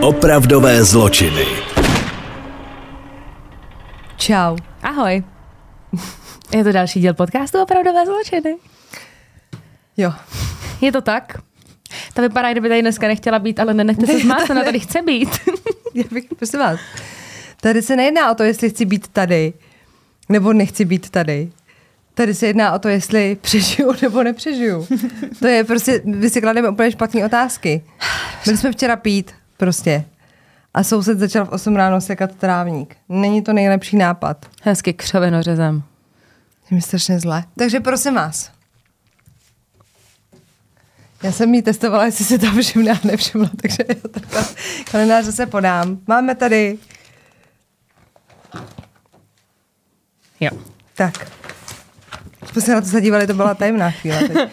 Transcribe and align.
Opravdové 0.00 0.84
zločiny. 0.84 1.46
Čau. 4.16 4.56
Ahoj. 4.82 5.22
Je 6.56 6.64
to 6.64 6.72
další 6.72 7.00
díl 7.00 7.14
podcastu 7.14 7.62
Opravdové 7.62 8.06
zločiny. 8.06 8.56
Jo. 9.96 10.12
Je 10.80 10.92
to 10.92 11.00
tak? 11.00 11.38
Ta 12.14 12.22
vypadá, 12.22 12.52
kdyby 12.52 12.68
tady 12.68 12.82
dneska 12.82 13.06
nechtěla 13.08 13.38
být, 13.38 13.60
ale 13.60 13.74
nenechte 13.74 14.06
se 14.06 14.18
zmát, 14.22 14.50
ona 14.50 14.64
tady 14.64 14.80
chce 14.80 15.02
být. 15.02 15.28
Já 15.94 16.04
bych, 16.10 16.24
prosím 16.38 16.60
vás, 16.60 16.80
tady 17.60 17.82
se 17.82 17.96
nejedná 17.96 18.32
o 18.32 18.34
to, 18.34 18.42
jestli 18.42 18.70
chci 18.70 18.84
být 18.84 19.08
tady, 19.08 19.52
nebo 20.28 20.52
nechci 20.52 20.84
být 20.84 21.10
tady. 21.10 21.52
Tady 22.18 22.34
se 22.34 22.46
jedná 22.46 22.72
o 22.72 22.78
to, 22.78 22.88
jestli 22.88 23.36
přežiju 23.40 23.92
nebo 24.02 24.22
nepřežiju. 24.22 24.88
To 25.38 25.46
je 25.46 25.64
prostě, 25.64 26.02
vy 26.04 26.30
si 26.30 26.40
klademe 26.40 26.68
úplně 26.68 26.92
špatné 26.92 27.26
otázky. 27.26 27.84
Byli 28.44 28.56
jsme 28.56 28.72
včera 28.72 28.96
pít, 28.96 29.34
prostě. 29.56 30.04
A 30.74 30.84
soused 30.84 31.18
začal 31.18 31.44
v 31.44 31.48
8 31.48 31.76
ráno 31.76 32.00
sekat 32.00 32.34
trávník. 32.34 32.96
Není 33.08 33.42
to 33.42 33.52
nejlepší 33.52 33.96
nápad. 33.96 34.46
Hezky 34.62 34.92
křovinořezem. 34.92 35.82
Je 36.70 36.74
mi 36.74 36.80
strašně 36.80 37.20
zle. 37.20 37.44
Takže 37.58 37.80
prosím 37.80 38.14
vás. 38.14 38.50
Já 41.22 41.32
jsem 41.32 41.54
jí 41.54 41.62
testovala, 41.62 42.04
jestli 42.04 42.24
se 42.24 42.38
tam 42.38 42.60
všimne 42.62 42.92
a 42.92 42.98
nevšimla, 43.04 43.50
takže 43.62 43.84
já 43.88 44.08
takhle 44.10 44.44
kalendáře 44.90 45.32
se 45.32 45.46
podám. 45.46 45.98
Máme 46.06 46.34
tady. 46.34 46.78
Jo. 50.40 50.50
Tak. 50.94 51.38
Jsme 52.52 52.62
se 52.62 52.74
na 52.74 52.80
to 52.80 52.86
zadívali, 52.86 53.26
to 53.26 53.34
byla 53.34 53.54
tajemná 53.54 53.90
chvíle. 53.90 54.18
Teď. 54.28 54.36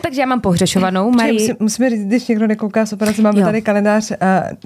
Takže 0.00 0.20
já 0.20 0.26
mám 0.26 0.40
pohřešovanou 0.40 1.10
Marii. 1.10 1.32
Marii. 1.32 1.40
Musím, 1.40 1.56
musíme 1.60 1.90
říct, 1.90 2.04
když 2.06 2.28
někdo 2.28 2.46
nekouká 2.46 2.86
z 2.86 2.92
operace, 2.92 3.22
máme 3.22 3.40
Jo. 3.40 3.46
tady 3.46 3.62
kalendář 3.62 4.10
uh, 4.10 4.16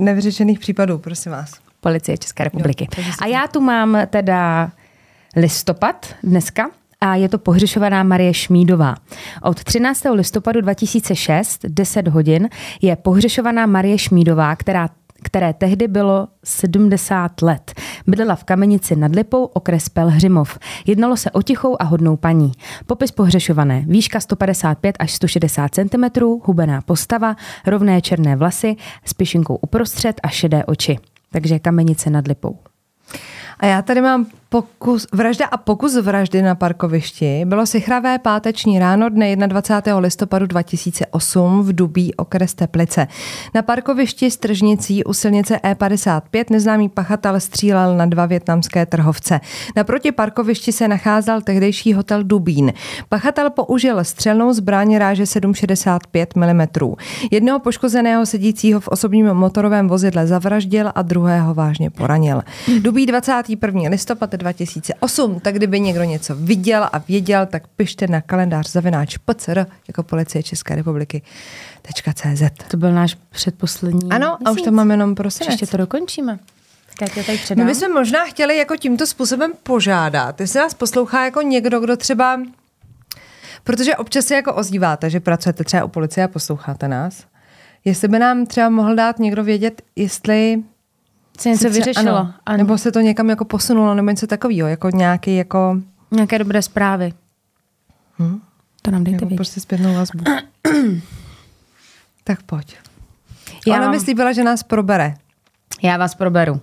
nevyřešených 0.04 0.58
případů, 0.58 0.98
prosím 0.98 1.32
vás. 1.32 1.50
Policie 1.80 2.18
České 2.18 2.44
republiky. 2.44 2.88
Jo, 2.98 3.04
a 3.22 3.26
já 3.26 3.46
tu 3.46 3.60
mám 3.60 3.98
teda 4.06 4.70
listopad 5.36 6.14
dneska 6.22 6.70
a 7.00 7.14
je 7.14 7.28
to 7.28 7.38
pohřešovaná 7.38 8.02
Marie 8.02 8.34
Šmídová. 8.34 8.94
Od 9.42 9.64
13. 9.64 10.02
listopadu 10.12 10.60
2006, 10.60 11.60
10 11.68 12.08
hodin, 12.08 12.48
je 12.82 12.96
pohřešovaná 12.96 13.66
Marie 13.66 13.98
Šmídová, 13.98 14.56
která 14.56 14.88
které 15.22 15.52
tehdy 15.52 15.88
bylo 15.88 16.28
70 16.44 17.42
let. 17.42 17.72
Bydlela 18.06 18.34
v 18.34 18.44
Kamenici 18.44 18.96
nad 18.96 19.14
Lipou, 19.14 19.44
okres 19.44 19.88
Pelhřimov. 19.88 20.58
Jednalo 20.86 21.16
se 21.16 21.30
o 21.30 21.42
tichou 21.42 21.76
a 21.80 21.84
hodnou 21.84 22.16
paní. 22.16 22.52
Popis 22.86 23.10
pohřešované. 23.10 23.84
Výška 23.86 24.20
155 24.20 24.96
až 24.98 25.12
160 25.12 25.74
cm, 25.74 26.20
hubená 26.42 26.80
postava, 26.80 27.36
rovné 27.66 28.00
černé 28.00 28.36
vlasy, 28.36 28.76
s 29.04 29.14
pišinkou 29.14 29.56
uprostřed 29.56 30.20
a 30.22 30.28
šedé 30.28 30.64
oči. 30.64 30.98
Takže 31.32 31.58
Kamenice 31.58 32.10
nad 32.10 32.28
Lipou. 32.28 32.58
A 33.58 33.66
já 33.66 33.82
tady 33.82 34.00
mám 34.00 34.26
pokus, 34.50 35.06
vražda 35.12 35.46
a 35.46 35.56
pokus 35.56 35.96
vraždy 35.96 36.42
na 36.42 36.54
parkovišti. 36.54 37.44
Bylo 37.44 37.66
sichravé 37.66 38.18
páteční 38.18 38.78
ráno 38.78 39.08
dne 39.08 39.36
21. 39.36 39.98
listopadu 39.98 40.46
2008 40.46 41.62
v 41.62 41.72
Dubí 41.72 42.14
okres 42.14 42.54
Teplice. 42.54 43.06
Na 43.54 43.62
parkovišti 43.62 44.30
s 44.30 44.36
tržnicí 44.36 45.04
u 45.04 45.12
silnice 45.12 45.56
E55 45.56 46.44
neznámý 46.50 46.88
pachatel 46.88 47.40
střílel 47.40 47.96
na 47.96 48.06
dva 48.06 48.26
větnamské 48.26 48.86
trhovce. 48.86 49.40
Naproti 49.76 50.12
parkovišti 50.12 50.72
se 50.72 50.88
nacházel 50.88 51.40
tehdejší 51.40 51.92
hotel 51.92 52.24
Dubín. 52.24 52.72
Pachatel 53.08 53.50
použil 53.50 54.04
střelnou 54.04 54.52
zbraň 54.52 54.96
ráže 54.96 55.24
7,65 55.24 56.26
mm. 56.36 56.94
Jednoho 57.30 57.58
poškozeného 57.58 58.26
sedícího 58.26 58.80
v 58.80 58.88
osobním 58.88 59.34
motorovém 59.34 59.88
vozidle 59.88 60.26
zavraždil 60.26 60.92
a 60.94 61.02
druhého 61.02 61.54
vážně 61.54 61.90
poranil. 61.90 62.42
Dubí 62.80 63.06
21. 63.06 63.88
listopad 63.88 64.39
2008, 64.40 65.40
tak 65.40 65.54
kdyby 65.54 65.80
někdo 65.80 66.04
něco 66.04 66.34
viděl 66.34 66.88
a 66.92 66.98
věděl, 66.98 67.46
tak 67.46 67.66
pište 67.66 68.06
na 68.06 68.20
kalendář 68.20 68.70
zavináč 68.70 69.16
PCR 69.16 69.66
jako 69.88 70.02
policie 70.02 70.42
České 70.42 70.74
republiky. 70.74 71.22
.cz. 72.14 72.42
To 72.68 72.76
byl 72.76 72.92
náš 72.92 73.16
předposlední 73.30 74.10
Ano, 74.10 74.38
a 74.44 74.50
už 74.50 74.62
to 74.62 74.70
mám 74.70 74.90
jenom 74.90 75.14
prosinec. 75.14 75.50
Ještě 75.50 75.66
to 75.66 75.76
dokončíme. 75.76 76.38
Tak 76.98 77.16
já 77.16 77.22
tě 77.22 77.38
tady 77.48 77.60
My 77.60 77.64
bychom 77.64 77.92
možná 77.92 78.24
chtěli 78.24 78.56
jako 78.56 78.76
tímto 78.76 79.06
způsobem 79.06 79.52
požádat, 79.62 80.40
jestli 80.40 80.60
nás 80.60 80.74
poslouchá 80.74 81.24
jako 81.24 81.42
někdo, 81.42 81.80
kdo 81.80 81.96
třeba, 81.96 82.40
protože 83.64 83.96
občas 83.96 84.24
se 84.24 84.34
jako 84.34 84.54
ozýváte, 84.54 85.10
že 85.10 85.20
pracujete 85.20 85.64
třeba 85.64 85.84
u 85.84 85.88
policie 85.88 86.24
a 86.24 86.28
posloucháte 86.28 86.88
nás, 86.88 87.24
jestli 87.84 88.08
by 88.08 88.18
nám 88.18 88.46
třeba 88.46 88.68
mohl 88.68 88.94
dát 88.94 89.18
někdo 89.18 89.44
vědět, 89.44 89.82
jestli 89.96 90.62
se 91.38 91.48
něco 91.48 91.70
vyřešilo. 91.70 92.16
Ano, 92.16 92.34
Ano. 92.46 92.58
nebo 92.58 92.78
se 92.78 92.92
to 92.92 93.00
někam 93.00 93.30
jako 93.30 93.44
posunulo, 93.44 93.94
nebo 93.94 94.10
něco 94.10 94.26
takového, 94.26 94.68
jako 94.68 94.90
nějaký 94.90 95.36
jako, 95.36 95.76
Nějaké 96.10 96.38
dobré 96.38 96.62
zprávy. 96.62 97.12
hm, 98.18 98.40
To 98.82 98.90
nám 98.90 99.04
dejte 99.04 99.24
jako 99.24 99.34
prostě 99.34 99.60
zpětnou 99.60 99.94
vazbu. 99.94 100.24
tak 102.24 102.42
pojď. 102.42 102.76
Já 103.66 103.74
Ona 103.74 103.82
mám- 103.82 103.90
mi 103.90 104.00
slíbila, 104.00 104.32
že 104.32 104.44
nás 104.44 104.62
probere. 104.62 105.14
Já 105.82 105.96
vás 105.96 106.14
proberu. 106.14 106.60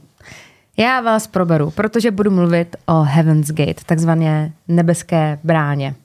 Já 0.77 1.01
vás 1.01 1.27
proberu, 1.27 1.71
protože 1.71 2.11
budu 2.11 2.31
mluvit 2.31 2.75
o 2.85 3.01
Heaven's 3.01 3.47
Gate, 3.47 3.83
takzvané 3.85 4.51
nebeské 4.67 5.39
bráně. 5.43 5.95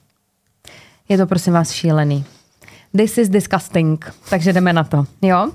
Je 1.09 1.17
to 1.17 1.27
prosím 1.27 1.53
vás 1.53 1.71
šílený. 1.71 2.25
This 2.97 3.17
is 3.17 3.29
disgusting, 3.29 4.13
takže 4.29 4.53
jdeme 4.53 4.73
na 4.73 4.83
to. 4.83 5.05
Jo? 5.21 5.51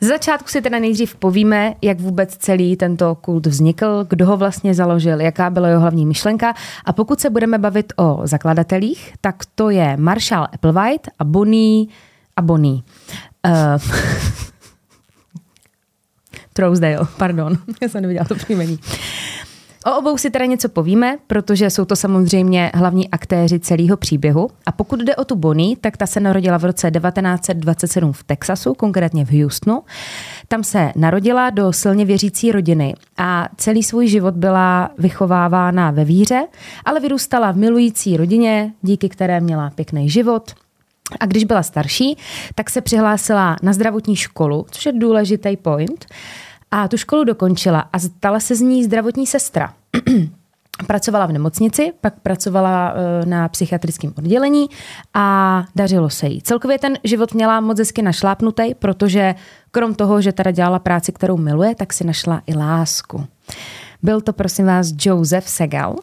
Z 0.00 0.06
začátku 0.06 0.48
si 0.48 0.62
teda 0.62 0.78
nejdřív 0.78 1.14
povíme, 1.14 1.74
jak 1.82 2.00
vůbec 2.00 2.36
celý 2.36 2.76
tento 2.76 3.14
kult 3.14 3.46
vznikl, 3.46 4.06
kdo 4.08 4.26
ho 4.26 4.36
vlastně 4.36 4.74
založil, 4.74 5.20
jaká 5.20 5.50
byla 5.50 5.68
jeho 5.68 5.80
hlavní 5.80 6.06
myšlenka. 6.06 6.54
A 6.84 6.92
pokud 6.92 7.20
se 7.20 7.30
budeme 7.30 7.58
bavit 7.58 7.92
o 7.96 8.20
zakladatelích, 8.24 9.14
tak 9.20 9.36
to 9.54 9.70
je 9.70 9.96
Marshall 9.96 10.46
Applewhite 10.52 11.10
a 11.18 11.24
Bonnie 11.24 11.86
a 12.36 12.42
Bonnie. 12.42 12.82
Uh, 13.46 13.52
Trousdale, 16.52 16.98
pardon, 17.16 17.58
já 17.82 17.88
jsem 17.88 18.02
neviděla 18.02 18.24
to 18.24 18.34
příjmení. 18.34 18.78
O 19.86 19.98
obou 19.98 20.18
si 20.18 20.30
teda 20.30 20.44
něco 20.44 20.68
povíme, 20.68 21.16
protože 21.26 21.70
jsou 21.70 21.84
to 21.84 21.96
samozřejmě 21.96 22.70
hlavní 22.74 23.10
aktéři 23.10 23.60
celého 23.60 23.96
příběhu. 23.96 24.50
A 24.66 24.72
pokud 24.72 25.00
jde 25.00 25.16
o 25.16 25.24
tu 25.24 25.36
Bonnie, 25.36 25.76
tak 25.76 25.96
ta 25.96 26.06
se 26.06 26.20
narodila 26.20 26.58
v 26.58 26.64
roce 26.64 26.90
1927 26.90 28.12
v 28.12 28.24
Texasu, 28.24 28.74
konkrétně 28.74 29.24
v 29.24 29.42
Houstonu. 29.42 29.82
Tam 30.48 30.64
se 30.64 30.92
narodila 30.96 31.50
do 31.50 31.72
silně 31.72 32.04
věřící 32.04 32.52
rodiny 32.52 32.94
a 33.16 33.48
celý 33.56 33.82
svůj 33.82 34.08
život 34.08 34.34
byla 34.34 34.90
vychovávána 34.98 35.90
ve 35.90 36.04
víře, 36.04 36.46
ale 36.84 37.00
vyrůstala 37.00 37.52
v 37.52 37.56
milující 37.56 38.16
rodině, 38.16 38.72
díky 38.82 39.08
které 39.08 39.40
měla 39.40 39.70
pěkný 39.70 40.10
život, 40.10 40.54
a 41.20 41.26
když 41.26 41.44
byla 41.44 41.62
starší, 41.62 42.16
tak 42.54 42.70
se 42.70 42.80
přihlásila 42.80 43.56
na 43.62 43.72
zdravotní 43.72 44.16
školu, 44.16 44.66
což 44.70 44.86
je 44.86 44.92
důležitý 44.92 45.56
point. 45.56 46.06
A 46.76 46.88
tu 46.88 46.96
školu 46.96 47.24
dokončila 47.24 47.80
a 47.92 47.98
stala 47.98 48.40
se 48.40 48.54
z 48.54 48.60
ní 48.60 48.84
zdravotní 48.84 49.26
sestra. 49.26 49.72
Pracovala 50.86 51.26
v 51.26 51.32
nemocnici, 51.32 51.92
pak 52.00 52.14
pracovala 52.20 52.94
eh, 52.94 53.26
na 53.26 53.48
psychiatrickém 53.48 54.12
oddělení 54.18 54.66
a 55.14 55.64
dařilo 55.76 56.10
se 56.10 56.26
jí. 56.26 56.42
Celkově 56.42 56.78
ten 56.78 56.98
život 57.04 57.34
měla 57.34 57.60
moc 57.60 57.78
hezky 57.78 58.02
našlápnutý, 58.02 58.74
protože 58.74 59.34
krom 59.70 59.94
toho, 59.94 60.20
že 60.20 60.32
teda 60.32 60.50
dělala 60.50 60.78
práci, 60.78 61.12
kterou 61.12 61.36
miluje, 61.36 61.74
tak 61.74 61.92
si 61.92 62.04
našla 62.04 62.42
i 62.46 62.56
lásku. 62.56 63.26
Byl 64.02 64.20
to, 64.20 64.32
prosím 64.32 64.66
vás, 64.66 64.92
Joseph 65.00 65.48
Segal. 65.48 65.96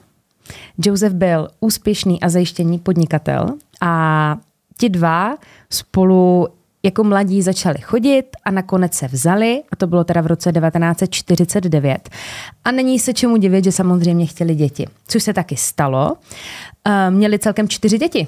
Joseph 0.77 1.13
byl 1.13 1.47
úspěšný 1.59 2.21
a 2.21 2.29
zajištěný 2.29 2.79
podnikatel 2.79 3.53
a 3.81 4.37
ti 4.77 4.89
dva 4.89 5.37
spolu 5.69 6.47
jako 6.85 7.03
mladí 7.03 7.41
začali 7.41 7.77
chodit 7.81 8.25
a 8.45 8.51
nakonec 8.51 8.93
se 8.93 9.07
vzali, 9.07 9.63
a 9.71 9.75
to 9.75 9.87
bylo 9.87 10.03
teda 10.03 10.21
v 10.21 10.27
roce 10.27 10.51
1949. 10.51 12.09
A 12.65 12.71
není 12.71 12.99
se 12.99 13.13
čemu 13.13 13.37
divit, 13.37 13.63
že 13.63 13.71
samozřejmě 13.71 14.25
chtěli 14.25 14.55
děti, 14.55 14.87
což 15.07 15.23
se 15.23 15.33
taky 15.33 15.57
stalo. 15.57 16.17
Eh, 16.85 17.11
Měli 17.11 17.39
celkem 17.39 17.67
čtyři 17.67 17.97
děti, 17.97 18.27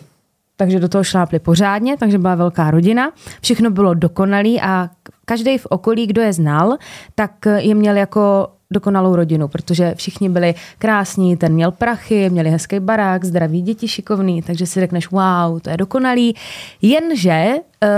takže 0.58 0.80
do 0.80 0.90
toho 0.90 1.04
šlápli 1.04 1.40
pořádně, 1.40 1.98
takže 1.98 2.18
byla 2.18 2.36
velká 2.36 2.72
rodina. 2.72 3.12
Všechno 3.42 3.70
bylo 3.70 3.94
dokonalý 3.94 4.62
a 4.62 4.90
každý 5.26 5.58
v 5.58 5.66
okolí, 5.66 6.08
kdo 6.08 6.22
je 6.22 6.34
znal, 6.34 6.78
tak 7.16 7.32
je 7.58 7.76
měl 7.76 7.98
jako 7.98 8.48
dokonalou 8.72 9.16
rodinu, 9.16 9.48
protože 9.48 9.94
všichni 9.96 10.30
byli 10.30 10.56
krásní, 10.78 11.38
ten 11.38 11.54
měl 11.54 11.72
prachy, 11.72 12.30
měli 12.30 12.50
hezký 12.50 12.80
barák, 12.80 13.26
zdraví 13.26 13.62
děti, 13.62 13.88
šikovný, 13.88 14.42
takže 14.42 14.66
si 14.66 14.80
řekneš, 14.80 15.12
wow, 15.12 15.60
to 15.62 15.70
je 15.70 15.78
dokonalý. 15.78 16.36
Jenže 16.82 17.54
uh, 17.84 17.90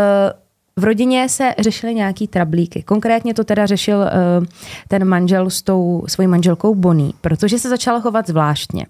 v 0.77 0.83
rodině 0.83 1.29
se 1.29 1.56
řešily 1.59 1.95
nějaký 1.95 2.27
trablíky. 2.27 2.83
Konkrétně 2.83 3.33
to 3.33 3.44
teda 3.44 3.65
řešil 3.65 3.97
uh, 3.97 4.45
ten 4.88 5.06
manžel 5.06 5.50
s 5.50 5.62
tou 5.62 6.03
svojí 6.07 6.27
manželkou 6.27 6.75
Bonnie, 6.75 7.12
protože 7.21 7.59
se 7.59 7.69
začala 7.69 8.00
chovat 8.00 8.27
zvláštně. 8.27 8.85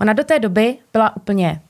Ona 0.00 0.12
do 0.12 0.24
té 0.24 0.38
doby 0.38 0.76
byla 0.92 1.16
úplně 1.16 1.60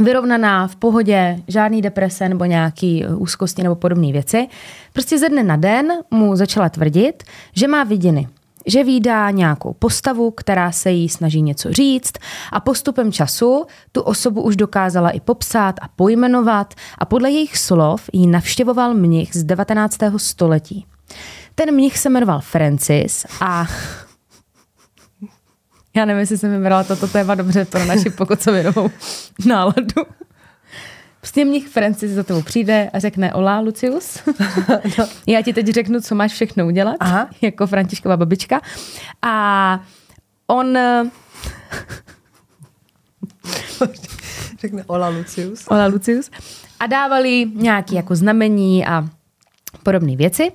vyrovnaná, 0.00 0.68
v 0.68 0.76
pohodě, 0.76 1.40
žádný 1.48 1.82
deprese 1.82 2.28
nebo 2.28 2.44
nějaký 2.44 3.06
úzkosti 3.06 3.62
nebo 3.62 3.74
podobné 3.74 4.12
věci. 4.12 4.46
Prostě 4.92 5.18
ze 5.18 5.28
dne 5.28 5.42
na 5.42 5.56
den 5.56 5.92
mu 6.10 6.36
začala 6.36 6.68
tvrdit, 6.68 7.22
že 7.52 7.68
má 7.68 7.84
vidiny, 7.84 8.28
že 8.66 8.84
výdá 8.84 9.30
nějakou 9.30 9.72
postavu, 9.72 10.30
která 10.30 10.72
se 10.72 10.90
jí 10.90 11.08
snaží 11.08 11.42
něco 11.42 11.72
říct 11.72 12.12
a 12.52 12.60
postupem 12.60 13.12
času 13.12 13.66
tu 13.92 14.00
osobu 14.00 14.42
už 14.42 14.56
dokázala 14.56 15.10
i 15.10 15.20
popsat 15.20 15.76
a 15.82 15.88
pojmenovat 15.88 16.74
a 16.98 17.04
podle 17.04 17.30
jejich 17.30 17.58
slov 17.58 18.10
jí 18.12 18.26
navštěvoval 18.26 18.94
mnich 18.94 19.36
z 19.36 19.44
19. 19.44 19.98
století. 20.16 20.86
Ten 21.54 21.74
mnich 21.74 21.98
se 21.98 22.10
jmenoval 22.10 22.40
Francis 22.40 23.26
a 23.40 23.66
já 25.96 26.04
nevím, 26.04 26.20
jestli 26.20 26.38
jsem 26.38 26.52
vybrala 26.52 26.84
toto 26.84 27.08
téma 27.08 27.34
dobře 27.34 27.64
pro 27.64 27.84
naši 27.84 28.10
pokocovinovou 28.10 28.90
náladu. 29.46 30.02
Prostě 31.24 31.44
mnich 31.44 31.68
Francis 31.68 32.10
za 32.10 32.22
tebou 32.22 32.42
přijde 32.42 32.90
a 32.92 32.98
řekne 32.98 33.34
Olá, 33.34 33.60
Lucius. 33.60 34.18
no. 34.98 35.06
Já 35.26 35.42
ti 35.42 35.52
teď 35.52 35.66
řeknu, 35.66 36.00
co 36.00 36.14
máš 36.14 36.32
všechno 36.32 36.66
udělat, 36.66 36.96
Aha. 37.00 37.28
jako 37.42 37.66
Františková 37.66 38.16
babička. 38.16 38.60
A 39.22 39.80
on... 40.46 40.78
řekne 44.60 44.84
Ola 44.86 45.08
Lucius. 45.08 45.64
Ola 45.68 45.86
Lucius. 45.86 46.30
A 46.80 46.86
dávali 46.86 47.46
nějaké 47.54 47.94
jako 47.94 48.16
znamení 48.16 48.86
a 48.86 49.08
podobné 49.82 50.16
věci. 50.16 50.52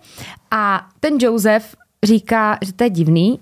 A 0.51 0.89
ten 0.99 1.17
Joseph 1.21 1.75
říká, 2.03 2.57
že 2.61 2.73
to 2.73 2.83
je 2.83 2.89
divný, 2.89 3.39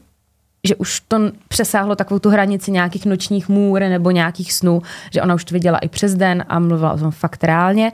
že 0.68 0.76
už 0.76 1.00
to 1.00 1.18
přesáhlo 1.48 1.96
takovou 1.96 2.20
tu 2.20 2.30
hranici 2.30 2.72
nějakých 2.72 3.06
nočních 3.06 3.50
můr 3.50 3.80
nebo 3.82 4.12
nějakých 4.12 4.54
snů, 4.54 4.82
že 5.12 5.22
ona 5.22 5.36
už 5.36 5.46
to 5.46 5.54
viděla 5.54 5.78
i 5.78 5.90
přes 5.90 6.16
den 6.16 6.46
a 6.50 6.60
mluvila 6.60 6.94
o 6.94 6.98
tom 6.98 7.12
fakt 7.12 7.44
reálně. 7.44 7.92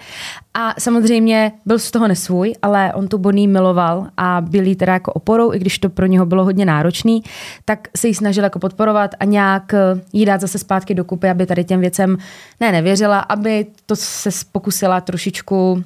A 0.53 0.73
samozřejmě 0.79 1.51
byl 1.65 1.79
z 1.79 1.91
toho 1.91 2.07
nesvůj, 2.07 2.53
ale 2.61 2.93
on 2.93 3.07
tu 3.07 3.17
Bonnie 3.17 3.47
miloval 3.47 4.07
a 4.17 4.41
byl 4.41 4.63
jí 4.65 4.75
teda 4.75 4.93
jako 4.93 5.13
oporou, 5.13 5.53
i 5.53 5.59
když 5.59 5.79
to 5.79 5.89
pro 5.89 6.05
něho 6.05 6.25
bylo 6.25 6.43
hodně 6.43 6.65
náročný, 6.65 7.23
tak 7.65 7.87
se 7.97 8.07
jí 8.07 8.13
snažil 8.13 8.43
jako 8.43 8.59
podporovat 8.59 9.11
a 9.19 9.25
nějak 9.25 9.73
eh, 9.73 10.01
jí 10.13 10.25
dát 10.25 10.41
zase 10.41 10.59
zpátky 10.59 10.95
do 10.95 11.05
kupy, 11.05 11.29
aby 11.29 11.45
tady 11.45 11.63
těm 11.63 11.79
věcem 11.79 12.17
ne 12.59 12.71
nevěřila, 12.71 13.19
aby 13.19 13.65
to 13.85 13.95
se 13.95 14.29
pokusila 14.51 15.01
trošičku 15.01 15.83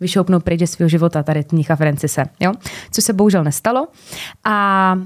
vyšoupnout 0.00 0.44
pryč 0.44 0.60
ze 0.60 0.66
svého 0.66 0.88
života 0.88 1.22
tady 1.22 1.44
mnicha 1.52 1.76
Francise, 1.76 2.24
jo? 2.40 2.52
což 2.90 3.04
se 3.04 3.12
bohužel 3.12 3.44
nestalo. 3.44 3.88
A 4.44 4.98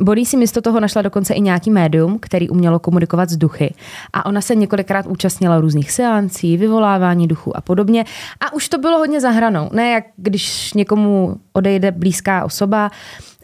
Bonnie 0.00 0.26
si 0.26 0.36
místo 0.36 0.60
toho 0.60 0.80
našla 0.80 1.02
dokonce 1.02 1.34
i 1.34 1.40
nějaký 1.40 1.70
médium, 1.70 2.18
který 2.18 2.48
umělo 2.48 2.78
komunikovat 2.78 3.30
s 3.30 3.36
duchy. 3.36 3.74
A 4.12 4.26
ona 4.26 4.40
se 4.40 4.54
několikrát 4.54 5.06
účastnila 5.06 5.60
různých 5.60 5.90
seancí, 5.90 6.56
vyvolávání 6.56 7.28
duchů 7.28 7.56
a 7.56 7.60
podobně. 7.60 8.04
A 8.40 8.52
už 8.52 8.68
to 8.68 8.78
bylo 8.78 8.98
hodně 8.98 9.20
zahranou. 9.20 9.70
Ne 9.72 9.90
jak 9.90 10.04
když 10.16 10.74
někomu 10.74 11.36
odejde 11.52 11.90
blízká 11.90 12.44
osoba, 12.44 12.90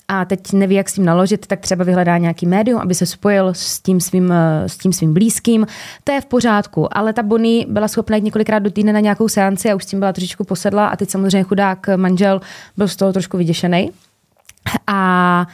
a 0.08 0.24
teď 0.24 0.52
neví, 0.52 0.74
jak 0.74 0.88
s 0.88 0.92
tím 0.92 1.04
naložit, 1.04 1.46
tak 1.46 1.60
třeba 1.60 1.84
vyhledá 1.84 2.18
nějaký 2.18 2.46
médium, 2.46 2.80
aby 2.80 2.94
se 2.94 3.06
spojil 3.06 3.48
s 3.48 3.80
tím 3.80 4.00
svým, 4.00 4.32
eh, 4.32 4.68
s 4.68 4.78
tím 4.78 4.92
svým 4.92 5.14
blízkým. 5.14 5.66
To 6.04 6.12
je 6.12 6.20
v 6.20 6.26
pořádku, 6.26 6.96
ale 6.96 7.12
ta 7.12 7.22
Bonnie 7.22 7.66
byla 7.68 7.88
schopna 7.88 8.16
jít 8.16 8.24
několikrát 8.24 8.58
do 8.58 8.70
týdne 8.70 8.92
na 8.92 9.00
nějakou 9.00 9.28
seanci 9.28 9.70
a 9.70 9.74
už 9.74 9.84
s 9.84 9.86
tím 9.86 9.98
byla 9.98 10.12
trošičku 10.12 10.44
posedla 10.44 10.86
a 10.88 10.96
teď 10.96 11.10
samozřejmě 11.10 11.42
chudák 11.42 11.86
manžel 11.96 12.40
byl 12.76 12.88
z 12.88 12.96
toho 12.96 13.12
trošku 13.12 13.36
vyděšený. 13.36 13.90
A 14.86 15.46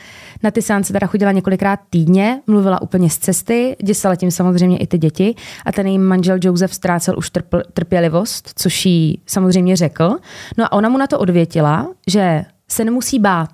na 0.42 0.50
ty 0.50 0.62
seance 0.62 0.92
teda 0.92 1.06
chodila 1.06 1.32
několikrát 1.32 1.80
týdně, 1.90 2.40
mluvila 2.46 2.82
úplně 2.82 3.10
z 3.10 3.18
cesty, 3.18 3.76
děsala 3.82 4.16
tím 4.16 4.30
samozřejmě 4.30 4.78
i 4.78 4.86
ty 4.86 4.98
děti 4.98 5.34
a 5.64 5.72
ten 5.72 5.86
její 5.86 5.98
manžel 5.98 6.38
Joseph 6.42 6.74
ztrácel 6.74 7.18
už 7.18 7.30
trpl, 7.30 7.62
trpělivost, 7.72 8.52
což 8.56 8.86
jí 8.86 9.20
samozřejmě 9.26 9.76
řekl. 9.76 10.16
No 10.58 10.64
a 10.64 10.72
ona 10.72 10.88
mu 10.88 10.98
na 10.98 11.06
to 11.06 11.18
odvětila, 11.18 11.88
že 12.06 12.44
se 12.68 12.84
nemusí 12.84 13.18
bát, 13.18 13.50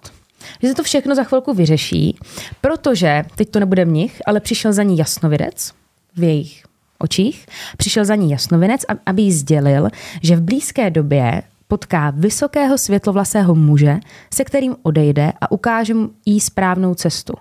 že 0.62 0.68
se 0.68 0.74
to 0.74 0.82
všechno 0.82 1.14
za 1.14 1.24
chvilku 1.24 1.54
vyřeší, 1.54 2.18
protože 2.60 3.24
teď 3.34 3.50
to 3.50 3.60
nebude 3.60 3.84
mnich, 3.84 4.22
ale 4.26 4.40
přišel 4.40 4.72
za 4.72 4.82
ní 4.82 4.98
jasnovidec 4.98 5.72
v 6.16 6.22
jejich 6.22 6.64
očích, 6.98 7.46
přišel 7.76 8.04
za 8.04 8.14
ní 8.14 8.30
jasnovinec, 8.30 8.80
aby 9.06 9.22
jí 9.22 9.32
sdělil, 9.32 9.88
že 10.22 10.36
v 10.36 10.42
blízké 10.42 10.90
době 10.90 11.42
potká 11.68 12.10
vysokého 12.10 12.78
světlovlasého 12.78 13.54
muže, 13.54 13.96
se 14.34 14.44
kterým 14.44 14.76
odejde 14.82 15.32
a 15.40 15.52
ukáže 15.52 15.94
jí 16.26 16.40
správnou 16.40 16.94
cestu. 16.94 17.34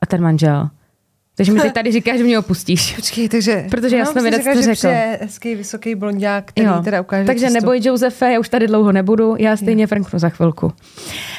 A 0.00 0.06
ten 0.06 0.22
manžel, 0.22 0.68
takže 1.40 1.52
mi 1.52 1.60
teď 1.60 1.72
tady 1.72 1.92
říkáš, 1.92 2.18
že 2.18 2.24
mě 2.24 2.38
opustíš. 2.38 2.96
Počkej, 2.96 3.28
takže... 3.28 3.66
Protože 3.70 3.96
jasno 3.96 4.22
vědec 4.22 4.44
to 4.44 4.62
řekl. 4.62 4.80
Že 4.80 5.18
hezký, 5.20 5.54
vysoký 5.54 5.94
blondák, 5.94 6.44
který 6.44 6.66
jo. 6.66 6.80
teda 6.84 7.00
ukáže 7.00 7.24
Takže 7.24 7.46
cestu. 7.46 7.54
neboj, 7.54 7.80
Josefe, 7.82 8.32
já 8.32 8.40
už 8.40 8.48
tady 8.48 8.66
dlouho 8.66 8.92
nebudu, 8.92 9.36
já 9.38 9.56
stejně 9.56 9.86
frnknu 9.86 10.18
za 10.18 10.28
chvilku. 10.28 10.72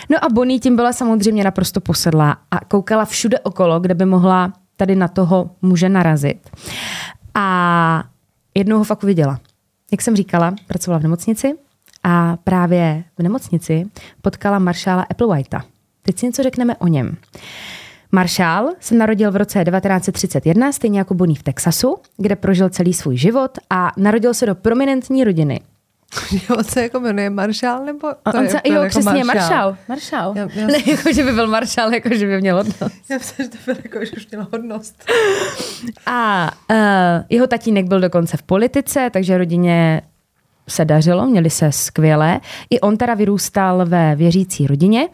No 0.09 0.25
a 0.25 0.30
Bonnie 0.30 0.59
tím 0.59 0.75
byla 0.75 0.94
samozřejmě 0.94 1.44
naprosto 1.44 1.81
posedlá 1.81 2.38
a 2.51 2.65
koukala 2.65 3.06
všude 3.06 3.39
okolo, 3.39 3.80
kde 3.80 3.94
by 3.94 4.06
mohla 4.06 4.53
tady 4.77 4.95
na 4.95 5.07
toho 5.07 5.51
muže 5.62 5.89
narazit. 5.89 6.50
A 7.36 8.04
jednou 8.56 8.77
ho 8.77 8.83
fakt 8.83 9.04
uviděla. 9.04 9.39
Jak 9.92 10.01
jsem 10.01 10.15
říkala, 10.15 10.56
pracovala 10.68 11.00
v 11.00 11.04
nemocnici 11.04 11.54
a 12.04 12.38
právě 12.44 13.04
v 13.18 13.24
nemocnici 13.24 13.86
potkala 14.21 14.59
maršála 14.59 15.06
Applewhita. 15.09 15.63
Teď 16.01 16.19
si 16.19 16.25
něco 16.25 16.44
řekneme 16.44 16.75
o 16.75 16.88
něm. 16.88 17.18
Marshall 18.12 18.69
se 18.80 18.96
narodil 18.96 19.31
v 19.31 19.36
roce 19.36 19.63
1931, 19.63 20.72
stejně 20.72 21.00
jako 21.00 21.13
Bonnie 21.13 21.40
v 21.40 21.44
Texasu, 21.44 21.98
kde 22.18 22.36
prožil 22.36 22.69
celý 22.69 22.94
svůj 22.94 23.18
život 23.18 23.52
a 23.69 23.92
narodil 23.98 24.34
se 24.34 24.46
do 24.46 24.56
prominentní 24.56 25.24
rodiny. 25.24 25.60
on 26.58 26.63
se 26.63 26.81
jako 26.81 27.00
jmenuje 27.00 27.30
Marshall, 27.30 27.86
nebo 27.86 28.08
to 28.31 28.38
on 28.38 28.44
je 28.44 28.50
se, 28.50 28.62
jo, 28.66 28.74
jako 28.74 28.90
přesně, 28.90 29.24
Marshall. 29.24 29.78
Marshall. 29.88 30.34
Já, 30.38 30.48
já... 30.54 30.68
Ne, 30.68 30.78
jako, 30.86 31.13
že 31.13 31.24
by 31.24 31.31
byl 31.31 31.48
Marshall, 31.48 31.94
jako, 31.94 32.10
že 32.16 32.28
by 32.28 32.42
měl 32.42 32.58
hodnost. 32.58 32.96
Já 33.10 33.18
myslím, 33.18 33.46
že 33.46 33.50
to 33.50 33.58
byl 33.66 33.75
jako, 33.84 34.06
že 34.06 34.12
už 34.18 34.28
měl 34.28 34.48
hodnost. 34.52 35.04
A 36.06 36.50
uh, 36.69 36.78
jeho 37.30 37.48
tatínek 37.48 37.86
byl 37.86 38.00
dokonce 38.00 38.38
v 38.38 38.44
politice, 38.44 39.10
takže 39.14 39.38
rodině 39.38 40.02
se 40.69 40.86
dařilo, 40.86 41.25
měli 41.25 41.50
se 41.50 41.72
skvěle. 41.72 42.40
I 42.69 42.80
on 42.80 42.98
teda 42.98 43.14
vyrůstal 43.14 43.86
ve 43.86 44.16
věřící 44.16 44.68
rodině 44.68 45.07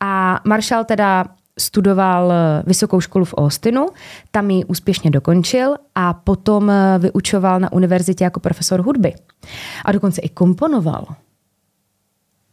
a 0.00 0.40
Marshall 0.44 0.84
teda 0.84 1.24
studoval 1.58 2.32
eh, 2.32 2.62
vysokou 2.66 3.00
školu 3.00 3.24
v 3.24 3.34
Austinu, 3.38 3.86
tam 4.30 4.50
ji 4.50 4.64
úspěšně 4.64 5.10
dokončil 5.10 5.74
a 5.94 6.14
potom 6.14 6.70
eh, 6.70 6.98
vyučoval 6.98 7.60
na 7.60 7.72
univerzitě 7.72 8.24
jako 8.24 8.40
profesor 8.40 8.80
hudby. 8.82 9.14
A 9.84 9.92
dokonce 9.92 10.20
i 10.20 10.28
komponoval. 10.28 11.06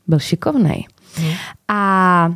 Byl 0.08 0.20
šikovný. 0.20 0.88
Hmm. 1.16 1.32
A 1.68 2.30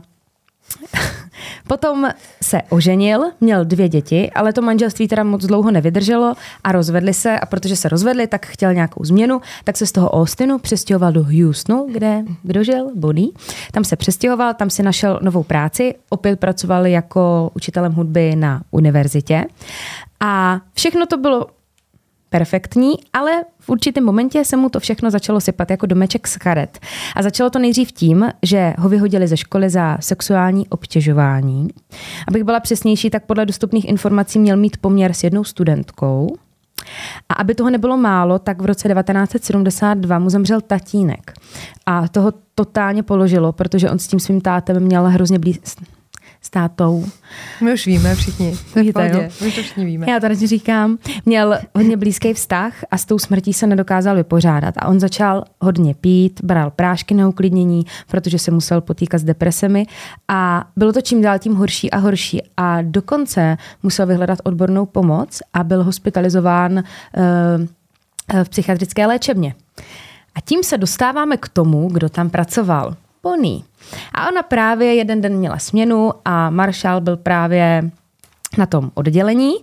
Potom 1.67 2.09
se 2.43 2.61
oženil, 2.69 3.23
měl 3.41 3.65
dvě 3.65 3.89
děti, 3.89 4.31
ale 4.31 4.53
to 4.53 4.61
manželství 4.61 5.07
teda 5.07 5.23
moc 5.23 5.45
dlouho 5.45 5.71
nevydrželo 5.71 6.33
a 6.63 6.71
rozvedli 6.71 7.13
se 7.13 7.39
a 7.39 7.45
protože 7.45 7.75
se 7.75 7.89
rozvedli, 7.89 8.27
tak 8.27 8.45
chtěl 8.45 8.73
nějakou 8.73 9.03
změnu, 9.03 9.41
tak 9.63 9.77
se 9.77 9.85
z 9.85 9.91
toho 9.91 10.09
Austinu 10.09 10.59
přestěhoval 10.59 11.11
do 11.11 11.23
Houstonu, 11.23 11.87
kde 11.91 12.23
kdo 12.43 12.63
žil? 12.63 12.91
Bonnie. 12.95 13.27
Tam 13.71 13.83
se 13.83 13.95
přestěhoval, 13.95 14.53
tam 14.53 14.69
si 14.69 14.83
našel 14.83 15.19
novou 15.21 15.43
práci, 15.43 15.95
opět 16.09 16.39
pracoval 16.39 16.87
jako 16.87 17.51
učitelem 17.53 17.93
hudby 17.93 18.35
na 18.35 18.61
univerzitě 18.71 19.45
a 20.19 20.61
všechno 20.73 21.05
to 21.05 21.17
bylo 21.17 21.47
perfektní, 22.29 22.93
ale 23.13 23.31
v 23.59 23.69
určitém 23.69 24.03
momentě 24.03 24.45
se 24.45 24.57
mu 24.57 24.69
to 24.69 24.79
všechno 24.79 25.11
začalo 25.11 25.41
sypat 25.41 25.71
jako 25.71 25.85
domeček 25.85 26.27
z 26.27 26.37
karet. 26.37 26.79
A 27.15 27.23
začalo 27.23 27.49
to 27.49 27.59
nejdřív 27.59 27.91
tím, 27.91 28.29
že 28.43 28.73
ho 28.77 28.89
vyhodili 28.89 29.27
ze 29.27 29.37
školy 29.37 29.69
za 29.69 29.97
sexuální 29.99 30.67
obtěžování. 30.67 31.67
Abych 32.27 32.43
byla 32.43 32.59
přesnější, 32.59 33.09
tak 33.09 33.25
podle 33.25 33.45
dostupných 33.45 33.89
informací 33.89 34.39
měl 34.39 34.57
mít 34.57 34.77
poměr 34.77 35.13
s 35.13 35.23
jednou 35.23 35.43
studentkou. 35.43 36.37
A 37.29 37.33
aby 37.33 37.55
toho 37.55 37.69
nebylo 37.69 37.97
málo, 37.97 38.39
tak 38.39 38.61
v 38.61 38.65
roce 38.65 38.89
1972 38.89 40.19
mu 40.19 40.29
zemřel 40.29 40.61
tatínek. 40.61 41.33
A 41.85 42.07
toho 42.07 42.33
totálně 42.55 43.03
položilo, 43.03 43.51
protože 43.51 43.89
on 43.89 43.99
s 43.99 44.07
tím 44.07 44.19
svým 44.19 44.41
tátem 44.41 44.79
měl 44.79 45.03
hrozně 45.03 45.39
blízko 45.39 45.98
s 46.41 46.49
tátou. 46.49 47.05
My 47.61 47.73
už 47.73 47.85
víme 47.85 48.15
všichni. 48.15 48.57
Víte, 48.75 49.11
jo? 49.13 49.21
My 49.21 49.51
to 49.51 49.61
všichni 49.61 49.85
víme. 49.85 50.05
Já 50.09 50.19
to 50.19 50.27
radši 50.27 50.47
říkám. 50.47 50.97
Měl 51.25 51.59
hodně 51.75 51.97
blízký 51.97 52.33
vztah 52.33 52.73
a 52.91 52.97
s 52.97 53.05
tou 53.05 53.19
smrtí 53.19 53.53
se 53.53 53.67
nedokázal 53.67 54.15
vypořádat. 54.15 54.77
A 54.77 54.87
on 54.87 54.99
začal 54.99 55.43
hodně 55.61 55.95
pít, 55.95 56.39
bral 56.43 56.71
prášky 56.71 57.13
na 57.13 57.27
uklidnění, 57.27 57.85
protože 58.07 58.39
se 58.39 58.51
musel 58.51 58.81
potýkat 58.81 59.21
s 59.21 59.23
depresemi. 59.23 59.85
A 60.27 60.67
bylo 60.75 60.93
to 60.93 61.01
čím 61.01 61.21
dál 61.21 61.39
tím 61.39 61.55
horší 61.55 61.91
a 61.91 61.97
horší. 61.97 62.41
A 62.57 62.81
dokonce 62.81 63.57
musel 63.83 64.05
vyhledat 64.05 64.39
odbornou 64.43 64.85
pomoc 64.85 65.39
a 65.53 65.63
byl 65.63 65.83
hospitalizován 65.83 66.73
uh, 66.73 68.43
v 68.43 68.49
psychiatrické 68.49 69.07
léčebně. 69.07 69.55
A 70.35 70.41
tím 70.41 70.63
se 70.63 70.77
dostáváme 70.77 71.37
k 71.37 71.49
tomu, 71.49 71.89
kdo 71.89 72.09
tam 72.09 72.29
pracoval. 72.29 72.95
Bonnie. 73.29 73.61
A 74.13 74.27
ona 74.29 74.43
právě 74.43 74.95
jeden 74.95 75.21
den 75.21 75.37
měla 75.37 75.59
směnu 75.59 76.11
a 76.25 76.49
Marshall 76.49 77.01
byl 77.01 77.17
právě 77.17 77.89
na 78.57 78.65
tom 78.65 78.91
oddělení, 78.93 79.53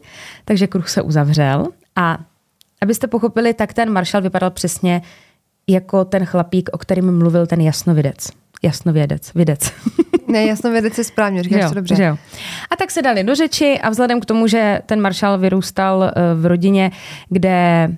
takže 0.45 0.67
kruh 0.67 0.89
se 0.89 1.03
uzavřel 1.03 1.67
a 1.97 2.19
abyste 2.83 3.07
pochopili, 3.07 3.55
tak 3.55 3.73
ten 3.73 3.93
maršal 3.93 4.23
vypadal 4.23 4.51
přesně 4.51 5.03
jako 5.67 6.05
ten 6.05 6.25
chlapík, 6.25 6.71
o 6.73 6.79
kterým 6.79 7.19
mluvil 7.19 7.47
ten 7.47 7.61
jasnovidec. 7.61 8.29
Jasnovědec, 8.63 9.35
videc. 9.35 9.73
Ne, 10.29 10.45
jasnovědec 10.45 10.99
je 10.99 11.05
správně, 11.05 11.43
říkáš 11.43 11.63
jo, 11.63 11.69
to 11.69 11.75
dobře. 11.75 11.97
Že 11.97 12.05
jo. 12.05 12.17
A 12.71 12.77
tak 12.77 12.91
se 12.91 13.03
dali 13.03 13.25
do 13.25 13.35
řeči 13.35 13.79
a 13.83 13.91
vzhledem 13.91 14.21
k 14.21 14.25
tomu, 14.25 14.47
že 14.47 14.81
ten 14.87 15.01
maršal 15.01 15.39
vyrůstal 15.39 16.05
eh, 16.05 16.35
v 16.35 16.47
rodině, 16.47 16.91
kde 17.29 17.89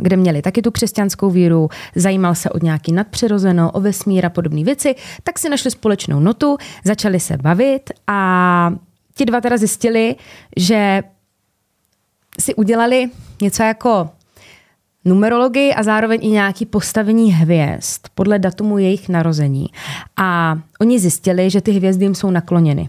kde 0.00 0.16
měli 0.16 0.42
taky 0.42 0.62
tu 0.62 0.70
křesťanskou 0.70 1.30
víru, 1.30 1.68
zajímal 1.94 2.34
se 2.34 2.50
o 2.50 2.64
nějaký 2.64 2.92
nadpřirozeno, 2.92 3.70
o 3.70 3.80
vesmír 3.80 4.26
a 4.26 4.30
podobné 4.30 4.64
věci, 4.64 4.94
tak 5.22 5.38
si 5.38 5.48
našli 5.48 5.70
společnou 5.70 6.20
notu, 6.20 6.56
začali 6.84 7.20
se 7.20 7.36
bavit 7.36 7.90
a 8.06 8.72
ti 9.14 9.24
dva 9.24 9.40
teda 9.40 9.56
zjistili, 9.56 10.16
že 10.56 11.02
si 12.40 12.54
udělali 12.54 13.10
něco 13.42 13.62
jako 13.62 14.10
numerologii 15.04 15.74
a 15.74 15.82
zároveň 15.82 16.20
i 16.22 16.28
nějaký 16.28 16.66
postavení 16.66 17.32
hvězd 17.32 18.00
podle 18.14 18.38
datumu 18.38 18.78
jejich 18.78 19.08
narození. 19.08 19.66
A 20.16 20.58
oni 20.80 20.98
zjistili, 20.98 21.50
že 21.50 21.60
ty 21.60 21.72
hvězdy 21.72 22.04
jim 22.04 22.14
jsou 22.14 22.30
nakloněny. 22.30 22.88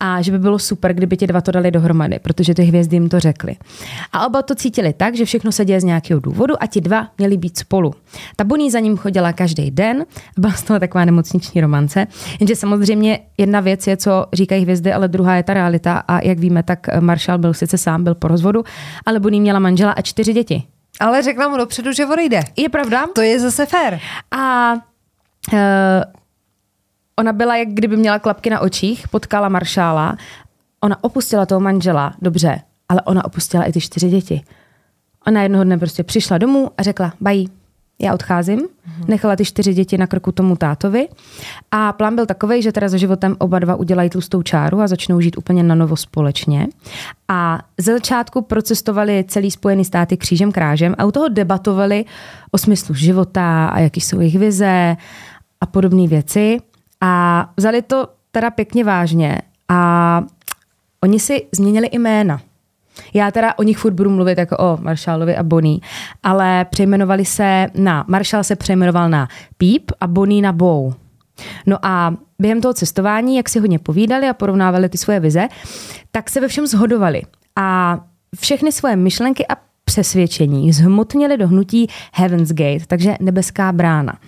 A 0.00 0.22
že 0.22 0.32
by 0.32 0.38
bylo 0.38 0.58
super, 0.58 0.94
kdyby 0.94 1.16
ti 1.16 1.26
dva 1.26 1.40
to 1.40 1.50
dali 1.50 1.70
dohromady, 1.70 2.18
protože 2.18 2.54
ty 2.54 2.62
hvězdy 2.62 2.96
jim 2.96 3.08
to 3.08 3.20
řekly. 3.20 3.56
A 4.12 4.26
oba 4.26 4.42
to 4.42 4.54
cítili 4.54 4.92
tak, 4.92 5.14
že 5.14 5.24
všechno 5.24 5.52
se 5.52 5.64
děje 5.64 5.80
z 5.80 5.84
nějakého 5.84 6.20
důvodu 6.20 6.54
a 6.62 6.66
ti 6.66 6.80
dva 6.80 7.08
měli 7.18 7.36
být 7.36 7.58
spolu. 7.58 7.94
Ta 8.36 8.44
Bonnie 8.44 8.70
za 8.70 8.80
ním 8.80 8.96
chodila 8.96 9.32
každý 9.32 9.70
den, 9.70 10.06
byla 10.38 10.52
z 10.52 10.62
toho 10.62 10.80
taková 10.80 11.04
nemocniční 11.04 11.60
romance. 11.60 12.06
Jenže 12.40 12.56
samozřejmě 12.56 13.18
jedna 13.38 13.60
věc 13.60 13.86
je, 13.86 13.96
co 13.96 14.26
říkají 14.32 14.62
hvězdy, 14.62 14.92
ale 14.92 15.08
druhá 15.08 15.36
je 15.36 15.42
ta 15.42 15.54
realita. 15.54 16.02
A 16.08 16.24
jak 16.24 16.38
víme, 16.38 16.62
tak 16.62 17.00
Marshall 17.00 17.38
byl 17.38 17.54
sice 17.54 17.78
sám, 17.78 18.04
byl 18.04 18.14
po 18.14 18.28
rozvodu, 18.28 18.64
ale 19.06 19.20
Bonnie 19.20 19.40
měla 19.40 19.58
manžela 19.58 19.92
a 19.92 20.02
čtyři 20.02 20.32
děti. 20.32 20.62
Ale 21.00 21.22
řekla 21.22 21.48
mu 21.48 21.56
dopředu, 21.56 21.92
že 21.92 22.06
odejde. 22.06 22.40
Je 22.56 22.68
pravda? 22.68 23.06
To 23.14 23.20
je 23.20 23.40
zase 23.40 23.66
fér. 23.66 24.00
A 24.30 24.72
uh, 25.52 25.58
ona 27.18 27.32
byla, 27.32 27.56
jak 27.56 27.68
kdyby 27.68 27.96
měla 27.96 28.18
klapky 28.18 28.50
na 28.50 28.60
očích, 28.60 29.08
potkala 29.08 29.48
maršála, 29.48 30.16
ona 30.80 31.04
opustila 31.04 31.46
toho 31.46 31.60
manžela, 31.60 32.14
dobře, 32.22 32.60
ale 32.88 33.02
ona 33.02 33.24
opustila 33.24 33.64
i 33.64 33.72
ty 33.72 33.80
čtyři 33.80 34.08
děti. 34.08 34.42
Ona 35.26 35.42
jednoho 35.42 35.64
dne 35.64 35.78
prostě 35.78 36.02
přišla 36.04 36.38
domů 36.38 36.70
a 36.78 36.82
řekla, 36.82 37.12
bají, 37.20 37.50
já 38.00 38.14
odcházím, 38.14 38.60
nechala 39.08 39.36
ty 39.36 39.44
čtyři 39.44 39.74
děti 39.74 39.98
na 39.98 40.06
krku 40.06 40.32
tomu 40.32 40.56
tátovi 40.56 41.08
a 41.70 41.92
plán 41.92 42.14
byl 42.14 42.26
takový, 42.26 42.62
že 42.62 42.72
teda 42.72 42.88
za 42.88 42.96
životem 42.96 43.36
oba 43.38 43.58
dva 43.58 43.76
udělají 43.76 44.10
tlustou 44.10 44.42
čáru 44.42 44.80
a 44.80 44.86
začnou 44.86 45.20
žít 45.20 45.38
úplně 45.38 45.62
na 45.62 45.74
novo 45.74 45.96
společně. 45.96 46.66
A 47.28 47.58
ze 47.78 47.92
začátku 47.92 48.42
procestovali 48.42 49.24
celý 49.28 49.50
Spojený 49.50 49.84
státy 49.84 50.16
křížem 50.16 50.52
krážem 50.52 50.94
a 50.98 51.04
u 51.04 51.10
toho 51.10 51.28
debatovali 51.28 52.04
o 52.50 52.58
smyslu 52.58 52.94
života 52.94 53.66
a 53.66 53.78
jaký 53.78 54.00
jsou 54.00 54.20
jejich 54.20 54.38
vize 54.38 54.96
a 55.60 55.66
podobné 55.66 56.06
věci. 56.06 56.58
A 57.00 57.44
vzali 57.56 57.82
to 57.82 58.08
teda 58.30 58.50
pěkně 58.50 58.84
vážně 58.84 59.38
a 59.68 60.22
oni 61.04 61.20
si 61.20 61.46
změnili 61.52 61.88
jména. 61.92 62.40
Já 63.14 63.30
teda 63.30 63.58
o 63.58 63.62
nich 63.62 63.78
furt 63.78 63.92
budu 63.92 64.10
mluvit 64.10 64.38
jako 64.38 64.56
o 64.56 64.78
Marshallovi 64.80 65.36
a 65.36 65.42
Bonnie, 65.42 65.78
ale 66.22 66.64
přejmenovali 66.64 67.24
se 67.24 67.66
na, 67.74 68.04
Marshall 68.08 68.44
se 68.44 68.56
přejmenoval 68.56 69.08
na 69.08 69.28
Píp 69.58 69.90
a 70.00 70.06
Bonnie 70.06 70.42
na 70.42 70.52
Bow. 70.52 70.94
No 71.66 71.78
a 71.82 72.14
během 72.38 72.60
toho 72.60 72.74
cestování, 72.74 73.36
jak 73.36 73.48
si 73.48 73.60
hodně 73.60 73.78
povídali 73.78 74.28
a 74.28 74.34
porovnávali 74.34 74.88
ty 74.88 74.98
svoje 74.98 75.20
vize, 75.20 75.48
tak 76.10 76.30
se 76.30 76.40
ve 76.40 76.48
všem 76.48 76.66
zhodovali. 76.66 77.22
A 77.56 77.98
všechny 78.40 78.72
svoje 78.72 78.96
myšlenky 78.96 79.46
a 79.46 79.56
přesvědčení 79.84 80.72
zhmotnili 80.72 81.36
do 81.36 81.48
hnutí 81.48 81.86
Heaven's 82.12 82.52
Gate, 82.52 82.86
takže 82.86 83.16
nebeská 83.20 83.72
brána. 83.72 84.18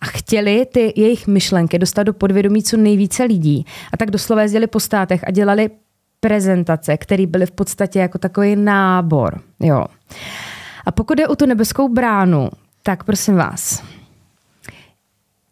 A 0.00 0.06
chtěli 0.06 0.66
ty 0.66 0.92
jejich 0.96 1.26
myšlenky 1.26 1.78
dostat 1.78 2.02
do 2.02 2.12
podvědomí 2.12 2.62
co 2.62 2.76
nejvíce 2.76 3.24
lidí. 3.24 3.66
A 3.92 3.96
tak 3.96 4.10
doslova 4.10 4.42
jezdili 4.42 4.66
po 4.66 4.80
státech 4.80 5.24
a 5.26 5.30
dělali 5.30 5.70
prezentace, 6.20 6.96
které 6.96 7.26
byly 7.26 7.46
v 7.46 7.50
podstatě 7.50 7.98
jako 7.98 8.18
takový 8.18 8.56
nábor. 8.56 9.40
Jo. 9.60 9.84
A 10.86 10.92
pokud 10.92 11.18
je 11.18 11.28
o 11.28 11.36
tu 11.36 11.46
nebeskou 11.46 11.88
bránu, 11.88 12.50
tak 12.82 13.04
prosím 13.04 13.34
vás, 13.34 13.82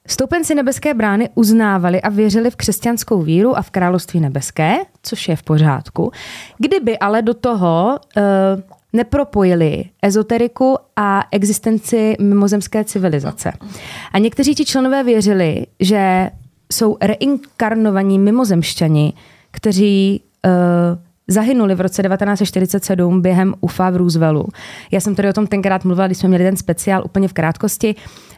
Stoupenci 0.08 0.54
nebeské 0.54 0.94
brány 0.94 1.28
uznávali 1.34 2.02
a 2.02 2.08
věřili 2.08 2.50
v 2.50 2.56
křesťanskou 2.56 3.22
víru 3.22 3.56
a 3.56 3.62
v 3.62 3.70
království 3.70 4.20
nebeské, 4.20 4.76
což 5.02 5.28
je 5.28 5.36
v 5.36 5.42
pořádku. 5.42 6.12
Kdyby 6.58 6.98
ale 6.98 7.22
do 7.22 7.34
toho 7.34 7.98
uh, 8.16 8.22
nepropojili 8.92 9.84
ezoteriku 10.02 10.78
a 10.96 11.24
existenci 11.30 12.16
mimozemské 12.20 12.84
civilizace. 12.84 13.52
A 14.12 14.18
někteří 14.18 14.54
ti 14.54 14.64
členové 14.64 15.04
věřili, 15.04 15.66
že 15.80 16.30
jsou 16.72 16.96
reinkarnovaní 17.00 18.18
mimozemšťani, 18.18 19.12
kteří 19.50 20.20
uh, 20.46 21.05
zahynuli 21.28 21.74
v 21.74 21.80
roce 21.80 22.02
1947 22.02 23.22
během 23.22 23.54
UFA 23.60 23.90
v 23.90 23.96
Rooseveltu. 23.96 24.48
Já 24.90 25.00
jsem 25.00 25.14
tady 25.14 25.28
o 25.28 25.32
tom 25.32 25.46
tenkrát 25.46 25.84
mluvila, 25.84 26.06
když 26.06 26.18
jsme 26.18 26.28
měli 26.28 26.44
ten 26.44 26.56
speciál 26.56 27.02
úplně 27.04 27.28
v 27.28 27.32
krátkosti. 27.32 27.94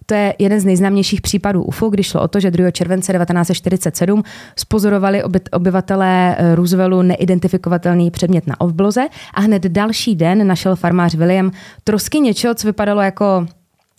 To 0.07 0.15
je 0.15 0.35
jeden 0.39 0.61
z 0.61 0.65
nejznámějších 0.65 1.21
případů 1.21 1.63
UFO, 1.63 1.89
když 1.89 2.07
šlo 2.07 2.23
o 2.23 2.29
to, 2.29 2.41
že 2.41 2.51
2. 2.51 2.71
července 2.71 3.13
1947 3.13 4.23
spozorovali 4.57 5.23
obyvatelé 5.53 6.37
eh, 6.39 6.55
Rooseveltu 6.55 7.03
neidentifikovatelný 7.03 8.11
předmět 8.11 8.47
na 8.47 8.61
obloze 8.61 9.07
a 9.35 9.41
hned 9.41 9.63
další 9.63 10.17
den 10.17 10.47
našel 10.47 10.77
farmář 10.77 11.15
William 11.15 11.51
trosky 11.85 12.21
něčeho, 12.21 12.55
co 12.55 12.67
vypadalo 12.69 13.01
jako 13.01 13.47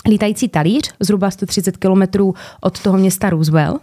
lítající 0.10 0.50
talíř, 0.50 0.92
zhruba 1.00 1.32
130 1.32 1.78
kilometrů 1.78 2.34
od 2.62 2.82
toho 2.82 2.98
města 2.98 3.30
Roosevelt. 3.30 3.82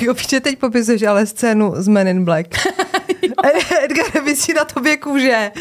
Jo, 0.00 0.14
že 0.30 0.40
teď 0.40 0.58
popisuješ 0.58 1.02
ale 1.02 1.26
scénu 1.26 1.72
z 1.76 1.88
Men 1.88 2.08
in 2.08 2.24
Black. 2.24 2.48
Edgar, 3.84 4.24
vysí 4.24 4.52
na 4.52 4.64
tobě 4.64 4.96
kůže. 4.96 5.52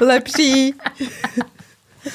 Lepší. 0.00 0.74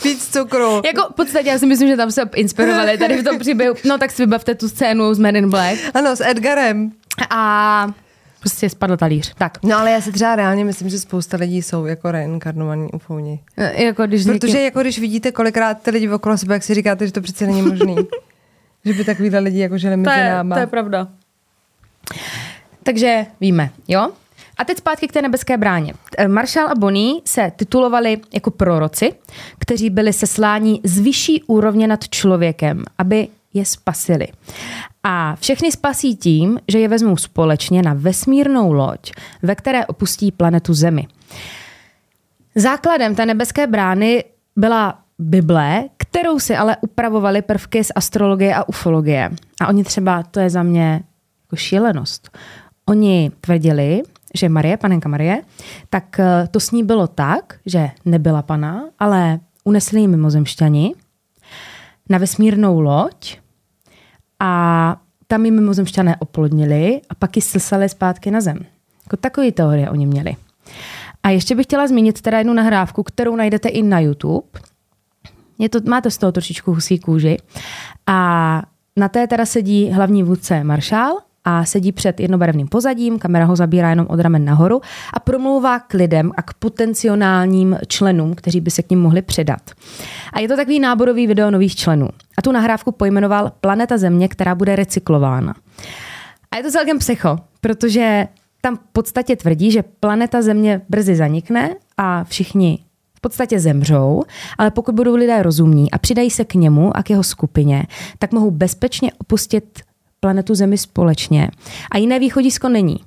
Víc 0.04 0.28
cukru. 0.34 0.82
Jako 0.86 1.08
v 1.12 1.16
podstatě 1.16 1.50
já 1.50 1.60
si 1.60 1.66
myslím, 1.66 1.88
že 1.88 1.98
tam 1.98 2.12
se 2.12 2.30
inspirovali 2.36 2.98
tady 2.98 3.18
v 3.18 3.24
tom 3.24 3.40
příběhu. 3.40 3.76
No 3.86 3.98
tak 3.98 4.12
si 4.12 4.24
vybavte 4.24 4.56
tu 4.56 4.70
scénu 4.70 5.14
z 5.14 5.20
Men 5.20 5.36
in 5.36 5.50
Black. 5.50 5.80
Ano, 5.94 6.16
s 6.16 6.22
Edgarem. 6.22 6.92
A 7.30 7.88
prostě 8.40 8.70
spadl 8.70 8.98
talíř. 8.98 9.34
Tak. 9.38 9.58
No 9.64 9.78
ale 9.78 9.92
já 9.92 10.02
si 10.02 10.12
třeba 10.12 10.36
reálně 10.36 10.66
myslím, 10.66 10.90
že 10.90 11.00
spousta 11.00 11.38
lidí 11.38 11.62
jsou 11.62 11.86
jako 11.86 12.12
reinkarnovaní 12.12 12.88
ufouni. 12.94 13.40
Jako 13.58 14.06
když 14.08 14.24
Protože 14.24 14.48
někým... 14.48 14.66
jako 14.66 14.82
když 14.82 15.00
vidíte 15.00 15.32
kolikrát 15.32 15.82
ty 15.82 15.92
lidi 15.92 16.10
okolo 16.10 16.38
sebe, 16.38 16.54
jak 16.54 16.64
si 16.64 16.74
říkáte, 16.74 17.06
že 17.06 17.12
to 17.14 17.22
přece 17.22 17.46
není 17.46 17.62
možný. 17.62 17.96
že 18.86 18.94
by 18.94 19.04
takovýhle 19.04 19.40
lidi 19.40 19.60
jako 19.60 19.78
žili 19.78 19.98
mezi 19.98 20.18
náma. 20.20 20.56
To 20.56 20.60
je 20.62 20.68
pravda. 20.68 21.08
Takže 22.84 23.26
víme, 23.42 23.70
jo? 23.88 24.10
A 24.58 24.66
teď 24.66 24.78
zpátky 24.78 25.08
k 25.08 25.12
té 25.12 25.22
nebeské 25.22 25.58
bráně. 25.58 25.94
Eh, 26.18 26.28
Marshall 26.28 26.68
a 26.68 26.76
Bonnie 26.76 27.22
se 27.26 27.52
titulovali 27.56 28.22
jako 28.34 28.52
proroci, 28.52 29.14
kteří 29.60 29.90
byli 29.90 30.14
sesláni 30.14 30.82
z 30.84 31.00
vyšší 31.00 31.44
úrovně 31.44 31.88
nad 31.88 32.10
člověkem, 32.10 32.84
aby 32.98 33.28
je 33.54 33.66
spasili. 33.66 34.28
A 35.04 35.36
všechny 35.36 35.72
spasí 35.72 36.16
tím, 36.16 36.60
že 36.68 36.80
je 36.80 36.88
vezmou 36.88 37.18
společně 37.18 37.82
na 37.82 37.94
vesmírnou 37.94 38.74
loď, 38.74 39.12
ve 39.44 39.56
které 39.56 39.86
opustí 39.86 40.32
planetu 40.32 40.74
Zemi. 40.74 41.08
Základem 42.56 43.16
té 43.16 43.26
nebeské 43.26 43.68
brány 43.68 44.24
byla 44.56 45.00
Bible, 45.20 45.84
kterou 45.98 46.40
si 46.40 46.56
ale 46.56 46.78
upravovali 46.82 47.42
prvky 47.42 47.84
z 47.84 47.92
astrologie 47.96 48.56
a 48.56 48.70
ufologie. 48.70 49.32
A 49.62 49.68
oni 49.68 49.84
třeba, 49.84 50.24
to 50.24 50.40
je 50.40 50.50
za 50.50 50.64
mě 50.64 51.02
jako 51.46 51.56
šílenost. 51.56 52.38
Oni 52.86 53.32
tvrdili, 53.42 54.02
že 54.36 54.50
Marie, 54.50 54.78
panenka 54.78 55.10
Marie, 55.10 55.42
tak 55.90 56.20
eh, 56.20 56.48
to 56.52 56.60
s 56.60 56.72
ní 56.72 56.84
bylo 56.84 57.08
tak, 57.08 57.60
že 57.66 57.90
nebyla 58.06 58.42
pana, 58.42 58.84
ale 59.00 59.40
unesli 59.64 60.02
ji 60.02 60.08
mimozemšťani 60.08 60.94
na 62.10 62.18
vesmírnou 62.18 62.80
loď 62.80 63.38
a 64.40 64.52
tam 65.28 65.46
ji 65.46 65.52
mimozemšťané 65.52 66.16
oplodnili 66.20 67.02
a 67.10 67.16
pak 67.16 67.36
ji 67.36 67.42
slsali 67.42 67.90
zpátky 67.90 68.32
na 68.32 68.42
zem. 68.42 68.58
Jako 69.06 69.18
takový 69.18 69.52
teorie 69.52 69.90
oni 69.90 70.06
měli. 70.06 70.36
A 71.24 71.30
ještě 71.30 71.56
bych 71.56 71.66
chtěla 71.66 71.88
zmínit 71.88 72.22
teda 72.22 72.38
jednu 72.38 72.54
nahrávku, 72.54 73.04
kterou 73.04 73.36
najdete 73.36 73.70
i 73.70 73.84
na 73.84 74.00
YouTube. 74.00 74.48
Je 75.60 75.70
to, 75.70 75.80
máte 75.90 76.12
z 76.12 76.18
toho 76.18 76.32
trošičku 76.32 76.74
husí 76.74 77.00
kůži. 77.00 77.38
A 78.08 78.62
na 78.96 79.10
té 79.10 79.28
teda 79.28 79.46
sedí 79.46 79.90
hlavní 79.90 80.24
vůdce 80.24 80.64
Maršál 80.64 81.18
a 81.46 81.66
sedí 81.66 81.92
před 81.92 82.20
jednobarevným 82.20 82.68
pozadím, 82.68 83.20
kamera 83.20 83.46
ho 83.46 83.56
zabírá 83.56 83.90
jenom 83.90 84.08
od 84.10 84.20
ramen 84.20 84.46
nahoru 84.46 84.82
a 85.14 85.20
promlouvá 85.20 85.80
k 85.80 85.94
lidem 85.94 86.32
a 86.38 86.42
k 86.42 86.54
potenciálním 86.54 87.78
členům, 87.88 88.36
kteří 88.36 88.62
by 88.62 88.72
se 88.72 88.84
k 88.84 88.90
ním 88.90 89.02
mohli 89.02 89.22
přidat. 89.22 89.62
A 90.34 90.40
je 90.40 90.48
to 90.48 90.56
takový 90.56 90.80
náborový 90.80 91.28
video 91.28 91.52
nových 91.52 91.76
členů. 91.76 92.10
A 92.38 92.42
tu 92.42 92.52
nahrávku 92.52 92.92
pojmenoval 92.92 93.52
Planeta 93.62 93.98
Země, 93.98 94.28
která 94.28 94.56
bude 94.56 94.76
recyklována. 94.76 95.54
A 96.52 96.58
je 96.58 96.64
to 96.64 96.72
celkem 96.72 97.00
psycho, 97.00 97.38
protože 97.62 98.28
tam 98.62 98.76
v 98.76 98.80
podstatě 98.92 99.36
tvrdí, 99.36 99.72
že 99.72 99.84
planeta 99.84 100.42
Země 100.42 100.82
brzy 100.90 101.16
zanikne 101.16 101.76
a 101.98 102.24
všichni 102.24 102.80
v 103.18 103.22
podstatě 103.22 103.60
zemřou, 103.60 104.24
ale 104.58 104.72
pokud 104.72 104.96
budou 104.96 105.16
lidé 105.16 105.44
rozumní 105.44 105.92
a 105.92 105.98
přidají 105.98 106.30
se 106.30 106.46
k 106.46 106.54
němu 106.54 106.98
a 106.98 107.04
k 107.04 107.10
jeho 107.10 107.24
skupině, 107.24 107.84
tak 108.20 108.32
mohou 108.32 108.52
bezpečně 108.52 109.12
opustit 109.18 109.80
planetu 110.26 110.56
Zemi 110.56 110.78
společně. 110.78 111.50
A 111.92 111.98
jiné 111.98 112.20
východisko 112.20 112.70
není. 112.70 112.98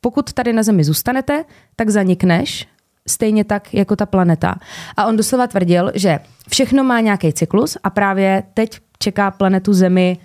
Pokud 0.00 0.32
tady 0.32 0.52
na 0.52 0.62
Zemi 0.62 0.84
zůstanete, 0.84 1.44
tak 1.76 1.90
zanikneš, 1.90 2.66
stejně 3.08 3.44
tak 3.44 3.74
jako 3.74 3.96
ta 3.96 4.06
planeta. 4.06 4.54
A 4.96 5.06
on 5.06 5.16
doslova 5.16 5.46
tvrdil, 5.46 5.92
že 5.94 6.18
všechno 6.48 6.84
má 6.84 7.00
nějaký 7.00 7.32
cyklus 7.32 7.76
a 7.82 7.90
právě 7.90 8.42
teď 8.54 8.80
čeká 8.98 9.30
planetu 9.30 9.72
Zemi 9.72 10.18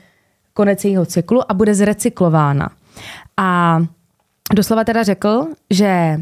konec 0.53 0.85
jejího 0.85 1.05
cyklu 1.05 1.51
a 1.51 1.53
bude 1.53 1.75
zrecyklována. 1.75 2.69
A 3.37 3.79
doslova 4.53 4.83
teda 4.83 5.03
řekl, 5.03 5.47
že 5.69 6.17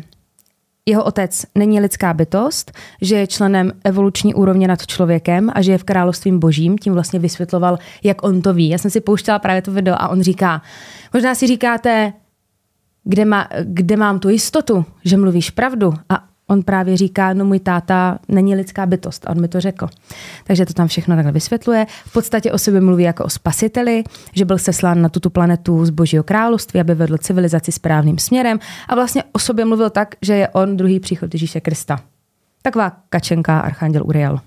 jeho 0.89 1.03
otec 1.03 1.45
není 1.55 1.79
lidská 1.79 2.13
bytost, 2.13 2.71
že 3.01 3.15
je 3.15 3.27
členem 3.27 3.71
evoluční 3.83 4.33
úrovně 4.33 4.67
nad 4.67 4.87
člověkem 4.87 5.51
a 5.55 5.61
že 5.61 5.71
je 5.71 5.77
v 5.77 5.83
královstvím 5.83 6.39
božím. 6.39 6.77
Tím 6.77 6.93
vlastně 6.93 7.19
vysvětloval, 7.19 7.77
jak 8.03 8.23
on 8.23 8.41
to 8.41 8.53
ví. 8.53 8.69
Já 8.69 8.77
jsem 8.77 8.91
si 8.91 9.01
pouštěla 9.01 9.39
právě 9.39 9.61
to 9.61 9.71
video 9.71 9.95
a 9.99 10.07
on 10.07 10.21
říká, 10.21 10.61
možná 11.13 11.35
si 11.35 11.47
říkáte, 11.47 12.13
kde, 13.03 13.25
má, 13.25 13.47
kde 13.63 13.97
mám 13.97 14.19
tu 14.19 14.29
jistotu, 14.29 14.85
že 15.05 15.17
mluvíš 15.17 15.49
pravdu. 15.49 15.93
A 16.09 16.28
on 16.49 16.63
právě 16.63 16.97
říká, 16.97 17.33
no 17.33 17.45
můj 17.45 17.59
táta 17.59 18.19
není 18.27 18.55
lidská 18.55 18.85
bytost 18.85 19.25
a 19.27 19.29
on 19.29 19.41
mi 19.41 19.47
to 19.47 19.61
řekl. 19.61 19.87
Takže 20.43 20.65
to 20.65 20.73
tam 20.73 20.87
všechno 20.87 21.15
takhle 21.15 21.31
vysvětluje. 21.31 21.85
V 22.05 22.13
podstatě 22.13 22.51
o 22.51 22.57
sobě 22.57 22.81
mluví 22.81 23.03
jako 23.03 23.23
o 23.23 23.29
spasiteli, 23.29 24.03
že 24.33 24.45
byl 24.45 24.57
seslán 24.57 25.01
na 25.01 25.09
tuto 25.09 25.29
planetu 25.29 25.85
z 25.85 25.89
božího 25.89 26.23
království, 26.23 26.79
aby 26.79 26.95
vedl 26.95 27.17
civilizaci 27.17 27.71
správným 27.71 28.17
směrem 28.17 28.59
a 28.87 28.95
vlastně 28.95 29.23
o 29.31 29.39
sobě 29.39 29.65
mluvil 29.65 29.89
tak, 29.89 30.15
že 30.21 30.35
je 30.35 30.49
on 30.49 30.77
druhý 30.77 30.99
příchod 30.99 31.33
Ježíše 31.33 31.59
Krista. 31.59 31.99
Taková 32.61 32.91
kačenka 33.09 33.59
Archanděl 33.59 34.03
Uriel. 34.05 34.39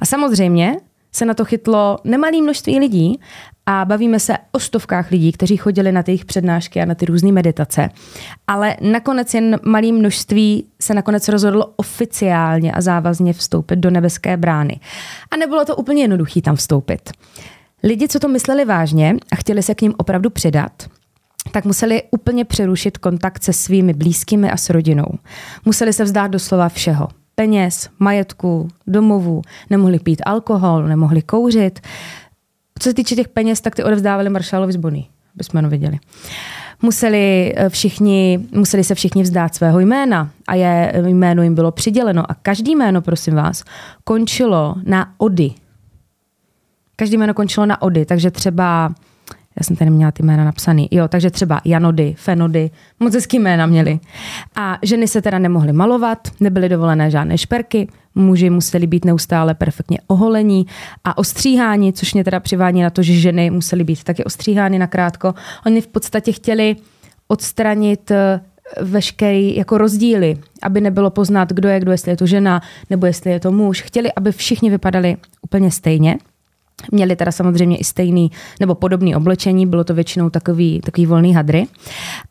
A 0.00 0.06
samozřejmě 0.06 0.76
se 1.16 1.24
na 1.24 1.34
to 1.34 1.44
chytlo 1.44 1.98
nemalé 2.04 2.42
množství 2.42 2.78
lidí 2.78 3.20
a 3.66 3.84
bavíme 3.84 4.20
se 4.20 4.36
o 4.52 4.60
stovkách 4.60 5.10
lidí, 5.10 5.32
kteří 5.32 5.56
chodili 5.56 5.92
na 5.92 6.02
ty 6.02 6.10
jejich 6.10 6.24
přednášky 6.24 6.80
a 6.80 6.84
na 6.84 6.94
ty 6.94 7.06
různé 7.06 7.32
meditace. 7.32 7.88
Ale 8.46 8.76
nakonec 8.80 9.34
jen 9.34 9.58
malé 9.62 9.92
množství 9.92 10.66
se 10.80 10.94
nakonec 10.94 11.28
rozhodlo 11.28 11.72
oficiálně 11.76 12.72
a 12.72 12.80
závazně 12.80 13.32
vstoupit 13.32 13.76
do 13.76 13.90
nebeské 13.90 14.36
brány. 14.36 14.80
A 15.30 15.36
nebylo 15.36 15.64
to 15.64 15.76
úplně 15.76 16.02
jednoduché 16.02 16.42
tam 16.42 16.56
vstoupit. 16.56 17.10
Lidi, 17.82 18.08
co 18.08 18.18
to 18.18 18.28
mysleli 18.28 18.64
vážně 18.64 19.16
a 19.32 19.36
chtěli 19.36 19.62
se 19.62 19.74
k 19.74 19.82
ním 19.82 19.94
opravdu 19.96 20.30
přidat, 20.30 20.72
tak 21.52 21.64
museli 21.64 22.02
úplně 22.10 22.44
přerušit 22.44 22.98
kontakt 22.98 23.42
se 23.42 23.52
svými 23.52 23.94
blízkými 23.94 24.50
a 24.50 24.56
s 24.56 24.70
rodinou. 24.70 25.08
Museli 25.64 25.92
se 25.92 26.04
vzdát 26.04 26.30
doslova 26.30 26.68
všeho. 26.68 27.08
Peněz, 27.38 27.88
majetku, 27.98 28.68
domovů, 28.86 29.42
nemohli 29.70 29.98
pít 29.98 30.22
alkohol, 30.26 30.82
nemohli 30.82 31.22
kouřit, 31.22 31.80
co 32.78 32.88
se 32.88 32.94
týče 32.94 33.14
těch 33.14 33.28
peněz, 33.28 33.60
tak 33.60 33.74
ty 33.74 33.84
odevzdávali 33.84 34.28
maršálovi 34.28 34.72
z 34.72 34.76
Bony, 34.76 35.06
jsme 35.42 35.62
to 35.62 35.68
viděli. 35.68 35.98
Museli, 36.82 37.54
eh, 37.56 37.68
všichni, 37.68 38.46
museli 38.52 38.84
se 38.84 38.94
všichni 38.94 39.22
vzdát 39.22 39.54
svého 39.54 39.80
jména 39.80 40.30
a 40.48 40.54
je, 40.54 40.92
jméno 41.06 41.42
jim 41.42 41.54
bylo 41.54 41.72
přiděleno 41.72 42.30
a 42.30 42.34
každý 42.34 42.74
jméno, 42.74 43.02
prosím 43.02 43.34
vás, 43.34 43.64
končilo 44.04 44.74
na 44.84 45.12
ody. 45.18 45.50
Každý 46.96 47.16
jméno 47.16 47.34
končilo 47.34 47.66
na 47.66 47.82
ody, 47.82 48.04
takže 48.04 48.30
třeba 48.30 48.94
já 49.58 49.64
jsem 49.64 49.76
tady 49.76 49.90
měla 49.90 50.12
ty 50.12 50.22
jména 50.22 50.44
napsaný. 50.44 50.88
Jo, 50.90 51.08
takže 51.08 51.30
třeba 51.30 51.60
Janody, 51.64 52.14
Fenody, 52.18 52.70
moc 53.00 53.14
hezký 53.14 53.38
jména 53.38 53.66
měli. 53.66 54.00
A 54.56 54.78
ženy 54.82 55.08
se 55.08 55.22
teda 55.22 55.38
nemohly 55.38 55.72
malovat, 55.72 56.28
nebyly 56.40 56.68
dovolené 56.68 57.10
žádné 57.10 57.38
šperky, 57.38 57.88
muži 58.14 58.50
museli 58.50 58.86
být 58.86 59.04
neustále 59.04 59.54
perfektně 59.54 59.98
oholení 60.06 60.66
a 61.04 61.18
ostříháni, 61.18 61.92
což 61.92 62.14
mě 62.14 62.24
teda 62.24 62.40
přivádí 62.40 62.82
na 62.82 62.90
to, 62.90 63.02
že 63.02 63.12
ženy 63.12 63.50
musely 63.50 63.84
být 63.84 64.04
taky 64.04 64.24
ostříhány 64.24 64.78
nakrátko. 64.78 65.34
Oni 65.66 65.80
v 65.80 65.86
podstatě 65.86 66.32
chtěli 66.32 66.76
odstranit 67.28 68.10
eh, 68.10 68.40
veškerý 68.80 69.56
jako 69.56 69.78
rozdíly, 69.78 70.36
aby 70.62 70.80
nebylo 70.80 71.10
poznat, 71.10 71.52
kdo 71.52 71.68
je 71.68 71.80
kdo, 71.80 71.92
jestli 71.92 72.12
je 72.12 72.16
to 72.16 72.26
žena 72.26 72.62
nebo 72.90 73.06
jestli 73.06 73.30
je 73.30 73.40
to 73.40 73.52
muž. 73.52 73.82
Chtěli, 73.82 74.12
aby 74.12 74.32
všichni 74.32 74.70
vypadali 74.70 75.16
úplně 75.42 75.70
stejně. 75.70 76.18
Měli 76.92 77.16
teda 77.16 77.32
samozřejmě 77.32 77.76
i 77.76 77.84
stejný 77.84 78.30
nebo 78.60 78.74
podobný 78.74 79.16
oblečení, 79.16 79.66
bylo 79.66 79.84
to 79.84 79.94
většinou 79.94 80.30
takový, 80.30 80.80
takový 80.80 81.06
volný 81.06 81.34
hadry. 81.34 81.66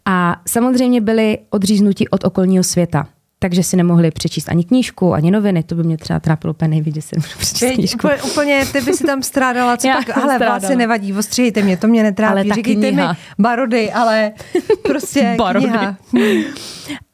A 0.06 0.42
samozřejmě 0.48 1.02
byli 1.02 1.38
odříznutí 1.50 2.10
od 2.10 2.24
okolního 2.24 2.64
světa 2.64 3.08
takže 3.40 3.64
si 3.64 3.78
nemohli 3.78 4.12
přečíst 4.12 4.50
ani 4.50 4.64
knížku, 4.64 5.14
ani 5.14 5.32
noviny, 5.32 5.64
to 5.64 5.76
by 5.76 5.84
mě 5.84 5.98
třeba 5.98 6.20
trápilo 6.20 6.54
úplně 6.54 6.68
nejvíc, 6.70 6.96
že 6.96 7.02
si 7.02 7.16
nemůžu 7.16 7.40
přečíst 7.40 7.74
knížku. 7.74 7.98
Úplně, 7.98 8.24
úplně, 8.24 8.66
ty 8.72 8.82
by 8.82 8.94
si 8.94 9.04
tam 9.04 9.24
strádala, 9.24 9.78
co 9.78 9.88
tak, 10.06 10.18
ale 10.18 10.38
vlasy 10.38 10.76
nevadí, 10.76 11.14
ostřihejte 11.14 11.62
mě, 11.62 11.78
to 11.78 11.88
mě 11.88 12.04
netrápí, 12.04 12.32
ale 12.32 12.56
říkejte 12.56 12.92
kniha. 12.92 13.12
mi 13.12 13.18
barody, 13.40 13.92
ale 13.92 14.32
prostě 14.84 15.36
barody. 15.38 15.68
kniha. 15.68 15.98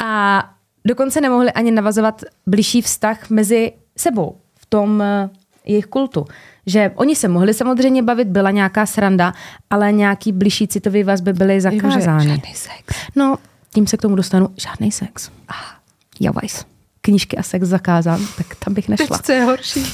A 0.04 0.44
dokonce 0.86 1.22
nemohli 1.22 1.52
ani 1.52 1.72
navazovat 1.72 2.22
blížší 2.48 2.82
vztah 2.82 3.30
mezi 3.30 3.72
sebou 3.98 4.38
v 4.60 4.65
tom 4.65 5.02
eh, 5.02 5.30
jejich 5.65 5.86
kultu 5.86 6.26
že 6.65 6.91
oni 6.95 7.15
se 7.15 7.28
mohli 7.28 7.54
samozřejmě 7.54 8.04
bavit, 8.04 8.28
byla 8.28 8.52
nějaká 8.52 8.86
sranda, 8.86 9.34
ale 9.69 9.91
nějaký 9.91 10.32
blížší 10.32 10.67
citový 10.67 11.04
vazby 11.04 11.34
byly 11.34 11.62
zakázány. 11.62 12.26
Žádný 12.26 12.54
sex. 12.54 12.84
No, 13.15 13.36
tím 13.74 13.88
se 13.88 13.97
k 13.97 14.02
tomu 14.02 14.15
dostanu. 14.15 14.50
Žádný 14.58 14.91
sex. 14.91 15.30
Ah, 15.50 15.80
javajs. 16.19 16.65
Knížky 17.02 17.38
a 17.38 17.43
sex 17.43 17.67
zakázán, 17.67 18.21
tak 18.38 18.56
tam 18.56 18.74
bych 18.74 18.89
nešla. 18.89 19.17
Teď 19.17 19.26
co 19.26 19.32
je 19.32 19.43
horší. 19.43 19.84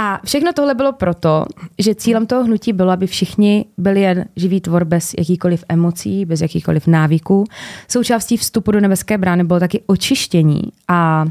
A 0.00 0.20
všechno 0.24 0.52
tohle 0.52 0.74
bylo 0.74 0.92
proto, 0.92 1.44
že 1.78 1.94
cílem 1.94 2.26
toho 2.26 2.44
hnutí 2.44 2.72
bylo, 2.72 2.90
aby 2.90 3.06
všichni 3.06 3.64
byli 3.78 4.00
jen 4.00 4.24
živý 4.36 4.60
tvor 4.60 4.84
bez 4.84 5.14
jakýkoliv 5.18 5.64
emocí, 5.68 6.24
bez 6.24 6.40
jakýkoliv 6.40 6.86
návyků. 6.86 7.44
Součástí 7.88 8.36
vstupu 8.36 8.70
do 8.70 8.80
nebeské 8.80 9.18
brány 9.18 9.44
bylo 9.44 9.60
taky 9.60 9.82
očištění 9.86 10.62
a 10.88 11.26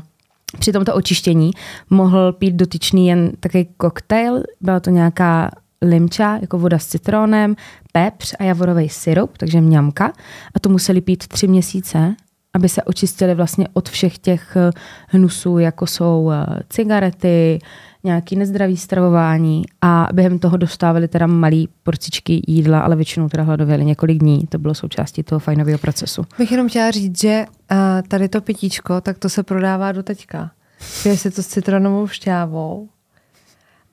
při 0.60 0.72
tomto 0.72 0.94
očištění 0.94 1.52
mohl 1.90 2.34
pít 2.34 2.54
dotyčný 2.54 3.08
jen 3.08 3.32
takový 3.40 3.68
koktejl, 3.78 4.44
byla 4.62 4.80
to 4.80 4.90
nějaká 4.90 5.52
limča, 5.82 6.38
jako 6.42 6.58
voda 6.58 6.80
s 6.80 6.86
citronem, 6.86 7.56
pepř 7.92 8.36
a 8.40 8.44
javorový 8.44 8.90
syrup, 8.90 9.38
takže 9.38 9.62
mňamka. 9.62 10.14
A 10.56 10.60
to 10.60 10.70
museli 10.70 11.02
pít 11.02 11.28
tři 11.28 11.48
měsíce, 11.48 12.16
aby 12.58 12.70
se 12.70 12.84
očistili 12.84 13.36
vlastně 13.36 13.68
od 13.74 13.90
všech 13.90 14.18
těch 14.18 14.56
eh, 14.56 14.72
hnusů, 15.08 15.58
jako 15.58 15.88
jsou 15.88 16.32
eh, 16.32 16.46
cigarety, 16.70 17.60
nějaký 18.04 18.36
nezdravý 18.36 18.78
stravování 18.78 19.64
a 19.82 20.08
během 20.14 20.40
toho 20.40 20.58
dostávali 20.58 21.08
teda 21.08 21.28
malý 21.28 21.70
porcičky 21.84 22.42
jídla, 22.48 22.80
ale 22.80 22.96
většinou 22.96 23.30
teda 23.30 23.44
hladověli 23.44 23.86
několik 23.86 24.18
dní. 24.18 24.48
To 24.50 24.58
bylo 24.58 24.74
součástí 24.74 25.24
toho 25.24 25.40
fajnového 25.40 25.78
procesu. 25.78 26.26
Bych 26.38 26.52
jenom 26.52 26.70
chtěla 26.70 26.92
říct, 26.92 27.22
že 27.22 27.46
uh, 27.72 27.78
tady 28.08 28.30
to 28.30 28.42
pitíčko, 28.42 29.02
tak 29.02 29.18
to 29.18 29.30
se 29.30 29.44
prodává 29.44 29.92
do 29.92 30.04
teďka. 30.04 30.52
Je 31.06 31.18
si 31.18 31.32
to 31.32 31.44
s 31.44 31.48
citronovou 31.48 32.08
šťávou 32.08 32.90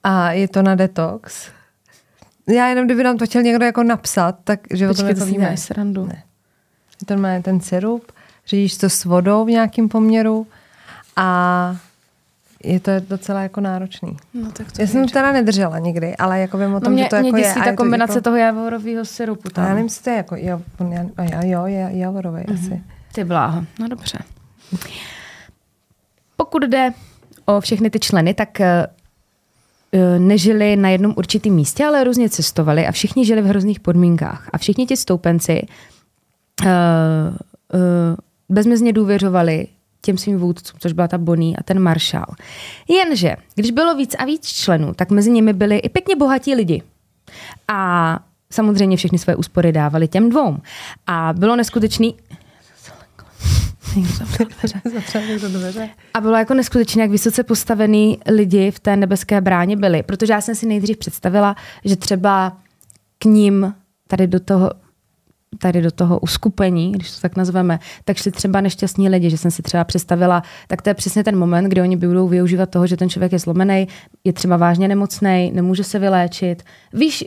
a 0.04 0.32
je 0.32 0.48
to 0.48 0.62
na 0.62 0.74
detox. 0.74 1.48
Já 2.48 2.68
jenom, 2.68 2.84
kdyby 2.84 3.04
nám 3.04 3.18
to 3.18 3.26
chtěl 3.26 3.42
někdo 3.42 3.64
jako 3.64 3.82
napsat, 3.82 4.36
tak 4.44 4.60
že 4.74 4.88
Počkej, 4.88 5.04
o 5.04 5.08
tom 5.08 5.08
jako 5.08 5.24
víme. 5.24 5.56
srandu. 5.56 6.06
Ne. 6.06 6.22
To 7.06 7.16
má 7.16 7.40
ten 7.42 7.60
syrup, 7.60 8.12
řídíš 8.46 8.76
to 8.76 8.90
s 8.90 9.04
vodou 9.04 9.44
v 9.44 9.50
nějakém 9.50 9.88
poměru 9.88 10.46
a 11.16 11.76
je 12.64 12.80
to 12.80 12.90
docela 13.08 13.42
jako 13.42 13.60
náročný. 13.60 14.16
No, 14.34 14.52
tak 14.52 14.72
to 14.72 14.82
Já 14.82 14.88
jsem 14.88 15.04
to 15.04 15.12
teda 15.12 15.32
nedržela 15.32 15.78
nikdy, 15.78 16.16
ale 16.16 16.40
jako 16.40 16.58
vím 16.58 16.74
o 16.74 16.80
tom, 16.80 16.92
no 16.92 16.94
mě, 16.94 17.02
že 17.02 17.08
to 17.08 17.16
jako 17.16 17.28
mě 17.28 17.42
je. 17.42 17.54
ta 17.54 17.76
kombinace 17.76 18.12
jako... 18.12 18.20
toho 18.20 18.36
javorového 18.36 19.04
syrupu. 19.04 19.48
Tam. 19.48 19.64
Já 19.64 19.70
nevím, 19.70 19.86
jestli 19.86 20.02
to 20.02 20.10
je 20.10 20.16
jako 20.16 20.36
jo, 20.36 20.60
jo, 21.44 21.66
je 21.66 21.88
javorový 21.92 22.40
mm-hmm. 22.40 22.54
asi. 22.54 22.82
Ty 23.12 23.24
bláho, 23.24 23.64
no 23.78 23.88
dobře. 23.88 24.18
Pokud 26.36 26.62
jde 26.62 26.92
o 27.44 27.60
všechny 27.60 27.90
ty 27.90 28.00
členy, 28.00 28.34
tak 28.34 28.60
eh, 28.60 28.86
eh, 29.92 30.18
nežili 30.18 30.76
na 30.76 30.88
jednom 30.88 31.14
určitém 31.16 31.52
místě, 31.52 31.84
ale 31.84 32.04
různě 32.04 32.30
cestovali 32.30 32.86
a 32.86 32.92
všichni 32.92 33.24
žili 33.24 33.42
v 33.42 33.46
hrozných 33.46 33.80
podmínkách. 33.80 34.50
A 34.52 34.58
všichni 34.58 34.86
ti 34.86 34.96
stoupenci 34.96 35.66
uh, 36.62 36.68
uh, 36.68 38.16
bezmezně 38.54 38.92
důvěřovali 38.92 39.66
těm 40.00 40.18
svým 40.18 40.38
vůdcům, 40.38 40.78
což 40.80 40.92
byla 40.92 41.08
ta 41.08 41.18
Bonnie 41.18 41.56
a 41.56 41.62
ten 41.62 41.78
maršál. 41.78 42.26
Jenže, 42.88 43.36
když 43.54 43.70
bylo 43.70 43.94
víc 43.94 44.14
a 44.18 44.24
víc 44.24 44.46
členů, 44.46 44.94
tak 44.94 45.10
mezi 45.10 45.30
nimi 45.30 45.52
byli 45.52 45.76
i 45.76 45.88
pěkně 45.88 46.16
bohatí 46.16 46.54
lidi. 46.54 46.82
A 47.68 48.18
samozřejmě 48.52 48.96
všechny 48.96 49.18
své 49.18 49.36
úspory 49.36 49.72
dávali 49.72 50.08
těm 50.08 50.30
dvou. 50.30 50.56
A 51.06 51.32
bylo 51.32 51.56
neskutečný... 51.56 52.14
A 56.14 56.20
bylo 56.20 56.36
jako 56.36 56.54
neskutečné, 56.54 57.02
jak 57.02 57.10
vysoce 57.10 57.42
postavený 57.42 58.18
lidi 58.30 58.70
v 58.70 58.80
té 58.80 58.96
nebeské 58.96 59.40
bráně 59.40 59.76
byli. 59.76 60.02
Protože 60.02 60.32
já 60.32 60.40
jsem 60.40 60.54
si 60.54 60.66
nejdřív 60.66 60.96
představila, 60.96 61.56
že 61.84 61.96
třeba 61.96 62.56
k 63.18 63.24
ním 63.24 63.74
tady 64.08 64.26
do 64.26 64.40
toho 64.40 64.70
tady 65.58 65.82
do 65.82 65.90
toho 65.90 66.18
uskupení, 66.18 66.92
když 66.92 67.10
to 67.10 67.20
tak 67.20 67.36
nazveme, 67.36 67.78
tak 68.04 68.16
šli 68.16 68.30
třeba 68.30 68.60
nešťastní 68.60 69.08
lidi, 69.08 69.30
že 69.30 69.38
jsem 69.38 69.50
si 69.50 69.62
třeba 69.62 69.84
představila, 69.84 70.42
tak 70.68 70.82
to 70.82 70.90
je 70.90 70.94
přesně 70.94 71.24
ten 71.24 71.38
moment, 71.38 71.64
kdy 71.64 71.80
oni 71.80 71.96
budou 71.96 72.28
využívat 72.28 72.70
toho, 72.70 72.86
že 72.86 72.96
ten 72.96 73.10
člověk 73.10 73.32
je 73.32 73.38
zlomený, 73.38 73.88
je 74.24 74.32
třeba 74.32 74.56
vážně 74.56 74.88
nemocný, 74.88 75.50
nemůže 75.54 75.84
se 75.84 75.98
vyléčit. 75.98 76.62
Víš, 76.92 77.24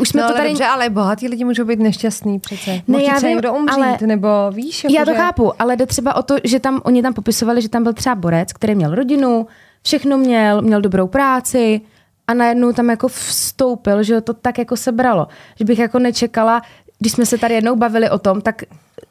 už 0.00 0.08
jsme 0.08 0.22
no, 0.22 0.28
to 0.28 0.34
ale 0.34 0.38
tady... 0.38 0.48
dobře, 0.48 0.64
ale 0.64 0.90
bohatí 0.90 1.28
lidi 1.28 1.44
můžou 1.44 1.64
být 1.64 1.78
nešťastní 1.78 2.40
přece. 2.40 2.70
Ne, 2.70 2.82
Může 2.86 3.04
já 3.04 3.18
vím, 3.18 3.28
někdo 3.28 3.54
umřít, 3.54 3.74
ale- 3.76 3.98
nebo 4.06 4.28
víš, 4.52 4.84
jako 4.84 4.94
Já 4.96 5.04
to 5.04 5.10
že- 5.10 5.16
chápu, 5.16 5.62
ale 5.62 5.76
jde 5.76 5.86
třeba 5.86 6.16
o 6.16 6.22
to, 6.22 6.36
že 6.44 6.60
tam 6.60 6.80
oni 6.84 7.02
tam 7.02 7.14
popisovali, 7.14 7.62
že 7.62 7.68
tam 7.68 7.82
byl 7.82 7.92
třeba 7.92 8.14
borec, 8.14 8.52
který 8.52 8.74
měl 8.74 8.94
rodinu, 8.94 9.46
všechno 9.82 10.18
měl, 10.18 10.62
měl 10.62 10.80
dobrou 10.80 11.06
práci 11.06 11.80
a 12.26 12.34
najednou 12.34 12.72
tam 12.72 12.90
jako 12.90 13.08
vstoupil, 13.08 14.02
že 14.02 14.20
to 14.20 14.34
tak 14.34 14.58
jako 14.58 14.76
sebralo. 14.76 15.28
Že 15.58 15.64
bych 15.64 15.78
jako 15.78 15.98
nečekala, 15.98 16.62
když 16.98 17.12
jsme 17.12 17.26
se 17.26 17.38
tady 17.38 17.54
jednou 17.54 17.76
bavili 17.76 18.10
o 18.10 18.18
tom, 18.18 18.40
tak 18.40 18.62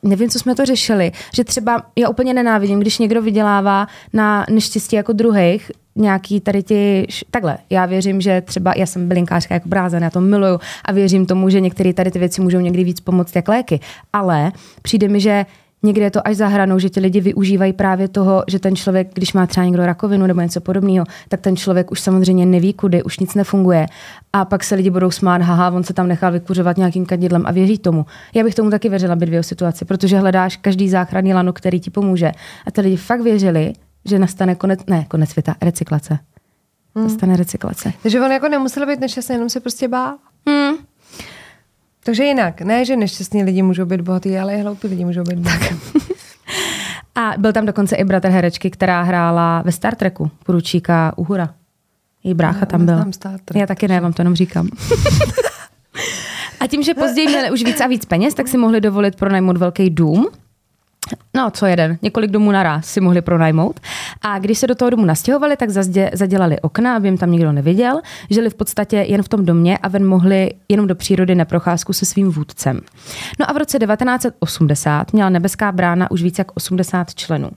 nevím, 0.04 0.30
co 0.30 0.40
jsme 0.40 0.56
to 0.56 0.66
řešili, 0.66 1.12
že 1.36 1.44
třeba 1.44 1.84
já 1.96 2.10
úplně 2.10 2.34
nenávidím, 2.34 2.80
když 2.80 3.00
někdo 3.00 3.22
vydělává 3.22 3.88
na 4.14 4.46
neštěstí 4.50 4.96
jako 4.96 5.14
druhých, 5.14 5.72
nějaký 5.96 6.40
tady 6.40 6.64
ti, 6.64 7.08
takhle, 7.32 7.58
já 7.70 7.86
věřím, 7.86 8.22
že 8.22 8.42
třeba, 8.42 8.74
já 8.78 8.86
jsem 8.86 9.08
bylinkářka 9.08 9.54
jako 9.54 9.70
brázen, 9.70 10.04
já 10.04 10.10
to 10.10 10.22
miluju 10.22 10.60
a 10.86 10.92
věřím 10.92 11.26
tomu, 11.26 11.50
že 11.50 11.62
některé 11.62 11.94
tady 11.94 12.12
ty 12.12 12.20
věci 12.20 12.42
můžou 12.42 12.60
někdy 12.60 12.84
víc 12.84 13.00
pomoct 13.00 13.36
jak 13.36 13.48
léky, 13.48 13.80
ale 14.14 14.52
přijde 14.82 15.08
mi, 15.08 15.20
že 15.20 15.46
někde 15.84 16.04
je 16.04 16.12
to 16.12 16.28
až 16.28 16.36
za 16.36 16.48
hranou, 16.48 16.80
že 16.80 16.90
ti 16.90 17.00
lidi 17.00 17.22
využívají 17.22 17.74
právě 17.74 18.08
toho, 18.08 18.44
že 18.48 18.60
ten 18.60 18.76
člověk, 18.76 19.08
když 19.14 19.34
má 19.34 19.48
třeba 19.48 19.66
někdo 19.66 19.86
rakovinu 19.86 20.28
nebo 20.28 20.42
něco 20.42 20.62
podobného, 20.62 21.06
tak 21.30 21.42
ten 21.42 21.56
člověk 21.56 21.92
už 21.92 22.00
samozřejmě 22.00 22.46
neví 22.46 22.74
kudy, 22.74 23.04
už 23.04 23.20
nic 23.20 23.36
nefunguje. 23.36 23.86
A 24.34 24.46
pak 24.46 24.64
se 24.64 24.76
lidi 24.76 24.90
budou 24.90 25.12
smát, 25.12 25.42
haha, 25.42 25.70
on 25.72 25.84
se 25.84 25.94
tam 25.94 26.08
nechal 26.08 26.32
vykuřovat 26.32 26.78
nějakým 26.78 27.06
kadidlem 27.06 27.44
a 27.46 27.52
věří 27.52 27.78
tomu. 27.78 28.06
Já 28.34 28.44
bych 28.44 28.56
tomu 28.56 28.70
taky 28.70 28.90
věřila 28.90 29.16
by 29.16 29.26
dvě 29.26 29.44
situaci, 29.44 29.86
protože 29.86 30.18
hledáš 30.18 30.58
každý 30.58 30.90
záchranný 30.90 31.34
lano, 31.34 31.54
který 31.54 31.80
ti 31.80 31.90
pomůže. 31.90 32.32
A 32.68 32.72
ty 32.72 32.82
lidi 32.82 32.96
fakt 32.96 33.22
věřili, 33.22 33.74
že 34.06 34.20
nastane 34.20 34.56
konec, 34.56 34.80
ne, 34.88 35.06
konec 35.08 35.30
světa, 35.30 35.56
recyklace. 35.62 36.20
Nastane 36.96 37.38
recyklace. 37.38 37.94
Takže 38.04 38.22
on 38.22 38.32
jako 38.32 38.50
nemusel 38.50 38.86
být 38.86 39.00
nešťastný, 39.00 39.36
jenom 39.36 39.50
se 39.50 39.60
prostě 39.60 39.88
bál. 39.88 40.18
Hmm. 40.48 40.76
Takže 42.06 42.24
jinak, 42.24 42.62
ne, 42.62 42.86
že 42.86 42.96
nešťastní 42.96 43.44
lidi 43.44 43.62
můžou 43.62 43.86
být 43.86 44.02
bohatý, 44.02 44.38
ale 44.38 44.56
i 44.56 44.62
hloupí 44.62 44.88
lidi 44.88 45.06
můžou 45.06 45.24
být 45.24 45.40
bohatý. 45.40 45.76
A 47.16 47.34
byl 47.38 47.54
tam 47.54 47.66
dokonce 47.66 47.96
i 47.96 48.04
bratr 48.04 48.30
herečky, 48.30 48.72
která 48.72 49.02
hrála 49.02 49.62
ve 49.62 49.72
Star 49.72 49.96
Treku, 49.96 50.32
poručíka 50.46 51.14
Uhura. 51.18 51.54
Její 52.24 52.34
brácha 52.34 52.60
Já 52.60 52.66
tam 52.66 52.86
byl. 52.86 53.06
Star 53.12 53.40
Trek, 53.46 53.60
Já 53.60 53.68
taky 53.68 53.88
ne, 53.88 54.00
vám 54.00 54.14
to 54.14 54.22
jenom 54.22 54.36
říkám. 54.36 54.70
A 56.60 56.68
tím, 56.68 56.84
že 56.84 56.94
později 56.94 57.28
měli 57.28 57.52
už 57.52 57.64
víc 57.64 57.82
a 57.82 57.88
víc 57.88 58.06
peněz, 58.06 58.34
tak 58.34 58.48
si 58.48 58.58
mohli 58.58 58.82
dovolit 58.82 59.16
pronajmout 59.16 59.58
velký 59.58 59.90
dům. 59.90 60.28
No, 61.34 61.52
co 61.52 61.66
jeden, 61.66 61.98
několik 62.02 62.32
domů 62.32 62.52
naraz 62.52 62.86
si 62.86 63.02
mohli 63.02 63.22
pronajmout. 63.22 63.80
A 64.22 64.40
když 64.40 64.58
se 64.58 64.68
do 64.68 64.76
toho 64.76 64.90
domu 64.90 65.06
nastěhovali, 65.06 65.58
tak 65.58 65.70
zazdě, 65.70 66.12
zadělali 66.14 66.60
okna, 66.60 66.96
aby 66.96 67.08
jim 67.08 67.18
tam 67.18 67.32
nikdo 67.32 67.52
neviděl. 67.52 68.02
Žili 68.30 68.50
v 68.50 68.54
podstatě 68.54 68.98
jen 68.98 69.24
v 69.24 69.28
tom 69.28 69.46
domě 69.46 69.78
a 69.78 69.88
ven 69.88 70.06
mohli 70.06 70.52
jenom 70.70 70.88
do 70.88 70.96
přírody 70.96 71.36
na 71.36 71.46
procházku 71.46 71.94
se 71.94 72.06
svým 72.06 72.32
vůdcem. 72.32 72.82
No 73.40 73.50
a 73.50 73.54
v 73.54 73.58
roce 73.58 73.80
1980 73.80 75.14
měla 75.14 75.30
nebeská 75.30 75.72
brána 75.72 76.12
už 76.12 76.24
více 76.24 76.40
jak 76.40 76.48
80 76.56 77.16
členů. 77.16 77.50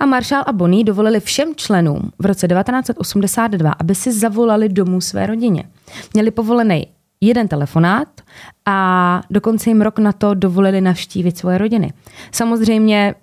A 0.00 0.06
Marshall 0.06 0.44
a 0.46 0.52
Bonnie 0.52 0.84
dovolili 0.84 1.20
všem 1.20 1.54
členům 1.56 2.12
v 2.18 2.26
roce 2.26 2.48
1982, 2.48 3.72
aby 3.72 3.94
si 3.94 4.12
zavolali 4.12 4.68
domů 4.68 5.00
své 5.00 5.26
rodině. 5.26 5.64
Měli 6.14 6.30
povolený 6.30 6.86
jeden 7.20 7.48
telefonát 7.48 8.08
a 8.66 9.20
dokonce 9.30 9.70
jim 9.70 9.80
rok 9.80 9.98
na 9.98 10.12
to 10.12 10.34
dovolili 10.34 10.80
navštívit 10.80 11.38
svoje 11.38 11.58
rodiny. 11.58 11.92
Samozřejmě 12.32 13.14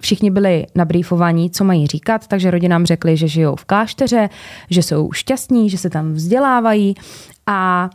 všichni 0.00 0.30
byli 0.30 0.66
nabrýfovaní, 0.74 1.50
co 1.50 1.64
mají 1.64 1.86
říkat, 1.86 2.26
takže 2.26 2.50
rodinám 2.50 2.86
řekli, 2.86 3.16
že 3.16 3.28
žijou 3.28 3.56
v 3.56 3.64
klášteře, 3.64 4.28
že 4.70 4.82
jsou 4.82 5.12
šťastní, 5.12 5.70
že 5.70 5.78
se 5.78 5.90
tam 5.90 6.12
vzdělávají 6.12 6.94
a 7.46 7.90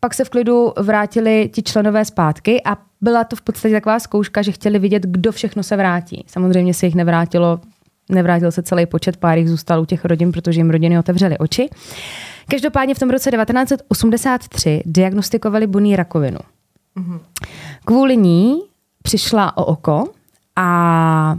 pak 0.00 0.14
se 0.14 0.24
v 0.24 0.30
klidu 0.30 0.72
vrátili 0.76 1.50
ti 1.52 1.62
členové 1.62 2.04
zpátky 2.04 2.62
a 2.64 2.76
byla 3.00 3.24
to 3.24 3.36
v 3.36 3.42
podstatě 3.42 3.74
taková 3.74 4.00
zkouška, 4.00 4.42
že 4.42 4.52
chtěli 4.52 4.78
vidět, 4.78 5.02
kdo 5.02 5.32
všechno 5.32 5.62
se 5.62 5.76
vrátí. 5.76 6.24
Samozřejmě 6.26 6.74
se 6.74 6.86
jich 6.86 6.94
nevrátilo, 6.94 7.60
nevrátil 8.10 8.52
se 8.52 8.62
celý 8.62 8.86
počet, 8.86 9.16
pár 9.16 9.38
jich 9.38 9.48
zůstal 9.48 9.80
u 9.80 9.84
těch 9.84 10.04
rodin, 10.04 10.32
protože 10.32 10.60
jim 10.60 10.70
rodiny 10.70 10.98
otevřely 10.98 11.38
oči. 11.38 11.68
Každopádně 12.50 12.94
v 12.94 12.98
tom 12.98 13.10
roce 13.10 13.30
1983 13.30 14.82
diagnostikovali 14.86 15.66
Bonnie 15.66 15.96
rakovinu. 15.96 16.38
Kvůli 17.84 18.16
ní 18.16 18.62
přišla 19.02 19.56
o 19.56 19.64
oko 19.64 20.04
a 20.56 21.38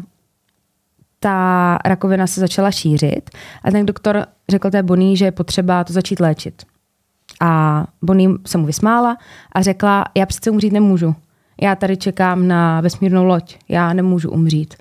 ta 1.19 1.77
rakovina 1.85 2.27
se 2.27 2.39
začala 2.39 2.71
šířit 2.71 3.29
a 3.63 3.71
ten 3.71 3.85
doktor 3.85 4.25
řekl 4.49 4.69
té 4.69 4.83
Bonnie, 4.83 5.15
že 5.15 5.25
je 5.25 5.31
potřeba 5.31 5.83
to 5.83 5.93
začít 5.93 6.19
léčit. 6.19 6.63
A 7.41 7.85
Bonnie 8.01 8.29
se 8.47 8.57
mu 8.57 8.65
vysmála 8.65 9.17
a 9.51 9.61
řekla, 9.61 10.05
já 10.17 10.25
přece 10.25 10.51
umřít 10.51 10.73
nemůžu. 10.73 11.15
Já 11.61 11.75
tady 11.75 11.97
čekám 11.97 12.47
na 12.47 12.81
vesmírnou 12.81 13.25
loď, 13.25 13.57
já 13.69 13.93
nemůžu 13.93 14.29
umřít. 14.29 14.75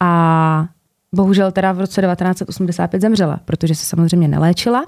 A 0.00 0.66
bohužel 1.14 1.52
teda 1.52 1.72
v 1.72 1.80
roce 1.80 2.02
1985 2.02 3.02
zemřela, 3.02 3.40
protože 3.44 3.74
se 3.74 3.84
samozřejmě 3.84 4.28
neléčila. 4.28 4.84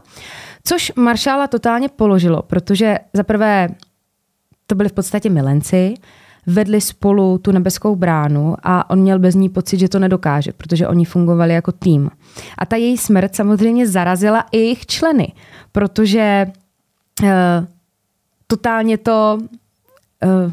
Což 0.64 0.92
Maršála 0.96 1.46
totálně 1.46 1.88
položilo, 1.88 2.42
protože 2.42 2.98
za 3.12 3.22
prvé 3.22 3.68
to 4.66 4.74
byli 4.74 4.88
v 4.88 4.92
podstatě 4.92 5.30
milenci, 5.30 5.94
vedli 6.46 6.80
spolu 6.80 7.38
tu 7.38 7.52
nebeskou 7.52 7.96
bránu 7.96 8.56
a 8.62 8.90
on 8.90 8.98
měl 8.98 9.18
bez 9.18 9.35
ní 9.35 9.48
pocit, 9.48 9.78
že 9.78 9.88
to 9.88 9.98
nedokáže, 9.98 10.52
protože 10.52 10.88
oni 10.88 11.04
fungovali 11.04 11.54
jako 11.54 11.72
tým. 11.72 12.11
A 12.59 12.66
ta 12.66 12.76
její 12.76 12.98
smrt 12.98 13.35
samozřejmě 13.35 13.88
zarazila 13.88 14.44
i 14.52 14.59
jejich 14.59 14.87
členy, 14.87 15.33
protože 15.72 16.46
uh, 17.22 17.28
totálně 18.46 18.98
to 18.98 19.38
uh, 20.24 20.52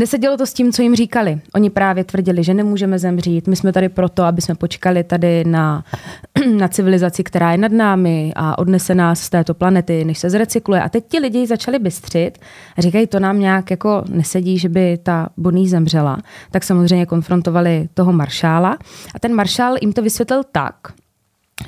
Nesedělo 0.00 0.36
to 0.36 0.46
s 0.46 0.52
tím, 0.52 0.72
co 0.72 0.82
jim 0.82 0.96
říkali. 0.96 1.40
Oni 1.54 1.70
právě 1.70 2.04
tvrdili, 2.04 2.44
že 2.44 2.54
nemůžeme 2.54 2.98
zemřít, 2.98 3.48
my 3.48 3.56
jsme 3.56 3.72
tady 3.72 3.88
proto, 3.88 4.22
aby 4.22 4.42
jsme 4.42 4.54
počkali 4.54 5.04
tady 5.04 5.44
na, 5.44 5.84
na 6.58 6.68
civilizaci, 6.68 7.24
která 7.24 7.52
je 7.52 7.58
nad 7.58 7.72
námi 7.72 8.32
a 8.36 8.58
odnese 8.58 8.94
nás 8.94 9.20
z 9.20 9.30
této 9.30 9.54
planety, 9.54 10.04
než 10.04 10.18
se 10.18 10.30
zrecykluje. 10.30 10.82
A 10.82 10.88
teď 10.88 11.04
ti 11.08 11.18
lidi 11.18 11.46
začali 11.46 11.78
bystřit 11.78 12.38
a 12.76 12.82
říkají, 12.82 13.06
to 13.06 13.20
nám 13.20 13.40
nějak 13.40 13.70
jako 13.70 14.04
nesedí, 14.08 14.58
že 14.58 14.68
by 14.68 14.98
ta 15.02 15.28
Bonnie 15.36 15.68
zemřela. 15.68 16.18
Tak 16.50 16.64
samozřejmě 16.64 17.06
konfrontovali 17.06 17.88
toho 17.94 18.12
maršála 18.12 18.78
a 19.14 19.18
ten 19.18 19.34
maršál 19.34 19.76
jim 19.80 19.92
to 19.92 20.02
vysvětlil 20.02 20.42
tak, 20.52 20.74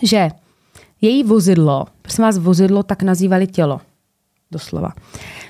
že 0.02 0.28
její 1.00 1.24
vozidlo, 1.24 1.86
prosím 2.02 2.24
vás, 2.24 2.38
vozidlo 2.38 2.82
tak 2.82 3.02
nazývali 3.02 3.46
tělo, 3.46 3.80
doslova, 4.50 4.92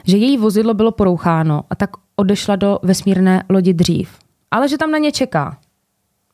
že 0.07 0.17
její 0.17 0.39
vozidlo 0.39 0.75
bylo 0.75 0.91
poroucháno 0.91 1.63
a 1.71 1.75
tak 1.75 1.91
odešla 2.17 2.57
do 2.57 2.79
vesmírné 2.83 3.45
lodi 3.49 3.75
dřív. 3.75 4.19
Ale 4.51 4.69
že 4.69 4.79
tam 4.79 4.91
na 4.91 4.99
ně 4.99 5.13
čeká 5.13 5.59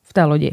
v 0.03 0.13
té 0.13 0.25
lodi. 0.25 0.53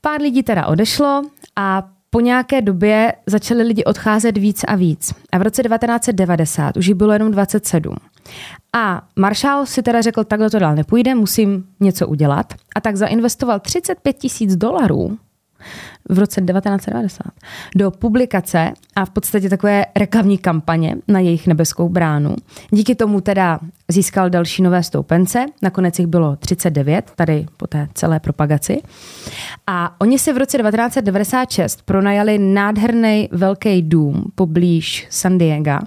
Pár 0.00 0.20
lidí 0.20 0.42
teda 0.42 0.66
odešlo 0.66 1.22
a 1.56 1.88
po 2.10 2.20
nějaké 2.20 2.62
době 2.62 3.12
začali 3.26 3.62
lidi 3.62 3.84
odcházet 3.84 4.38
víc 4.38 4.64
a 4.64 4.74
víc. 4.74 5.14
A 5.32 5.38
v 5.38 5.42
roce 5.42 5.62
1990 5.62 6.76
už 6.76 6.86
jich 6.86 6.94
bylo 6.94 7.12
jenom 7.12 7.30
27. 7.30 7.96
A 8.72 9.02
Marshall 9.16 9.66
si 9.66 9.82
teda 9.82 10.02
řekl, 10.02 10.24
takhle 10.24 10.50
to 10.50 10.58
dál 10.58 10.74
nepůjde, 10.74 11.14
musím 11.14 11.64
něco 11.80 12.08
udělat. 12.08 12.54
A 12.74 12.80
tak 12.80 12.96
zainvestoval 12.96 13.60
35 13.60 14.18
tisíc 14.18 14.56
dolarů 14.56 15.18
v 16.08 16.18
roce 16.18 16.40
1990 16.40 17.24
do 17.76 17.90
publikace 17.90 18.72
a 18.96 19.04
v 19.04 19.10
podstatě 19.10 19.48
takové 19.48 19.86
reklamní 19.96 20.38
kampaně 20.38 20.96
na 21.08 21.20
jejich 21.20 21.46
nebeskou 21.46 21.88
bránu. 21.88 22.36
Díky 22.70 22.94
tomu 22.94 23.20
teda 23.20 23.60
získal 23.88 24.30
další 24.30 24.62
nové 24.62 24.82
stoupence, 24.82 25.46
nakonec 25.62 25.98
jich 25.98 26.08
bylo 26.08 26.36
39, 26.36 27.12
tady 27.16 27.46
po 27.56 27.66
té 27.66 27.88
celé 27.94 28.20
propagaci. 28.20 28.82
A 29.66 30.00
oni 30.00 30.18
si 30.18 30.32
v 30.32 30.36
roce 30.36 30.58
1996 30.58 31.82
pronajali 31.82 32.38
nádherný 32.38 33.28
velký 33.32 33.82
dům 33.82 34.24
poblíž 34.34 35.06
San 35.10 35.38
Diego 35.38 35.78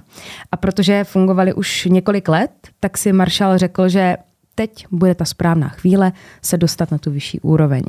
a 0.52 0.56
protože 0.56 1.04
fungovali 1.04 1.54
už 1.54 1.84
několik 1.84 2.28
let, 2.28 2.50
tak 2.80 2.98
si 2.98 3.12
Marshall 3.12 3.58
řekl, 3.58 3.88
že 3.88 4.16
teď 4.54 4.86
bude 4.90 5.14
ta 5.14 5.24
správná 5.24 5.68
chvíle 5.68 6.12
se 6.42 6.56
dostat 6.56 6.90
na 6.90 6.98
tu 6.98 7.10
vyšší 7.10 7.40
úroveň. 7.40 7.82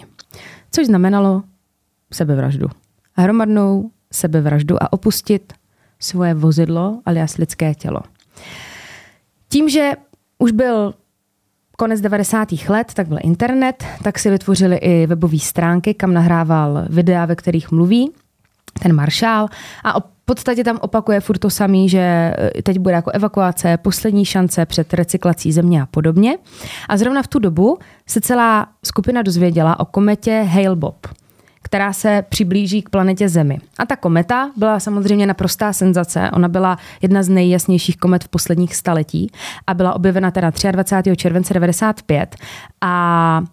Což 0.72 0.86
znamenalo 0.86 1.44
sebevraždu. 2.14 2.68
Hromadnou 3.14 3.92
sebevraždu 4.12 4.84
a 4.84 4.94
opustit 4.94 5.54
svoje 6.00 6.34
vozidlo 6.34 7.02
alias 7.06 7.38
lidské 7.38 7.76
tělo. 7.76 8.00
Tím, 9.50 9.70
že 9.70 9.92
už 10.38 10.52
byl 10.52 10.94
konec 11.78 12.02
90. 12.02 12.48
let, 12.70 12.94
tak 12.94 13.08
byl 13.08 13.18
internet, 13.22 13.86
tak 14.04 14.20
si 14.20 14.30
vytvořili 14.30 14.76
i 14.76 15.08
webové 15.08 15.40
stránky, 15.40 15.94
kam 15.94 16.14
nahrával 16.14 16.86
videa, 16.90 17.26
ve 17.26 17.36
kterých 17.36 17.72
mluví. 17.72 18.12
ten 18.82 18.94
maršál 18.94 19.48
a 19.84 20.00
v 20.00 20.26
podstatě 20.26 20.64
tam 20.64 20.80
opakuje 20.82 21.20
furt 21.20 21.38
to 21.38 21.50
samý, 21.50 21.90
že 21.90 22.00
eh, 22.00 22.62
teď 22.64 22.80
bude 22.80 22.96
jako 22.96 23.12
evakuace, 23.12 23.78
poslední 23.78 24.26
šance 24.26 24.66
před 24.66 24.94
recyklací 24.94 25.52
země 25.52 25.82
a 25.82 25.86
podobně. 25.86 26.38
A 26.90 26.98
zrovna 26.98 27.24
v 27.24 27.28
tu 27.28 27.40
dobu 27.40 27.78
se 28.08 28.22
celá 28.22 28.68
skupina 28.86 29.22
dozvěděla 29.22 29.80
o 29.80 29.86
kometě 29.86 30.48
Hale-Bopp 30.54 31.22
která 31.72 31.94
se 31.94 32.24
přiblíží 32.30 32.82
k 32.82 32.90
planetě 32.90 33.30
Zemi. 33.30 33.60
A 33.80 33.86
ta 33.86 33.96
kometa 33.96 34.52
byla 34.58 34.80
samozřejmě 34.80 35.28
naprostá 35.28 35.74
senzace. 35.74 36.30
Ona 36.34 36.48
byla 36.48 36.78
jedna 37.02 37.24
z 37.24 37.30
nejjasnějších 37.30 37.98
komet 37.98 38.24
v 38.24 38.28
posledních 38.28 38.76
staletí 38.76 39.32
a 39.68 39.74
byla 39.74 39.94
objevena 39.94 40.32
teda 40.32 40.52
23. 40.72 41.18
července 41.18 41.54
95 41.54 42.36
a 42.82 43.44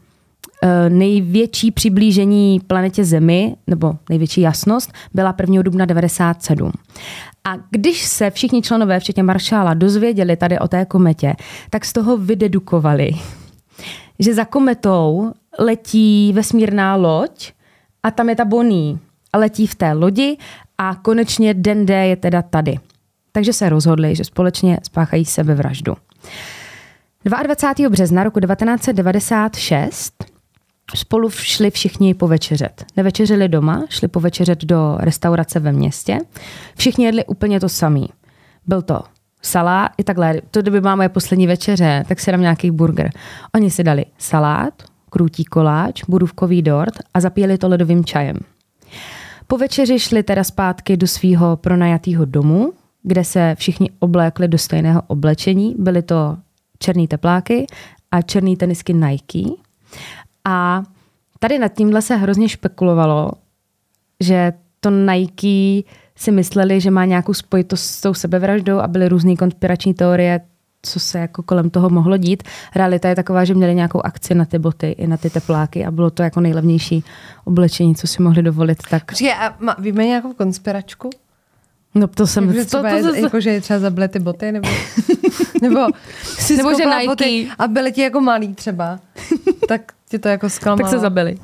e, 0.63 0.91
největší 0.91 1.71
přiblížení 1.71 2.61
planetě 2.67 3.05
Zemi, 3.05 3.57
nebo 3.67 3.95
největší 4.09 4.41
jasnost, 4.41 4.93
byla 5.15 5.35
1. 5.41 5.63
dubna 5.63 5.85
97. 5.85 6.73
A 7.45 7.55
když 7.71 8.03
se 8.05 8.31
všichni 8.31 8.63
členové, 8.63 9.01
včetně 9.01 9.23
maršála, 9.23 9.75
dozvěděli 9.75 10.37
tady 10.37 10.59
o 10.59 10.69
té 10.69 10.85
kometě, 10.85 11.37
tak 11.71 11.85
z 11.85 11.93
toho 11.93 12.17
vydedukovali, 12.17 13.11
že 14.19 14.35
za 14.35 14.45
kometou 14.45 15.33
letí 15.59 16.33
vesmírná 16.33 16.97
loď, 16.97 17.58
a 18.03 18.11
tam 18.11 18.29
je 18.29 18.37
ta 18.37 18.45
a 19.33 19.39
letí 19.39 19.67
v 19.67 19.75
té 19.75 19.93
lodi 19.93 20.37
a 20.79 20.95
konečně 20.95 21.55
den 21.55 21.87
D 21.87 22.07
je 22.07 22.17
teda 22.17 22.43
tady. 22.43 22.79
Takže 23.33 23.53
se 23.53 23.69
rozhodli, 23.69 24.17
že 24.17 24.25
společně 24.25 24.79
spáchají 24.83 25.25
sebevraždu. 25.25 25.97
22. 27.25 27.89
března 27.89 28.25
roku 28.25 28.41
1996 28.41 30.25
spolu 30.97 31.31
šli 31.31 31.71
všichni 31.71 32.15
povečeřet. 32.15 32.85
Nevečeřili 32.97 33.49
doma, 33.49 33.85
šli 33.89 34.09
povečeřet 34.09 34.65
do 34.65 34.97
restaurace 35.01 35.61
ve 35.61 35.73
městě. 35.73 36.19
Všichni 36.77 37.05
jedli 37.05 37.25
úplně 37.25 37.61
to 37.61 37.69
samý. 37.69 38.09
Byl 38.67 38.83
to 38.83 39.03
salát, 39.43 39.91
i 39.99 40.05
takhle, 40.05 40.41
to 40.51 40.63
kdyby 40.63 40.81
máme 40.81 40.97
moje 40.97 41.09
poslední 41.09 41.47
večeře, 41.47 42.05
tak 42.09 42.21
si 42.21 42.31
dám 42.31 42.41
nějaký 42.41 42.71
burger. 42.71 43.11
Oni 43.55 43.71
si 43.71 43.85
dali 43.85 44.05
salát, 44.19 44.75
krůtí 45.11 45.45
koláč, 45.45 46.05
budůvkový 46.09 46.63
dort 46.63 46.95
a 47.15 47.21
zapíjeli 47.21 47.59
to 47.59 47.69
ledovým 47.69 48.05
čajem. 48.05 48.37
Po 49.47 49.59
večeři 49.59 49.99
šli 49.99 50.23
teda 50.23 50.45
zpátky 50.45 50.97
do 50.97 51.07
svého 51.07 51.57
pronajatého 51.57 52.25
domu, 52.25 52.73
kde 53.03 53.25
se 53.25 53.55
všichni 53.59 53.91
oblékli 53.99 54.49
do 54.49 54.59
stejného 54.59 55.03
oblečení. 55.07 55.75
Byly 55.79 56.03
to 56.03 56.37
černý 56.79 57.09
tepláky 57.09 57.67
a 58.13 58.23
černý 58.23 58.57
tenisky 58.57 58.95
Nike. 58.95 59.49
A 60.45 60.83
tady 61.39 61.59
nad 61.59 61.69
tímhle 61.69 62.03
se 62.03 62.17
hrozně 62.17 62.49
špekulovalo, 62.49 63.31
že 64.21 64.53
to 64.81 64.91
Nike 64.91 65.89
si 66.17 66.31
mysleli, 66.31 66.81
že 66.81 66.91
má 66.91 67.05
nějakou 67.05 67.35
spojitost 67.35 67.85
s 67.85 68.01
tou 68.01 68.15
sebevraždou 68.15 68.79
a 68.79 68.87
byly 68.87 69.09
různé 69.09 69.37
konspirační 69.37 69.95
teorie, 69.95 70.41
co 70.83 71.01
se 71.01 71.19
jako 71.19 71.43
kolem 71.43 71.71
toho 71.71 71.91
mohlo 71.91 72.17
dít. 72.17 72.43
Realita 72.75 73.09
je 73.09 73.15
taková, 73.15 73.45
že 73.45 73.55
měli 73.55 73.75
nějakou 73.75 74.01
akci 74.05 74.35
na 74.35 74.45
ty 74.45 74.59
boty 74.59 74.87
i 74.87 75.07
na 75.07 75.17
ty 75.17 75.31
tepláky 75.31 75.87
a 75.87 75.91
bylo 75.91 76.11
to 76.11 76.23
jako 76.23 76.41
nejlevnější 76.41 77.05
oblečení, 77.45 77.95
co 77.95 78.07
si 78.07 78.23
mohli 78.23 78.43
dovolit. 78.43 78.79
Tak... 78.91 79.05
Počkej, 79.05 79.33
a 79.33 79.57
má, 79.61 79.77
víme 79.79 80.07
nějakou 80.07 80.33
konspiračku? 80.33 81.11
No 81.95 82.09
to 82.09 82.27
jsem... 82.27 82.49
Jako, 82.51 82.71
to, 82.71 82.83
to, 82.83 83.03
to, 83.03 83.11
to, 83.11 83.15
jako, 83.15 83.41
že 83.41 83.51
je 83.51 83.61
třeba 83.61 83.79
zabili 83.79 84.09
ty 84.09 84.19
boty, 84.19 84.53
nebo, 84.53 84.69
nebo, 85.63 85.87
si 86.23 86.57
nebo 86.57 86.75
že 86.75 86.85
Nike. 86.85 87.07
Boty 87.07 87.49
a 87.59 87.69
byly 87.69 87.93
ti 87.93 88.01
jako 88.01 88.21
malý 88.21 88.55
třeba. 88.55 88.99
tak 89.69 89.93
ti 90.09 90.19
to 90.19 90.29
jako 90.29 90.51
zklamalo. 90.51 90.83
tak 90.83 90.91
se 90.91 90.99
zabili. 90.99 91.39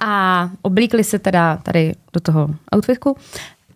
A 0.00 0.50
oblíkli 0.62 1.04
se 1.04 1.18
teda 1.18 1.56
tady 1.56 1.94
do 2.12 2.20
toho 2.20 2.48
outfitku. 2.76 3.16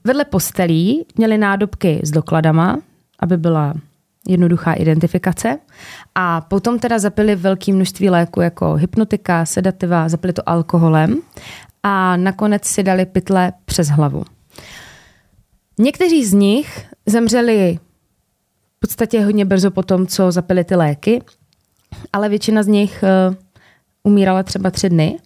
Vedle 0.04 0.24
postelí 0.24 1.06
měli 1.16 1.38
nádobky 1.38 2.00
s 2.02 2.10
dokladama, 2.10 2.78
aby 3.20 3.36
byla 3.36 3.74
jednoduchá 4.28 4.72
identifikace. 4.72 5.58
A 6.14 6.40
potom 6.40 6.78
teda 6.78 6.98
zapili 6.98 7.36
velké 7.36 7.72
množství 7.72 8.10
léku 8.10 8.40
jako 8.40 8.74
hypnotika, 8.74 9.46
sedativa, 9.46 10.08
zapili 10.08 10.32
to 10.32 10.48
alkoholem 10.48 11.20
a 11.82 12.16
nakonec 12.16 12.64
si 12.64 12.82
dali 12.82 13.06
pytle 13.06 13.52
přes 13.64 13.88
hlavu. 13.88 14.24
Někteří 15.78 16.24
z 16.24 16.32
nich 16.32 16.86
zemřeli 17.06 17.78
v 18.76 18.80
podstatě 18.80 19.24
hodně 19.24 19.44
brzo 19.44 19.70
po 19.70 19.82
tom, 19.82 20.06
co 20.06 20.32
zapili 20.32 20.64
ty 20.64 20.76
léky, 20.76 21.22
ale 22.12 22.28
většina 22.28 22.62
z 22.62 22.66
nich 22.66 23.04
uh, 23.28 23.34
umírala 24.02 24.42
třeba 24.42 24.70
tři 24.70 24.88
dny 24.88 25.18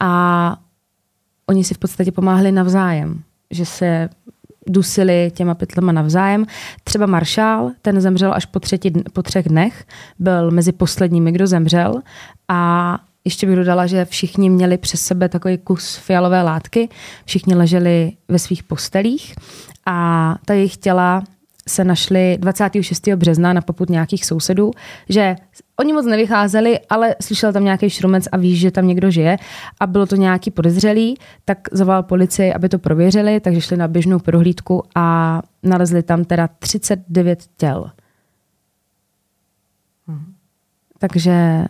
a 0.00 0.56
oni 1.46 1.64
si 1.64 1.74
v 1.74 1.78
podstatě 1.78 2.12
pomáhali 2.12 2.52
navzájem, 2.52 3.22
že 3.50 3.66
se 3.66 4.08
dusili 4.66 5.32
těma 5.34 5.54
pytlema 5.54 5.92
navzájem. 5.92 6.46
Třeba 6.84 7.06
Maršál, 7.06 7.70
ten 7.82 8.00
zemřel 8.00 8.32
až 8.34 8.46
po, 8.46 8.60
třetí, 8.60 8.92
po 9.12 9.22
třech 9.22 9.48
dnech, 9.48 9.84
byl 10.18 10.50
mezi 10.50 10.72
posledními, 10.72 11.32
kdo 11.32 11.46
zemřel. 11.46 12.02
A 12.48 12.98
ještě 13.24 13.46
bych 13.46 13.56
dodala, 13.56 13.86
že 13.86 14.04
všichni 14.04 14.50
měli 14.50 14.78
přes 14.78 15.00
sebe 15.00 15.28
takový 15.28 15.58
kus 15.58 15.96
fialové 15.96 16.42
látky, 16.42 16.88
všichni 17.24 17.54
leželi 17.54 18.12
ve 18.28 18.38
svých 18.38 18.62
postelích. 18.62 19.34
A 19.86 20.36
ta 20.44 20.54
jejich 20.54 20.76
těla 20.76 21.22
se 21.70 21.84
našli 21.84 22.38
26. 22.40 23.08
března 23.08 23.52
na 23.52 23.60
poput 23.60 23.90
nějakých 23.90 24.24
sousedů, 24.24 24.70
že 25.08 25.36
oni 25.76 25.92
moc 25.92 26.06
nevycházeli, 26.06 26.80
ale 26.90 27.16
slyšel 27.22 27.52
tam 27.52 27.64
nějaký 27.64 27.90
šrumec 27.90 28.28
a 28.32 28.36
víš, 28.36 28.60
že 28.60 28.70
tam 28.70 28.86
někdo 28.86 29.10
žije 29.10 29.36
a 29.80 29.86
bylo 29.86 30.06
to 30.06 30.16
nějaký 30.16 30.50
podezřelý, 30.50 31.16
tak 31.44 31.58
zavolal 31.72 32.02
policii, 32.02 32.52
aby 32.52 32.68
to 32.68 32.78
prověřili, 32.78 33.40
takže 33.40 33.60
šli 33.60 33.76
na 33.76 33.88
běžnou 33.88 34.18
prohlídku 34.18 34.82
a 34.94 35.42
nalezli 35.62 36.02
tam 36.02 36.24
teda 36.24 36.48
39 36.58 37.44
těl. 37.56 37.90
Hmm. 40.06 40.34
Takže 40.98 41.64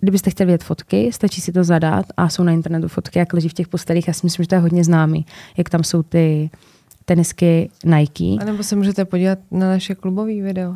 kdybyste 0.00 0.30
chtěli 0.30 0.46
vidět 0.46 0.64
fotky, 0.64 1.12
stačí 1.12 1.40
si 1.40 1.52
to 1.52 1.64
zadat 1.64 2.06
a 2.16 2.28
jsou 2.28 2.42
na 2.42 2.52
internetu 2.52 2.88
fotky, 2.88 3.18
jak 3.18 3.32
leží 3.32 3.48
v 3.48 3.54
těch 3.54 3.68
postelích. 3.68 4.08
Já 4.08 4.14
si 4.14 4.26
myslím, 4.26 4.44
že 4.44 4.48
to 4.48 4.54
je 4.54 4.60
hodně 4.60 4.84
známý, 4.84 5.26
jak 5.56 5.70
tam 5.70 5.84
jsou 5.84 6.02
ty 6.02 6.50
tenisky 7.04 7.70
Nike. 7.84 8.36
A 8.40 8.44
nebo 8.44 8.62
se 8.62 8.76
můžete 8.76 9.04
podívat 9.04 9.38
na 9.50 9.68
naše 9.68 9.94
klubový 9.94 10.40
video. 10.40 10.74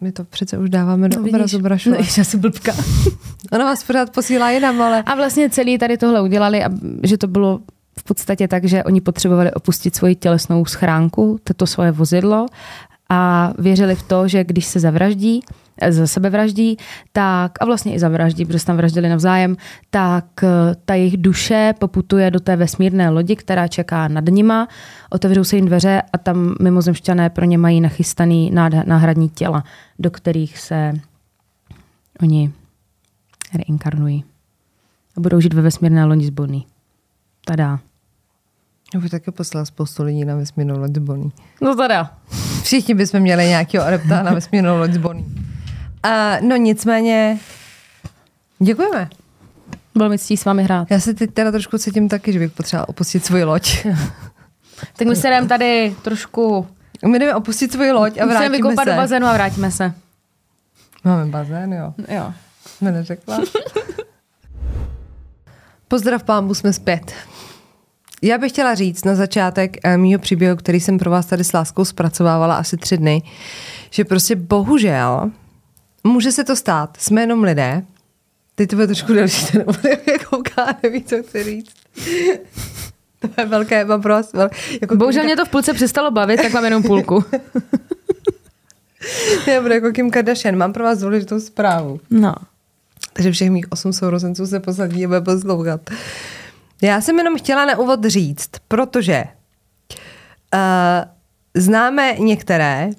My 0.00 0.12
to 0.12 0.24
přece 0.24 0.58
už 0.58 0.70
dáváme 0.70 1.08
do 1.08 1.20
no, 1.20 1.28
obrazu 1.28 1.58
Brašova. 1.58 1.96
No, 1.96 2.04
já 2.18 2.24
jsem 2.24 2.40
blbka. 2.40 2.72
Ona 3.52 3.64
vás 3.64 3.84
pořád 3.84 4.10
posílá 4.10 4.50
jinam, 4.50 4.82
ale... 4.82 5.02
A 5.02 5.14
vlastně 5.14 5.50
celý 5.50 5.78
tady 5.78 5.98
tohle 5.98 6.22
udělali, 6.22 6.64
a 6.64 6.70
že 7.02 7.18
to 7.18 7.26
bylo 7.26 7.60
v 7.98 8.04
podstatě 8.04 8.48
tak, 8.48 8.64
že 8.64 8.84
oni 8.84 9.00
potřebovali 9.00 9.52
opustit 9.52 9.96
svoji 9.96 10.14
tělesnou 10.14 10.64
schránku, 10.64 11.38
toto 11.44 11.66
svoje 11.66 11.92
vozidlo 11.92 12.46
a 13.08 13.52
věřili 13.58 13.94
v 13.94 14.02
to, 14.02 14.28
že 14.28 14.44
když 14.44 14.66
se 14.66 14.80
zavraždí, 14.80 15.40
za 15.88 16.06
sebe 16.06 16.30
vraždí, 16.30 16.76
tak 17.12 17.52
a 17.60 17.64
vlastně 17.64 17.94
i 17.94 17.98
zavraždí, 17.98 18.44
protože 18.44 18.58
se 18.58 18.66
tam 18.66 18.76
vraždili 18.76 19.08
navzájem, 19.08 19.56
tak 19.90 20.24
eh, 20.42 20.48
ta 20.84 20.94
jejich 20.94 21.16
duše 21.16 21.74
poputuje 21.78 22.30
do 22.30 22.40
té 22.40 22.56
vesmírné 22.56 23.10
lodi, 23.10 23.36
která 23.36 23.68
čeká 23.68 24.08
nad 24.08 24.24
nima, 24.24 24.68
otevřou 25.10 25.44
se 25.44 25.56
jim 25.56 25.66
dveře 25.66 26.02
a 26.12 26.18
tam 26.18 26.54
mimozemšťané 26.60 27.30
pro 27.30 27.44
ně 27.44 27.58
mají 27.58 27.80
nachystaný 27.80 28.50
náhradní 28.86 29.28
těla, 29.28 29.64
do 29.98 30.10
kterých 30.10 30.58
se 30.58 30.92
oni 32.22 32.52
reinkarnují. 33.54 34.24
A 35.16 35.20
budou 35.20 35.40
žít 35.40 35.54
ve 35.54 35.62
vesmírné 35.62 36.04
lodi 36.04 36.26
z 36.26 36.30
Bonnie. 36.30 36.62
Tada. 37.44 37.80
Já 38.94 39.00
bych 39.00 39.10
taky 39.10 39.30
poslala 39.30 39.64
spoustu 39.64 40.02
lidí 40.02 40.24
na 40.24 40.36
vesmírnou 40.36 40.78
loď 40.78 40.94
z 40.94 40.98
Bonnie. 40.98 41.30
No 41.62 41.76
tada. 41.76 42.10
Všichni 42.62 42.94
bychom 42.94 43.20
měli 43.20 43.48
nějakého 43.48 43.84
adepta 43.84 44.22
na 44.22 44.34
vesmírnou 44.34 44.78
loď 44.78 44.92
z 44.92 44.96
Bonnie. 44.96 45.45
Uh, 46.06 46.48
no 46.48 46.56
nicméně, 46.56 47.38
děkujeme. 48.58 49.08
Bylo 49.94 50.08
mi 50.08 50.18
ctí 50.18 50.36
s 50.36 50.44
vámi 50.44 50.62
hrát. 50.62 50.90
Já 50.90 51.00
se 51.00 51.14
teď 51.14 51.30
teda 51.30 51.50
trošku 51.52 51.78
cítím 51.78 52.08
taky, 52.08 52.32
že 52.32 52.38
bych 52.38 52.50
potřebovala 52.52 52.88
opustit 52.88 53.24
svoji 53.24 53.44
loď. 53.44 53.86
tak 54.96 55.08
my 55.08 55.16
se 55.16 55.28
jdeme 55.28 55.48
tady 55.48 55.96
trošku... 56.02 56.66
My 57.06 57.18
jdeme 57.18 57.34
opustit 57.34 57.72
svoji 57.72 57.92
loď 57.92 58.18
a 58.18 58.26
vrátíme 58.26 58.46
se. 58.46 58.52
vykoupat 58.56 58.86
do 58.86 58.92
bazénu 58.92 59.26
a 59.26 59.32
vrátíme 59.32 59.70
se. 59.70 59.92
Máme 61.04 61.26
bazén, 61.26 61.72
jo. 61.72 61.94
Jo. 62.08 62.32
Jsme 62.66 62.92
neřekla. 62.92 63.38
Pozdrav 65.88 66.22
pámbu, 66.22 66.54
jsme 66.54 66.72
zpět. 66.72 67.12
Já 68.22 68.38
bych 68.38 68.52
chtěla 68.52 68.74
říct 68.74 69.04
na 69.04 69.14
začátek 69.14 69.76
eh, 69.84 69.96
mýho 69.96 70.20
příběhu, 70.20 70.56
který 70.56 70.80
jsem 70.80 70.98
pro 70.98 71.10
vás 71.10 71.26
tady 71.26 71.44
s 71.44 71.52
láskou 71.52 71.84
zpracovávala 71.84 72.56
asi 72.56 72.76
tři 72.76 72.96
dny, 72.96 73.22
že 73.90 74.04
prostě 74.04 74.36
bohužel 74.36 75.30
Může 76.06 76.32
se 76.32 76.44
to 76.44 76.56
stát, 76.56 76.96
jsme 77.00 77.20
jenom 77.20 77.42
lidé. 77.42 77.82
Teď 78.54 78.70
to 78.70 78.76
bude 78.76 78.86
trošku 78.86 79.12
delší, 79.12 79.46
ten 79.46 79.64
kouká, 80.30 80.76
neví, 80.82 81.04
co 81.04 81.22
chci 81.22 81.44
říct. 81.44 81.74
to 83.20 83.28
je 83.40 83.46
velké, 83.46 83.84
mám 83.84 84.02
pro 84.02 84.12
vás 84.12 84.32
velké, 84.32 84.56
jako 84.80 84.96
Bohužel 84.96 85.22
Kim... 85.22 85.26
mě 85.26 85.36
to 85.36 85.44
v 85.44 85.48
půlce 85.48 85.74
přestalo 85.74 86.10
bavit, 86.10 86.42
tak 86.42 86.52
mám 86.52 86.64
jenom 86.64 86.82
půlku. 86.82 87.24
Já 89.46 89.60
budu 89.60 89.74
jako 89.74 89.92
Kim 89.92 90.10
Kardashian, 90.10 90.56
mám 90.56 90.72
pro 90.72 90.84
vás 90.84 90.98
důležitou 90.98 91.40
zprávu. 91.40 92.00
No. 92.10 92.34
Takže 93.12 93.32
všech 93.32 93.50
mých 93.50 93.72
osm 93.72 93.92
sourozenců 93.92 94.46
se 94.46 94.60
posadí 94.60 95.04
a 95.04 95.08
bude 95.08 95.20
poslouchat. 95.20 95.80
Já 96.82 97.00
jsem 97.00 97.18
jenom 97.18 97.38
chtěla 97.38 97.64
na 97.66 97.78
úvod 97.78 98.04
říct, 98.04 98.50
protože 98.68 99.24
uh, 100.54 100.60
známe 101.54 102.14
některé, 102.18 102.90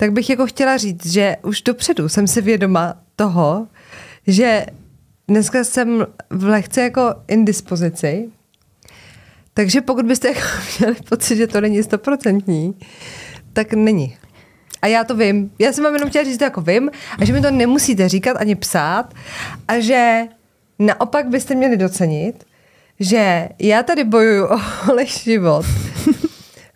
tak 0.00 0.12
bych 0.12 0.30
jako 0.30 0.46
chtěla 0.46 0.76
říct, 0.76 1.06
že 1.06 1.36
už 1.42 1.62
dopředu 1.62 2.08
jsem 2.08 2.26
si 2.26 2.40
vědoma 2.40 2.94
toho, 3.16 3.66
že 4.26 4.66
dneska 5.28 5.64
jsem 5.64 6.06
v 6.30 6.44
lehce 6.44 6.82
jako 6.82 7.14
indispozici, 7.28 8.28
takže 9.54 9.80
pokud 9.80 10.06
byste 10.06 10.28
jako 10.34 10.40
měli 10.78 10.96
pocit, 11.08 11.36
že 11.36 11.46
to 11.46 11.60
není 11.60 11.82
stoprocentní, 11.82 12.74
tak 13.52 13.72
není. 13.72 14.16
A 14.82 14.86
já 14.86 15.04
to 15.04 15.16
vím. 15.16 15.50
Já 15.58 15.72
jsem 15.72 15.84
vám 15.84 15.94
jenom 15.94 16.08
chtěla 16.08 16.24
říct, 16.24 16.32
že 16.32 16.38
to 16.38 16.44
jako 16.44 16.60
vím 16.60 16.90
a 17.18 17.24
že 17.24 17.32
mi 17.32 17.40
to 17.40 17.50
nemusíte 17.50 18.08
říkat 18.08 18.36
ani 18.36 18.54
psát 18.54 19.14
a 19.68 19.80
že 19.80 20.22
naopak 20.78 21.28
byste 21.28 21.54
měli 21.54 21.76
docenit, 21.76 22.44
že 23.00 23.48
já 23.58 23.82
tady 23.82 24.04
bojuju 24.04 24.44
o 24.44 24.56
holý 24.82 25.06
život. 25.06 25.66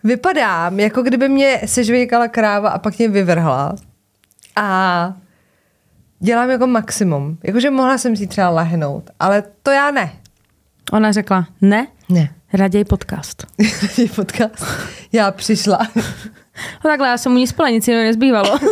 Vypadám, 0.05 0.79
jako 0.79 1.01
kdyby 1.01 1.29
mě 1.29 1.61
sežvěkala 1.65 2.27
kráva 2.27 2.69
a 2.69 2.79
pak 2.79 2.97
mě 2.97 3.09
vyvrhla. 3.09 3.75
A 4.55 5.13
dělám 6.19 6.49
jako 6.49 6.67
maximum. 6.67 7.37
Jakože 7.43 7.71
mohla 7.71 7.97
jsem 7.97 8.15
si 8.15 8.27
třeba 8.27 8.49
lehnout, 8.49 9.09
ale 9.19 9.43
to 9.63 9.71
já 9.71 9.91
ne. 9.91 10.13
Ona 10.91 11.11
řekla, 11.11 11.47
ne, 11.61 11.87
Ne. 12.09 12.29
raději 12.53 12.85
podcast. 12.85 13.47
podcast. 14.15 14.65
Já 15.11 15.31
přišla. 15.31 15.79
No 16.85 16.89
takhle, 16.89 17.07
já 17.07 17.17
jsem 17.17 17.31
mu 17.31 17.37
nic 17.37 17.49
spala, 17.49 17.69
nic 17.69 17.87
jiného 17.87 18.03
nezbývalo. 18.05 18.59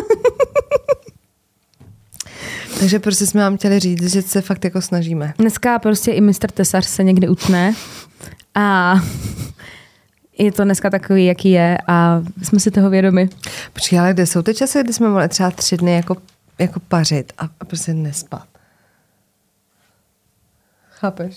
Takže 2.80 3.00
prostě 3.00 3.26
jsme 3.26 3.41
vám 3.41 3.58
chtěli 3.58 3.80
říct, 3.80 4.12
že 4.13 4.22
se 4.22 4.41
fakt 4.41 4.63
jako 4.65 4.82
snažíme. 4.82 5.34
Dneska 5.38 5.80
prostě 5.80 6.12
i 6.12 6.22
mistr 6.22 6.52
Tesař 6.52 6.86
se 6.86 7.04
někde 7.04 7.30
utne 7.30 7.74
a 8.56 8.96
je 10.38 10.52
to 10.52 10.63
dneska 10.63 10.89
takový, 10.89 11.26
jaký 11.26 11.52
je 11.52 11.78
a 11.88 12.24
jsme 12.43 12.60
si 12.60 12.72
toho 12.72 12.89
vědomi. 12.89 13.30
Počkej, 13.74 14.00
ale 14.00 14.13
kde 14.13 14.26
jsou 14.26 14.41
ty 14.41 14.54
časy, 14.54 14.84
kdy 14.84 14.93
jsme 14.93 15.10
mohli 15.10 15.30
třeba 15.30 15.52
tři 15.52 15.78
dny 15.78 15.96
jako, 15.96 16.17
jako 16.60 16.80
pařit 16.80 17.34
a, 17.38 17.50
a 17.60 17.65
prostě 17.65 17.93
nespat? 17.93 18.48
Chápeš? 20.89 21.36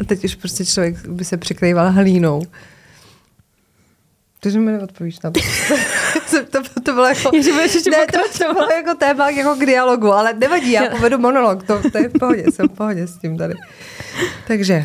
A 0.00 0.04
teď 0.06 0.24
už 0.24 0.34
prostě 0.34 0.64
člověk 0.64 1.06
by 1.06 1.24
se 1.24 1.36
přikrýval 1.36 1.92
hlínou. 1.92 2.42
Takže 4.40 4.58
mi 4.58 4.72
neodpovíš 4.72 5.20
na 5.20 5.30
to. 5.30 5.40
to, 6.30 6.44
to, 6.44 6.80
to 6.80 6.92
bylo 6.92 7.06
jako, 7.06 7.30
Ježi, 7.36 7.52
budeš 7.52 7.74
ještě 7.74 7.90
ne, 7.90 8.06
to, 8.12 8.38
to 8.38 8.54
bylo 8.54 8.70
jako 8.70 8.94
téma 8.94 9.30
jako 9.30 9.54
k 9.54 9.66
dialogu, 9.66 10.12
ale 10.12 10.34
nevadí, 10.34 10.72
já 10.72 10.90
povedu 10.90 11.18
monolog, 11.18 11.66
to, 11.66 11.90
to 11.90 11.98
je 11.98 12.08
v 12.08 12.12
pohodě, 12.12 12.44
jsem 12.52 12.68
v 12.68 12.72
pohodě 12.72 13.06
s 13.06 13.18
tím 13.18 13.38
tady. 13.38 13.54
Takže 14.46 14.84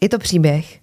je 0.00 0.08
to 0.08 0.18
příběh, 0.18 0.78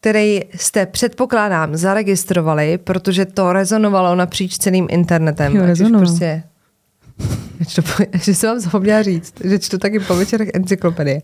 který 0.00 0.40
jste, 0.54 0.86
předpokládám, 0.86 1.76
zaregistrovali, 1.76 2.78
protože 2.78 3.24
to 3.24 3.52
rezonovalo 3.52 4.14
napříč 4.14 4.58
celým 4.58 4.86
internetem. 4.90 5.56
Jo, 5.56 5.66
rezonovalo. 5.66 6.00
Prostě, 6.00 6.42
že 8.22 8.34
jsem 8.34 8.50
vám 8.50 8.60
zapomněla 8.60 9.02
říct, 9.02 9.34
že 9.44 9.58
čtu 9.58 9.78
taky 9.78 10.00
po 10.00 10.16
večerech 10.16 10.48
encyklopedie. 10.54 11.22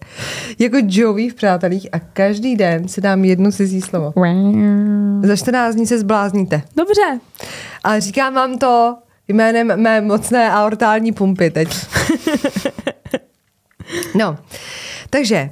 Jako 0.59 0.77
Joey 0.89 1.29
v 1.29 1.35
Přátelích 1.35 1.89
a 1.93 1.99
každý 1.99 2.57
den 2.57 2.89
si 2.89 3.01
dám 3.01 3.25
jedno 3.25 3.53
cizí 3.53 3.81
slovo. 3.81 4.13
Za 5.23 5.37
14 5.37 5.75
dní 5.75 5.87
se 5.87 5.99
zblázníte. 5.99 6.63
Dobře. 6.77 7.21
Ale 7.85 8.01
říkám 8.01 8.35
vám 8.35 8.59
to 8.59 8.97
jménem 9.29 9.81
mé 9.81 10.01
mocné 10.01 10.51
aortální 10.51 11.13
pumpy 11.13 11.51
teď. 11.51 11.69
No, 14.15 14.39
takže 15.11 15.51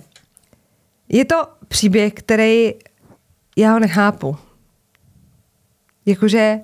je 1.11 1.25
to 1.25 1.46
příběh, 1.68 2.12
který 2.12 2.75
já 3.57 3.73
ho 3.73 3.79
nechápu. 3.79 4.37
Jakože 6.07 6.59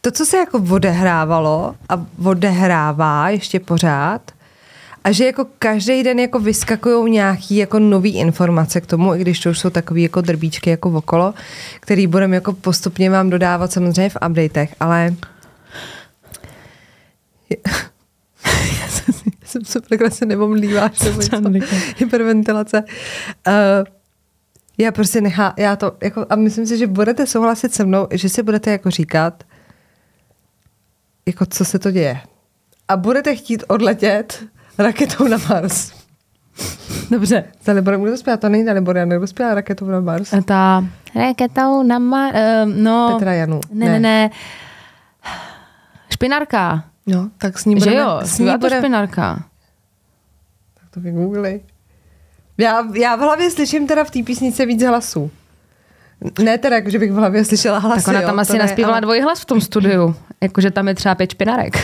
to, 0.00 0.10
co 0.10 0.26
se 0.26 0.36
jako 0.36 0.64
odehrávalo 0.70 1.74
a 1.88 2.06
odehrává 2.24 3.28
ještě 3.28 3.60
pořád, 3.60 4.30
a 5.04 5.12
že 5.12 5.26
jako 5.26 5.46
každý 5.58 6.02
den 6.02 6.18
jako 6.18 6.38
vyskakují 6.38 7.12
nějaký 7.12 7.56
jako 7.56 7.78
nový 7.78 8.16
informace 8.16 8.80
k 8.80 8.86
tomu, 8.86 9.14
i 9.14 9.18
když 9.18 9.40
to 9.40 9.50
už 9.50 9.58
jsou 9.58 9.70
takový 9.70 10.02
jako 10.02 10.20
drbíčky 10.20 10.70
jako 10.70 10.90
okolo, 10.90 11.34
který 11.80 12.06
budeme 12.06 12.34
jako 12.34 12.52
postupně 12.52 13.10
vám 13.10 13.30
dodávat 13.30 13.72
samozřejmě 13.72 14.08
v 14.08 14.16
updatech, 14.28 14.74
ale 14.80 15.14
jsem 19.52 19.64
super, 19.64 20.02
jak 20.02 20.12
se 20.12 20.26
nebo 20.26 20.56
něco. 21.48 21.76
hyperventilace. 21.96 22.84
Uh, 23.48 23.54
já 24.78 24.92
prostě 24.92 25.20
nechá, 25.20 25.54
já 25.56 25.76
to, 25.76 25.96
jako, 26.02 26.26
a 26.30 26.36
myslím 26.36 26.66
si, 26.66 26.78
že 26.78 26.86
budete 26.86 27.26
souhlasit 27.26 27.74
se 27.74 27.84
mnou, 27.84 28.08
že 28.10 28.28
si 28.28 28.42
budete 28.42 28.70
jako 28.70 28.90
říkat, 28.90 29.44
jako 31.26 31.46
co 31.46 31.64
se 31.64 31.78
to 31.78 31.90
děje. 31.90 32.20
A 32.88 32.96
budete 32.96 33.36
chtít 33.36 33.64
odletět 33.68 34.44
raketou 34.78 35.28
na 35.28 35.36
Mars. 35.48 35.92
Dobře. 37.10 37.44
Za 37.64 37.72
Liborem, 37.72 38.02
kdo 38.02 38.10
to 38.10 38.16
zpívá? 38.16 38.36
To 38.36 38.48
není 38.48 38.64
Dalibor 38.64 38.96
Jan, 38.96 39.08
kdo 39.08 39.26
zpívá 39.26 39.54
raketou 39.54 39.86
na 39.86 40.00
Mars? 40.00 40.30
Ta 40.44 40.84
raketou 41.14 41.82
na 41.82 41.98
mar... 41.98 42.34
Uh, 42.34 42.74
no, 42.74 43.10
Petra 43.12 43.32
Janu. 43.32 43.60
Ne, 43.72 43.86
ne, 43.86 44.00
ne. 44.00 44.30
Špinárka. 46.12 46.84
No, 47.06 47.30
tak 47.38 47.58
s 47.58 47.64
ní 47.64 47.74
Že 47.74 47.78
budeme, 47.80 47.96
jo, 48.02 48.20
s 48.24 48.38
ní 48.38 48.50
budeme, 48.58 48.80
špinárka. 48.80 49.44
tak 50.80 50.90
to 50.90 51.00
vygooglej. 51.00 51.60
Já, 52.58 52.86
já 52.94 53.16
v 53.16 53.20
hlavě 53.20 53.50
slyším 53.50 53.86
teda 53.86 54.04
v 54.04 54.10
té 54.10 54.22
písnice 54.22 54.66
víc 54.66 54.82
hlasů. 54.82 55.30
Ne 56.42 56.58
teda, 56.58 56.76
jako, 56.76 56.90
že 56.90 56.98
bych 56.98 57.12
v 57.12 57.14
hlavě 57.14 57.44
slyšela 57.44 57.78
hlasy. 57.78 58.04
Tak 58.04 58.14
ona 58.14 58.22
tam 58.22 58.34
jo, 58.34 58.40
asi 58.40 58.52
ne, 58.52 58.58
naspívala 58.58 58.94
ale- 58.94 59.00
dvojhlas 59.00 59.40
v 59.40 59.44
tom 59.44 59.60
studiu. 59.60 60.16
Jakože 60.40 60.70
tam 60.70 60.88
je 60.88 60.94
třeba 60.94 61.14
pět 61.14 61.30
špinárek. 61.30 61.74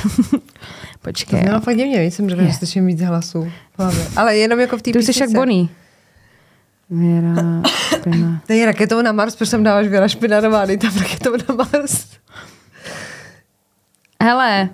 Počkej. 1.02 1.44
To 1.44 1.61
fakt 1.61 1.76
divně, 1.76 2.00
víc 2.00 2.14
jsem 2.14 2.31
řekla, 2.31 2.44
že 2.44 2.52
slyším 2.52 2.87
víc 2.87 3.00
hlasů 3.00 3.52
v 3.76 3.78
hlavě. 3.78 4.07
Ale 4.16 4.37
jenom 4.37 4.61
jako 4.61 4.78
v 4.78 4.83
té 4.83 4.92
Ty 4.92 4.98
už 4.98 5.04
jsi 5.04 5.20
jak 5.20 5.31
Bonnie. 5.31 5.68
Věra, 6.90 7.62
špina. 7.94 8.40
To 8.46 8.52
je 8.52 8.66
raketou 8.66 9.02
na 9.02 9.12
Mars, 9.12 9.37
proč 9.37 9.50
tam 9.50 9.62
dáváš 9.62 9.87
Věra 9.88 10.09
Špinarová, 10.09 10.66
dej 10.66 10.78
tam 10.78 10.96
raketou 10.98 11.33
na 11.48 11.54
Mars. 11.54 12.07
Hele, 14.22 14.68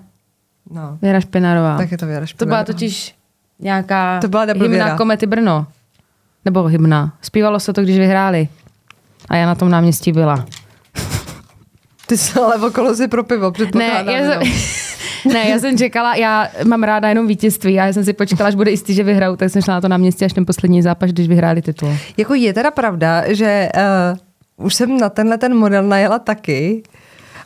No, 0.74 0.98
Věra 1.02 1.20
Špinarová. 1.20 1.76
tak 1.78 1.92
je 1.92 1.98
to 1.98 2.06
Věra 2.06 2.20
To 2.20 2.26
Špinarová. 2.26 2.56
byla 2.56 2.64
totiž 2.64 3.14
nějaká 3.58 4.20
To 4.20 4.28
byla 4.28 4.44
hymna 4.44 4.68
Věra. 4.68 4.96
Komety 4.96 5.26
Brno. 5.26 5.66
Nebo 6.44 6.64
hymna. 6.64 7.12
Zpívalo 7.22 7.60
se 7.60 7.72
to, 7.72 7.82
když 7.82 7.98
vyhráli. 7.98 8.48
A 9.28 9.36
já 9.36 9.46
na 9.46 9.54
tom 9.54 9.70
náměstí 9.70 10.12
byla. 10.12 10.44
Ty 12.06 12.18
jsi 12.18 12.38
ale 12.40 12.56
okolo 12.56 12.94
si 12.94 13.08
pro 13.08 13.24
pivo, 13.24 13.52
Ne, 13.74 14.04
já 14.12 14.18
jsem, 14.22 14.52
ne, 15.32 15.48
já 15.48 15.58
jsem 15.58 15.78
čekala, 15.78 16.14
já 16.14 16.48
mám 16.64 16.82
ráda 16.82 17.08
jenom 17.08 17.26
vítězství 17.26 17.80
a 17.80 17.86
já 17.86 17.92
jsem 17.92 18.04
si 18.04 18.12
počkala, 18.12 18.48
až 18.48 18.54
bude 18.54 18.70
jistý, 18.70 18.94
že 18.94 19.02
vyhrajou, 19.02 19.36
tak 19.36 19.50
jsem 19.50 19.62
šla 19.62 19.74
na 19.74 19.80
to 19.80 19.88
náměstí 19.88 20.24
až 20.24 20.32
ten 20.32 20.46
poslední 20.46 20.82
zápas, 20.82 21.10
když 21.10 21.28
vyhráli 21.28 21.62
titul. 21.62 21.96
Jako 22.16 22.34
je 22.34 22.52
teda 22.52 22.70
pravda, 22.70 23.24
že 23.34 23.68
uh, 24.56 24.66
už 24.66 24.74
jsem 24.74 24.98
na 24.98 25.08
tenhle 25.08 25.38
ten 25.38 25.56
model 25.56 25.82
najela 25.82 26.18
taky 26.18 26.82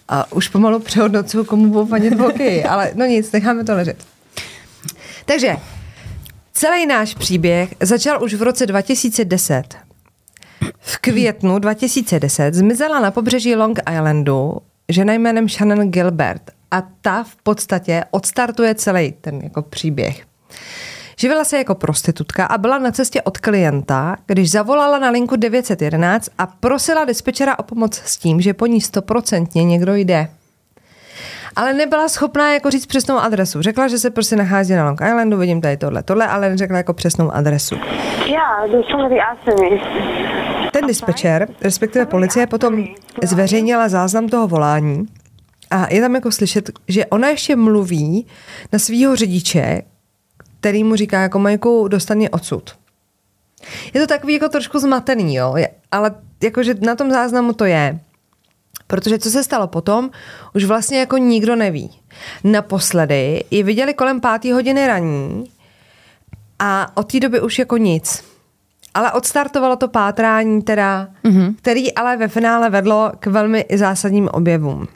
a 0.08 0.32
už 0.32 0.48
pomalu 0.48 0.78
přehodnocuju, 0.78 1.44
komu 1.44 1.66
budu 1.68 1.86
fandit 1.86 2.14
v 2.14 2.18
hokeji, 2.18 2.64
ale 2.64 2.90
no 2.94 3.04
nic, 3.04 3.32
necháme 3.32 3.64
to 3.64 3.74
ležet. 3.74 3.96
Takže 5.24 5.56
celý 6.52 6.86
náš 6.86 7.14
příběh 7.14 7.74
začal 7.80 8.22
už 8.22 8.34
v 8.34 8.42
roce 8.42 8.66
2010. 8.66 9.64
V 10.78 10.98
květnu 10.98 11.58
2010 11.58 12.54
zmizela 12.54 13.00
na 13.00 13.10
pobřeží 13.10 13.56
Long 13.56 13.78
Islandu 13.92 14.58
žena 14.88 15.12
jménem 15.12 15.48
Shannon 15.48 15.90
Gilbert 15.90 16.42
a 16.70 16.82
ta 17.02 17.24
v 17.24 17.36
podstatě 17.36 18.04
odstartuje 18.10 18.74
celý 18.74 19.12
ten 19.20 19.40
jako 19.42 19.62
příběh. 19.62 20.26
Živila 21.20 21.44
se 21.44 21.58
jako 21.58 21.74
prostitutka 21.74 22.46
a 22.46 22.58
byla 22.58 22.78
na 22.78 22.90
cestě 22.90 23.22
od 23.22 23.38
klienta, 23.38 24.16
když 24.26 24.50
zavolala 24.50 24.98
na 24.98 25.10
linku 25.10 25.36
911 25.36 26.30
a 26.38 26.46
prosila 26.46 27.04
dispečera 27.04 27.58
o 27.58 27.62
pomoc 27.62 27.94
s 28.04 28.16
tím, 28.16 28.40
že 28.40 28.54
po 28.54 28.66
ní 28.66 28.80
stoprocentně 28.80 29.64
někdo 29.64 29.94
jde. 29.94 30.28
Ale 31.56 31.72
nebyla 31.72 32.08
schopná 32.08 32.52
jako 32.52 32.70
říct 32.70 32.86
přesnou 32.86 33.18
adresu. 33.18 33.62
Řekla, 33.62 33.88
že 33.88 33.98
se 33.98 34.10
prostě 34.10 34.36
nachází 34.36 34.74
na 34.74 34.84
Long 34.84 35.00
Islandu, 35.00 35.36
vidím 35.36 35.60
tady 35.60 35.76
tohle, 35.76 36.02
tohle, 36.02 36.26
ale 36.26 36.50
neřekla 36.50 36.76
jako 36.76 36.92
přesnou 36.92 37.30
adresu. 37.30 37.76
Ten 40.72 40.86
dispečer, 40.86 41.48
respektive 41.60 42.06
policie, 42.06 42.46
potom 42.46 42.84
zveřejnila 43.22 43.88
záznam 43.88 44.28
toho 44.28 44.48
volání 44.48 45.06
a 45.70 45.94
je 45.94 46.00
tam 46.00 46.14
jako 46.14 46.32
slyšet, 46.32 46.70
že 46.88 47.06
ona 47.06 47.28
ještě 47.28 47.56
mluví 47.56 48.26
na 48.72 48.78
svého 48.78 49.16
řidiče, 49.16 49.82
který 50.60 50.84
mu 50.84 50.96
říká 50.96 51.20
jako 51.20 51.38
Majku, 51.38 51.88
dostan 51.88 52.16
mě 52.16 52.30
odsud. 52.30 52.76
Je 53.94 54.00
to 54.00 54.06
takový 54.06 54.32
jako 54.32 54.48
trošku 54.48 54.78
zmatený, 54.78 55.34
jo, 55.34 55.56
je, 55.56 55.68
ale 55.92 56.14
jakože 56.42 56.74
na 56.80 56.94
tom 56.94 57.10
záznamu 57.10 57.52
to 57.52 57.64
je. 57.64 58.00
Protože 58.86 59.18
co 59.18 59.30
se 59.30 59.44
stalo 59.44 59.66
potom, 59.66 60.10
už 60.54 60.64
vlastně 60.64 60.98
jako 60.98 61.16
nikdo 61.16 61.56
neví. 61.56 61.90
Naposledy 62.44 63.44
ji 63.50 63.62
viděli 63.62 63.94
kolem 63.94 64.20
páté 64.20 64.54
hodiny 64.54 64.86
raní 64.86 65.44
A 66.58 66.96
od 66.96 67.12
té 67.12 67.20
doby 67.20 67.40
už 67.40 67.58
jako 67.58 67.76
nic. 67.76 68.24
Ale 68.94 69.12
odstartovalo 69.12 69.76
to 69.76 69.88
pátrání 69.88 70.62
teda, 70.62 71.08
mm-hmm. 71.24 71.54
který 71.56 71.94
ale 71.94 72.16
ve 72.16 72.28
finále 72.28 72.70
vedlo 72.70 73.12
k 73.20 73.26
velmi 73.26 73.64
zásadním 73.74 74.28
objevům. 74.28 74.88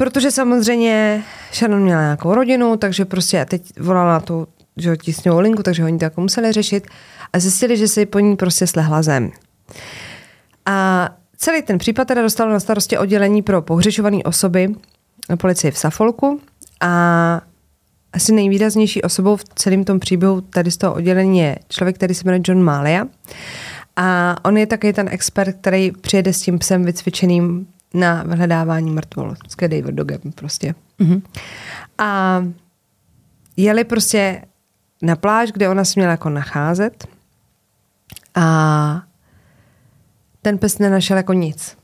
Protože 0.00 0.30
samozřejmě 0.30 1.22
Shannon 1.52 1.82
měla 1.82 2.00
nějakou 2.00 2.34
rodinu, 2.34 2.76
takže 2.76 3.04
prostě 3.04 3.44
teď 3.44 3.80
volala 3.80 4.20
tu 4.20 4.48
že, 4.76 4.96
tisňovou 4.96 5.40
linku, 5.40 5.62
takže 5.62 5.84
oni 5.84 5.98
to 5.98 6.04
jako 6.04 6.20
museli 6.20 6.52
řešit 6.52 6.86
a 7.32 7.38
zjistili, 7.38 7.76
že 7.76 7.88
si 7.88 8.06
po 8.06 8.18
ní 8.18 8.36
prostě 8.36 8.66
slehla 8.66 9.02
zem. 9.02 9.30
A 10.66 11.08
celý 11.36 11.62
ten 11.62 11.78
případ 11.78 12.08
teda 12.08 12.22
dostalo 12.22 12.52
na 12.52 12.60
starosti 12.60 12.98
oddělení 12.98 13.42
pro 13.42 13.62
pohřešované 13.62 14.18
osoby 14.24 14.68
na 15.30 15.36
policii 15.36 15.70
v 15.70 15.78
Safolku 15.78 16.40
a 16.80 17.40
asi 18.12 18.32
nejvýraznější 18.32 19.02
osobou 19.02 19.36
v 19.36 19.44
celém 19.44 19.84
tom 19.84 20.00
příběhu 20.00 20.40
tady 20.40 20.70
z 20.70 20.76
toho 20.76 20.94
oddělení 20.94 21.38
je 21.38 21.56
člověk, 21.68 21.96
který 21.96 22.14
se 22.14 22.24
jmenuje 22.24 22.42
John 22.44 22.62
Malia. 22.62 23.06
A 23.96 24.36
on 24.44 24.56
je 24.56 24.66
taky 24.66 24.92
ten 24.92 25.08
expert, 25.10 25.56
který 25.60 25.90
přijede 25.92 26.32
s 26.32 26.40
tím 26.40 26.58
psem 26.58 26.84
vycvičeným 26.84 27.66
na 27.94 28.22
vyhledávání 28.22 28.90
mrtvol. 28.90 29.34
S 29.48 29.56
David 29.56 29.94
Dogem 29.94 30.20
prostě. 30.34 30.74
Mm-hmm. 31.00 31.22
A 31.98 32.42
jeli 33.56 33.84
prostě 33.84 34.44
na 35.02 35.16
pláž, 35.16 35.52
kde 35.52 35.68
ona 35.68 35.84
se 35.84 35.92
měla 35.96 36.10
jako 36.10 36.28
nacházet 36.28 37.08
a 38.34 39.02
ten 40.42 40.58
pes 40.58 40.78
nenašel 40.78 41.16
jako 41.16 41.32
nic. 41.32 41.76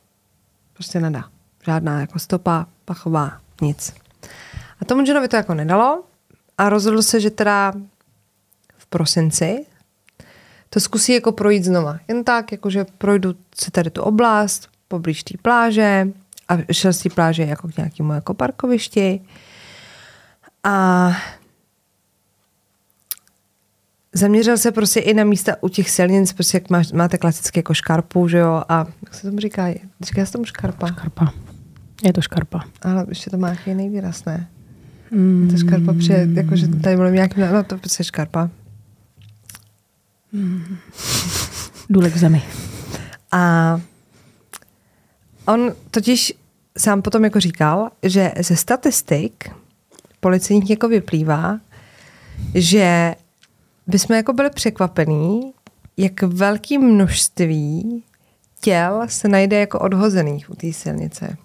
Prostě 0.73 1.01
nedá. 1.01 1.25
Žádná 1.65 2.01
jako 2.01 2.19
stopa, 2.19 2.67
pachová, 2.85 3.41
nic. 3.61 3.95
A 4.81 4.85
tomu 4.85 5.03
Johnovi 5.07 5.29
to 5.29 5.37
jako 5.37 5.55
nedalo 5.55 6.05
a 6.59 6.69
rozhodl 6.69 7.03
se, 7.03 7.21
že 7.21 7.31
teda 7.31 7.73
v 8.77 8.87
prosinci 8.87 9.67
to 10.71 10.81
zkusí 10.81 11.13
jako 11.13 11.33
projít 11.33 11.65
znova. 11.65 11.99
Jen 12.09 12.25
tak, 12.25 12.53
jakože 12.53 12.87
projdu 12.99 13.35
si 13.61 13.71
tady 13.71 13.91
tu 13.91 14.03
oblast, 14.03 14.69
poblíž 14.89 15.23
té 15.23 15.39
pláže 15.43 16.09
a 16.49 16.73
šel 16.73 16.93
z 16.93 17.03
té 17.03 17.11
pláže 17.11 17.43
jako 17.43 17.69
k 17.69 17.77
nějakému 17.77 18.13
jako 18.13 18.35
parkovišti 18.35 19.21
a 20.65 21.13
zaměřil 24.13 24.59
se 24.59 24.73
prostě 24.73 25.01
i 25.01 25.15
na 25.15 25.25
místa 25.25 25.57
u 25.61 25.69
těch 25.69 25.91
silnic, 25.91 26.33
prostě 26.33 26.57
jak 26.57 26.71
máš, 26.71 26.93
máte 26.93 27.19
klasické 27.19 27.59
jako 27.59 27.75
škarpu, 27.75 28.29
že 28.29 28.39
jo, 28.39 28.63
a 28.69 28.87
jak 29.05 29.15
se 29.15 29.27
tomu 29.27 29.41
říká? 29.41 29.67
Říká 30.01 30.27
se 30.27 30.33
tomu 30.33 30.45
škarpa? 30.45 30.87
Škarpa. 30.87 31.33
Je 32.05 32.13
to 32.13 32.21
škarpa. 32.21 32.65
Ale 32.83 33.07
ještě 33.09 33.31
to 33.31 33.39
má 33.39 33.49
nějaký 33.49 33.75
nejvýraz, 33.75 34.25
ne? 34.25 34.49
Mm. 35.11 35.49
To 35.51 35.57
škarpa 35.57 35.93
přijde, 35.93 36.29
jakože 36.35 36.69
tady 36.69 36.97
mluvím 36.97 37.15
nějak, 37.15 37.37
no 37.37 37.65
to 37.65 37.79
prostě 37.79 38.05
škarpa. 38.05 38.51
Mm. 40.33 40.77
Důlek 41.91 42.15
v 42.15 42.19
zemi. 42.19 42.43
A 43.33 43.81
on 45.47 45.73
totiž 45.91 46.33
sám 46.79 47.03
potom 47.03 47.25
jako 47.25 47.41
říkal, 47.41 47.89
že 48.03 48.33
ze 48.41 48.57
statistik 48.57 49.51
policejních 50.21 50.71
jako 50.71 50.89
vyplývá, 50.89 51.59
že 52.55 53.15
bychom 53.87 54.17
jako 54.17 54.33
byli 54.33 54.51
překvapení, 54.51 55.53
jak 55.97 56.23
velké 56.23 56.79
množství 56.79 58.03
těl 58.61 59.03
se 59.07 59.29
najde 59.29 59.61
jako 59.61 59.79
odhozených 59.79 60.51
u 60.51 60.55
té 60.55 60.73
silnice. 60.73 61.37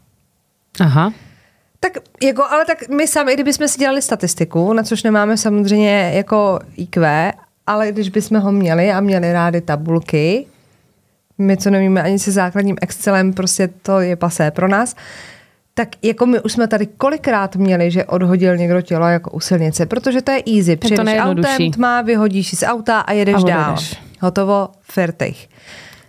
Aha. 0.80 1.14
Tak 1.80 1.97
jako, 2.24 2.43
ale 2.43 2.66
tak 2.66 2.89
my 2.89 3.08
sami, 3.08 3.34
kdybychom 3.34 3.68
si 3.68 3.80
dělali 3.80 4.02
statistiku, 4.02 4.74
na 4.74 4.84
což 4.84 5.04
nemáme 5.04 5.38
samozřejmě 5.38 6.12
jako 6.16 6.60
IQ, 6.78 7.34
ale 7.68 7.91
když 7.91 8.10
bychom 8.10 8.39
ho 8.39 8.52
měli 8.52 8.91
a 8.91 9.02
měli 9.02 9.34
rádi 9.34 9.62
tabulky, 9.62 10.45
my, 11.42 11.58
co 11.58 11.70
nevíme 11.70 12.04
ani 12.04 12.20
se 12.20 12.32
základním 12.32 12.78
Excelem, 12.82 13.34
prostě 13.34 13.70
to 13.82 14.00
je 14.00 14.16
pasé 14.16 14.52
pro 14.52 14.68
nás, 14.68 14.96
tak 15.74 15.89
jako 16.02 16.26
my 16.26 16.39
už 16.39 16.52
jsme 16.52 16.68
tady 16.68 16.86
kolikrát 16.86 17.56
měli, 17.56 17.92
že 17.92 18.06
odhodil 18.06 18.58
někdo 18.58 18.82
tělo 18.82 19.08
jako 19.08 19.32
u 19.32 19.39
silnice, 19.39 19.86
protože 19.86 20.22
to 20.22 20.32
je 20.32 20.44
easy. 20.58 20.76
Přijedeš 20.76 21.20
autem, 21.20 21.72
tma, 21.72 22.02
vyhodíš 22.02 22.58
z 22.58 22.64
auta 22.64 23.00
a 23.00 23.12
jedeš 23.12 23.36
a 23.36 23.48
dál. 23.48 23.76
Hotovo, 24.22 24.70
fertich. 24.82 25.50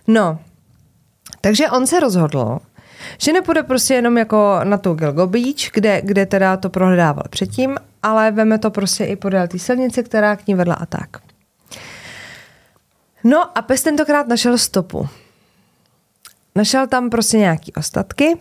No, 0.07 0.39
takže 1.41 1.69
on 1.69 1.87
se 1.87 1.99
rozhodl, 1.99 2.59
že 3.17 3.33
nepůjde 3.33 3.63
prostě 3.63 3.93
jenom 3.93 4.17
jako 4.17 4.59
na 4.63 4.77
tu 4.77 4.93
Gilgo 4.93 5.27
Beach, 5.27 5.71
kde, 5.73 6.01
kde 6.01 6.25
teda 6.25 6.57
to 6.57 6.69
prohledával 6.69 7.23
předtím, 7.29 7.77
ale 8.03 8.31
veme 8.31 8.59
to 8.59 8.71
prostě 8.71 9.05
i 9.05 9.15
podél 9.15 9.47
té 9.47 9.59
silnice, 9.59 10.03
která 10.03 10.35
k 10.35 10.47
ní 10.47 10.55
vedla 10.55 10.75
a 10.75 10.85
tak. 10.85 11.09
No 13.23 13.57
a 13.57 13.61
pes 13.61 13.83
tentokrát 13.83 14.27
našel 14.27 14.57
stopu. 14.57 15.07
Našel 16.55 16.87
tam 16.87 17.09
prostě 17.09 17.37
nějaký 17.37 17.73
ostatky, 17.73 18.37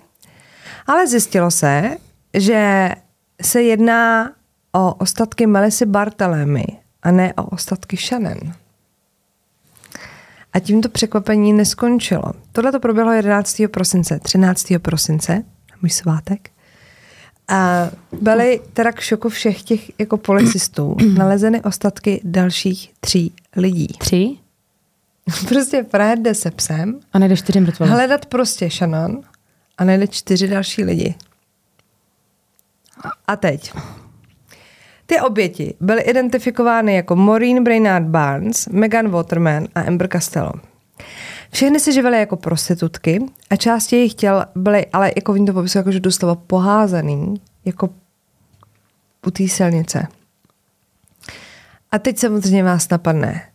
ale 0.87 1.07
zjistilo 1.07 1.51
se, 1.51 1.97
že 2.35 2.91
se 3.43 3.63
jedná 3.63 4.33
o 4.73 4.95
ostatky 4.95 5.47
Melisy 5.47 5.87
Bartelemy 5.87 6.65
a 7.03 7.11
ne 7.11 7.35
o 7.35 7.43
ostatky 7.43 7.97
Shannon. 7.97 8.39
A 10.53 10.59
tímto 10.59 10.89
překvapení 10.89 11.53
neskončilo. 11.53 12.33
Tohle 12.53 12.73
to 12.73 12.81
proběhlo 12.81 13.13
11. 13.13 13.63
prosince, 13.71 14.19
13. 14.19 14.73
prosince, 14.83 15.45
můj 15.83 15.91
svátek. 15.91 16.51
A 17.49 17.91
byly 18.21 18.61
teda 18.73 18.93
k 18.93 19.01
šoku 19.01 19.29
všech 19.29 19.63
těch 19.63 20.01
jako 20.01 20.17
policistů 20.17 20.97
nalezeny 21.19 21.63
ostatky 21.63 22.21
dalších 22.25 22.93
tří 23.01 23.33
lidí. 23.57 23.89
Tři? 23.99 24.37
prostě 25.49 25.85
Fred 25.91 26.19
jde 26.19 26.35
se 26.35 26.51
psem. 26.51 27.01
A 27.13 27.19
nejde 27.19 27.37
čtyři 27.37 27.61
mrtvoly. 27.61 27.91
Hledat 27.91 28.27
prostě 28.27 28.71
Shannon 28.71 29.21
a 29.79 29.85
najde 29.85 30.07
čtyři 30.07 30.49
další 30.49 30.85
lidi. 30.85 31.15
A 33.27 33.37
teď. 33.37 33.73
Ty 35.07 35.21
oběti 35.21 35.75
byly 35.81 36.03
identifikovány 36.03 36.95
jako 36.95 37.17
Maureen 37.17 37.65
Brainard 37.65 38.07
Barnes, 38.07 38.69
Megan 38.69 39.09
Waterman 39.09 39.69
a 39.75 39.81
Amber 39.81 40.09
Costello. 40.09 40.53
Všechny 41.53 41.81
se 41.81 41.93
živily 41.93 42.19
jako 42.19 42.37
prostitutky 42.37 43.23
a 43.51 43.57
části 43.57 43.97
jejich 43.97 44.15
těl 44.15 44.45
byly, 44.55 44.87
ale 44.87 45.13
jako 45.17 45.33
v 45.33 45.47
to 45.47 45.53
popisu, 45.53 45.79
jakože 45.79 46.01
doslova 46.01 46.35
poházený, 46.35 47.35
jako 47.65 47.91
u 49.27 49.31
té 49.31 49.49
silnice. 49.49 50.07
A 51.93 51.99
teď 51.99 52.19
samozřejmě 52.19 52.65
vás 52.65 52.89
napadne, 52.89 53.52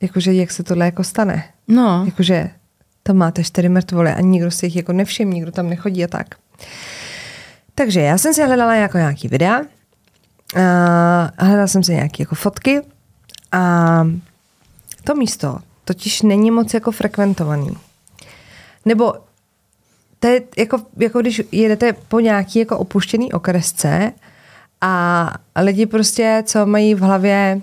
jakože 0.00 0.32
jak 0.32 0.50
se 0.50 0.62
tohle 0.62 0.84
jako 0.84 1.04
stane. 1.04 1.44
No. 1.68 2.02
Jakože 2.06 2.50
tam 3.02 3.16
máte 3.16 3.44
čtyři 3.44 3.68
mrtvoly 3.68 4.10
a 4.10 4.20
nikdo 4.20 4.50
si 4.50 4.66
jich 4.66 4.76
jako 4.76 4.92
nevšim, 4.92 5.30
nikdo 5.30 5.52
tam 5.52 5.70
nechodí 5.70 6.04
a 6.04 6.08
tak. 6.08 6.26
Takže 7.74 8.00
já 8.00 8.18
jsem 8.18 8.34
si 8.34 8.44
hledala 8.44 8.74
jako 8.74 8.98
nějaký 8.98 9.28
videa, 9.28 9.60
a 11.38 11.44
hledala 11.44 11.66
jsem 11.66 11.82
si 11.82 11.92
nějaké 11.92 12.22
jako 12.22 12.34
fotky 12.34 12.80
a 13.52 14.04
to 15.04 15.14
místo 15.14 15.58
totiž 15.84 16.22
není 16.22 16.50
moc 16.50 16.74
jako 16.74 16.92
frekventovaný. 16.92 17.70
Nebo 18.84 19.14
to 20.20 20.28
je 20.28 20.42
jako, 20.56 20.78
jako 20.96 21.20
když 21.20 21.42
jedete 21.52 21.92
po 21.92 22.20
nějaký 22.20 22.58
jako 22.58 22.78
opuštěný 22.78 23.32
okresce 23.32 24.12
a 24.80 25.32
lidi 25.56 25.86
prostě, 25.86 26.42
co 26.46 26.66
mají 26.66 26.94
v 26.94 27.00
hlavě 27.00 27.60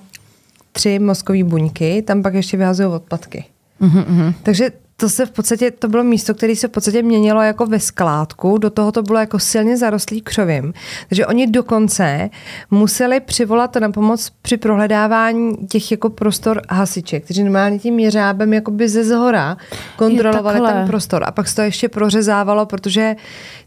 tři 0.74 0.99
mozkové 0.99 1.43
buňky, 1.43 2.01
tam 2.01 2.24
pak 2.24 2.34
ještě 2.34 2.57
vyhazují 2.57 2.89
odpadky. 2.89 3.45
Mm-hmm. 3.82 4.34
Takže 4.43 4.71
to 4.97 5.09
se 5.09 5.26
v 5.26 5.32
podstatě, 5.32 5.71
to 5.71 5.88
bylo 5.88 6.03
místo, 6.03 6.34
které 6.34 6.55
se 6.55 6.67
v 6.67 6.71
podstatě 6.71 7.03
měnilo 7.03 7.41
jako 7.41 7.65
ve 7.65 7.80
skládku, 7.80 8.57
do 8.57 8.69
toho 8.69 8.91
to 8.91 9.03
bylo 9.03 9.19
jako 9.19 9.39
silně 9.39 9.78
zarostlý 9.78 10.21
křovím. 10.21 10.74
Takže 11.09 11.26
oni 11.28 11.47
dokonce 11.47 12.30
museli 12.71 13.19
přivolat 13.19 13.76
na 13.76 13.91
pomoc 13.91 14.32
při 14.41 14.57
prohledávání 14.57 15.57
těch 15.67 15.91
jako 15.91 16.09
prostor 16.09 16.61
hasiče, 16.69 17.19
kteří 17.19 17.43
normálně 17.43 17.80
tím 17.80 17.99
jeřábem 17.99 18.53
jakoby 18.53 18.89
ze 18.89 19.03
zhora 19.03 19.57
kontrolovali 19.95 20.59
ten 20.59 20.88
prostor. 20.88 21.24
A 21.26 21.32
pak 21.32 21.47
se 21.47 21.55
to 21.55 21.61
ještě 21.61 21.89
prořezávalo, 21.89 22.65
protože 22.65 23.15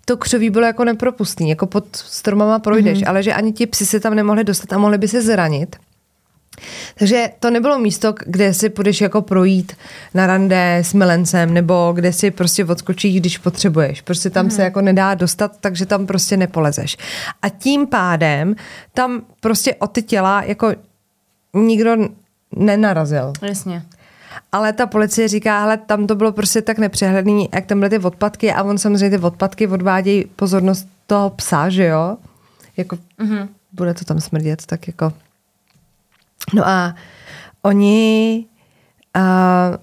to 0.04 0.16
křoví 0.16 0.50
bylo 0.50 0.66
jako 0.66 0.84
nepropustný, 0.84 1.48
jako 1.48 1.66
pod 1.66 1.84
stromama 1.96 2.58
projdeš, 2.58 2.98
mm-hmm. 2.98 3.08
ale 3.08 3.22
že 3.22 3.34
ani 3.34 3.52
ti 3.52 3.66
psi 3.66 3.86
se 3.86 4.00
tam 4.00 4.14
nemohli 4.14 4.44
dostat 4.44 4.72
a 4.72 4.78
mohli 4.78 4.98
by 4.98 5.08
se 5.08 5.22
zranit. 5.22 5.76
Takže 6.98 7.30
to 7.40 7.50
nebylo 7.50 7.78
místo, 7.78 8.14
kde 8.26 8.54
si 8.54 8.68
půjdeš 8.68 9.00
jako 9.00 9.22
projít 9.22 9.72
na 10.14 10.26
rande 10.26 10.76
s 10.76 10.94
milencem, 10.94 11.54
nebo 11.54 11.92
kde 11.94 12.12
si 12.12 12.30
prostě 12.30 12.64
odskočíš, 12.64 13.20
když 13.20 13.38
potřebuješ. 13.38 14.00
Prostě 14.02 14.30
tam 14.30 14.44
mm. 14.44 14.50
se 14.50 14.56
mhm. 14.56 14.64
jako 14.64 14.80
nedá 14.80 15.14
dostat, 15.14 15.52
takže 15.60 15.86
tam 15.86 16.06
prostě 16.06 16.36
nepolezeš. 16.36 16.96
A 17.42 17.48
tím 17.48 17.86
pádem 17.86 18.56
tam 18.94 19.22
prostě 19.40 19.74
o 19.74 19.86
ty 19.86 20.02
těla 20.02 20.42
jako 20.42 20.72
nikdo 21.54 21.96
nenarazil. 22.56 23.32
Jasně. 23.42 23.82
Ale 24.52 24.72
ta 24.72 24.86
policie 24.86 25.28
říká, 25.28 25.62
ale 25.62 25.76
tam 25.76 26.06
to 26.06 26.14
bylo 26.14 26.32
prostě 26.32 26.62
tak 26.62 26.78
nepřehledný, 26.78 27.48
jak 27.54 27.66
tam 27.66 27.78
byly 27.78 27.90
ty 27.90 27.98
odpadky 27.98 28.52
a 28.52 28.62
on 28.62 28.78
samozřejmě 28.78 29.18
ty 29.18 29.24
odpadky 29.24 29.66
odvádějí 29.66 30.24
pozornost 30.36 30.88
toho 31.06 31.30
psa, 31.30 31.68
že 31.68 31.84
jo? 31.84 32.16
Jako 32.76 32.96
mm-hmm. 32.96 33.48
bude 33.72 33.94
to 33.94 34.04
tam 34.04 34.20
smrdět, 34.20 34.66
tak 34.66 34.86
jako 34.86 35.12
No 36.54 36.68
a 36.68 36.94
oni 37.62 38.44
a, 39.14 39.78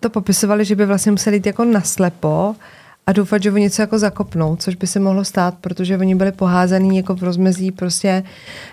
to 0.00 0.10
popisovali, 0.10 0.64
že 0.64 0.76
by 0.76 0.86
vlastně 0.86 1.12
museli 1.12 1.36
jít 1.36 1.46
jako 1.46 1.64
naslepo 1.64 2.56
a 3.06 3.12
doufat, 3.12 3.42
že 3.42 3.52
oni 3.52 3.62
něco 3.62 3.82
jako 3.82 3.98
zakopnou, 3.98 4.56
což 4.56 4.74
by 4.74 4.86
se 4.86 5.00
mohlo 5.00 5.24
stát, 5.24 5.54
protože 5.60 5.98
oni 5.98 6.14
byli 6.14 6.32
poházaný 6.32 6.96
jako 6.96 7.14
v 7.14 7.22
rozmezí 7.22 7.72
prostě 7.72 8.24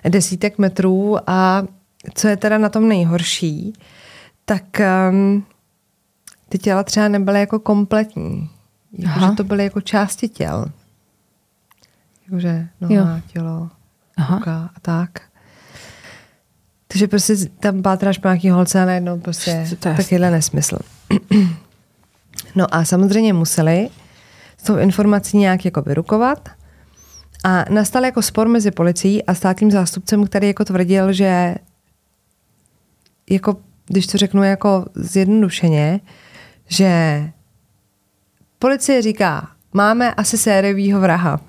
desítek 0.09 0.57
metrů 0.57 1.17
a 1.29 1.63
co 2.13 2.27
je 2.27 2.37
teda 2.37 2.57
na 2.57 2.69
tom 2.69 2.87
nejhorší, 2.87 3.73
tak 4.45 4.63
um, 5.11 5.45
ty 6.49 6.57
těla 6.57 6.83
třeba 6.83 7.07
nebyly 7.07 7.39
jako 7.39 7.59
kompletní. 7.59 8.49
Jako, 8.97 9.19
že 9.19 9.25
to 9.37 9.43
byly 9.43 9.63
jako 9.63 9.81
části 9.81 10.29
těl. 10.29 10.65
Jakože 12.25 12.67
noha, 12.81 13.15
jo. 13.15 13.21
tělo, 13.33 13.69
Aha. 14.17 14.37
ruka 14.37 14.69
a 14.75 14.79
tak. 14.79 15.21
Takže 16.91 17.07
prostě 17.07 17.35
tam 17.59 17.81
pátráš 17.81 18.17
po 18.17 18.27
nějaký 18.27 18.49
holce 18.49 18.81
a 18.81 18.85
najednou 18.85 19.19
prostě 19.19 19.67
takovýhle 19.79 20.31
nesmysl. 20.31 20.77
no 22.55 22.75
a 22.75 22.85
samozřejmě 22.85 23.33
museli 23.33 23.89
s 24.57 24.63
tou 24.63 24.77
informací 24.77 25.37
nějak 25.37 25.65
jako 25.65 25.81
vyrukovat 25.81 26.49
a 27.43 27.65
nastal 27.69 28.05
jako 28.05 28.21
spor 28.21 28.47
mezi 28.47 28.71
policií 28.71 29.25
a 29.25 29.33
státním 29.33 29.71
zástupcem, 29.71 30.25
který 30.25 30.47
jako 30.47 30.65
tvrdil, 30.65 31.13
že 31.13 31.55
jako, 33.29 33.57
když 33.87 34.07
to 34.07 34.17
řeknu 34.17 34.43
jako 34.43 34.85
zjednodušeně, 34.95 35.99
že 36.67 37.23
policie 38.59 39.01
říká, 39.01 39.49
máme 39.73 40.13
asi 40.13 40.37
sériovýho 40.37 40.99
vraha. 40.99 41.39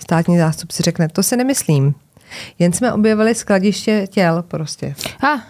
Státní 0.00 0.38
zástupci 0.38 0.82
řekne, 0.82 1.08
to 1.08 1.22
se 1.22 1.36
nemyslím. 1.36 1.94
Jen 2.58 2.72
jsme 2.72 2.92
objevili 2.92 3.34
skladiště 3.34 4.06
těl 4.10 4.42
prostě. 4.48 4.94
A. 5.22 5.42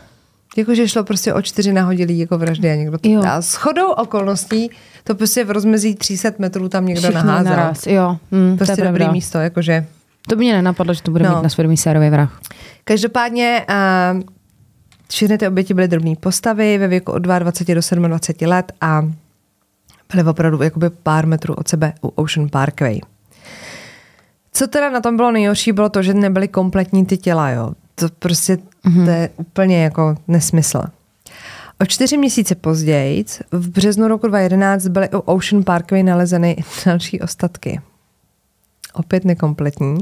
Jakože 0.56 0.88
šlo 0.88 1.04
prostě 1.04 1.34
o 1.34 1.42
čtyři 1.42 1.72
nahodilí 1.72 2.18
jako 2.18 2.38
vraždy 2.38 2.70
a 2.70 2.74
někdo 2.74 2.98
to 2.98 3.08
Jo. 3.08 3.22
dá. 3.22 3.42
S 3.42 3.54
chodou 3.54 3.90
okolností 3.92 4.70
to 5.04 5.14
prostě 5.14 5.44
v 5.44 5.50
rozmezí 5.50 5.94
300 5.94 6.30
metrů 6.38 6.68
tam 6.68 6.86
někdo 6.86 7.00
Všichni 7.02 7.14
naházel. 7.26 7.50
naraz, 7.56 7.86
jo. 7.86 8.18
Hm, 8.32 8.56
Prostě 8.56 8.74
to 8.76 8.80
je 8.80 8.86
dobrý 8.86 8.98
pravda. 8.98 9.12
místo, 9.12 9.38
jakože. 9.38 9.86
To 10.28 10.36
by 10.36 10.44
mě 10.44 10.52
nenapadlo, 10.52 10.94
že 10.94 11.02
to 11.02 11.10
bude 11.10 11.24
No. 11.24 11.36
mít 11.36 11.42
na 11.42 11.48
svědomí 11.48 11.76
sérový 11.76 12.10
vrah. 12.10 12.40
Každopádně 12.84 13.66
uh, 14.14 14.20
všechny 15.10 15.38
ty 15.38 15.48
oběti 15.48 15.74
byly 15.74 15.88
drobné 15.88 16.14
postavy 16.20 16.78
ve 16.78 16.88
věku 16.88 17.12
od 17.12 17.18
22 17.18 17.74
do 17.74 17.80
27 18.08 18.48
let 18.50 18.72
a 18.80 19.02
byly 20.12 20.28
opravdu 20.28 20.62
jakoby 20.62 20.90
pár 20.90 21.26
metrů 21.26 21.54
od 21.54 21.68
sebe 21.68 21.92
u 22.02 22.08
Ocean 22.08 22.48
Parkway. 22.48 23.00
Co 24.56 24.66
teda 24.66 24.90
na 24.90 25.00
tom 25.00 25.16
bylo 25.16 25.32
nejhorší, 25.32 25.72
bylo 25.72 25.88
to, 25.88 26.02
že 26.02 26.14
nebyly 26.14 26.48
kompletní 26.48 27.06
ty 27.06 27.16
těla, 27.16 27.50
jo. 27.50 27.72
To 27.94 28.08
prostě 28.18 28.58
mm-hmm. 28.84 29.04
to 29.04 29.10
je 29.10 29.30
úplně 29.36 29.84
jako 29.84 30.16
nesmysl. 30.28 30.82
O 31.80 31.86
čtyři 31.86 32.16
měsíce 32.16 32.54
později, 32.54 33.24
v 33.52 33.68
březnu 33.68 34.08
roku 34.08 34.26
2011, 34.26 34.86
byly 34.86 35.08
u 35.08 35.18
Ocean 35.18 35.64
Parkway 35.64 36.02
nalezeny 36.02 36.56
další 36.86 37.20
ostatky. 37.20 37.80
Opět 38.92 39.24
nekompletní. 39.24 39.98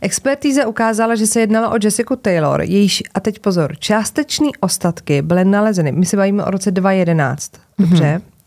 Expertíza 0.00 0.66
ukázala, 0.66 1.14
že 1.14 1.26
se 1.26 1.40
jednalo 1.40 1.70
o 1.70 1.78
Jessica 1.82 2.16
Taylor, 2.16 2.62
jejíž, 2.62 3.02
a 3.14 3.20
teď 3.20 3.38
pozor, 3.38 3.76
částečný 3.78 4.56
ostatky 4.60 5.22
byly 5.22 5.44
nalezeny, 5.44 5.92
my 5.92 6.06
se 6.06 6.16
bavíme 6.16 6.44
o 6.44 6.50
roce 6.50 6.70
2011, 6.70 7.52
dobře? 7.78 8.04
Mm-hmm. 8.04 8.37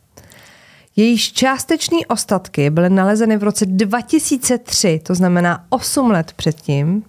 Jejíž 1.02 1.32
částečný 1.34 2.06
ostatky 2.06 2.70
byly 2.70 2.90
nalezeny 2.90 3.38
v 3.38 3.44
roce 3.44 3.66
2003, 3.66 5.00
to 5.04 5.16
znamená 5.16 5.66
8 5.70 6.12
let 6.12 6.34
předtím, 6.36 7.04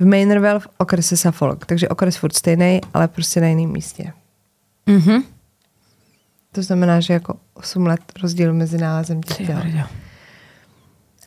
v 0.00 0.06
Maynardville 0.06 0.60
v 0.60 0.68
okrese 0.78 1.16
Suffolk. 1.16 1.66
Takže 1.66 1.88
okres 1.88 2.16
furt 2.16 2.36
stejný, 2.36 2.80
ale 2.94 3.08
prostě 3.08 3.40
na 3.40 3.46
jiném 3.46 3.70
místě. 3.70 4.12
Mhm. 4.86 5.22
To 6.52 6.62
znamená, 6.62 7.00
že 7.00 7.12
jako 7.12 7.34
8 7.54 7.86
let 7.86 8.00
rozdíl 8.22 8.54
mezi 8.54 8.78
nálezem 8.78 9.22
těch 9.22 9.46
těl. 9.46 9.62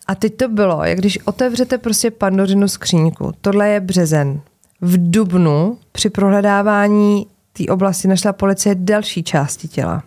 A 0.07 0.15
teď 0.15 0.37
to 0.37 0.47
bylo, 0.47 0.83
jak 0.83 0.97
když 0.97 1.19
otevřete 1.25 1.77
prostě 1.77 2.11
pandořinu 2.11 2.67
skříňku. 2.67 3.31
Tohle 3.41 3.69
je 3.69 3.79
březen. 3.79 4.41
V 4.81 5.11
Dubnu 5.11 5.77
při 5.91 6.09
prohledávání 6.09 7.27
té 7.53 7.65
oblasti 7.65 8.07
našla 8.07 8.33
policie 8.33 8.75
další 8.75 9.23
části 9.23 9.67
těla. 9.67 10.03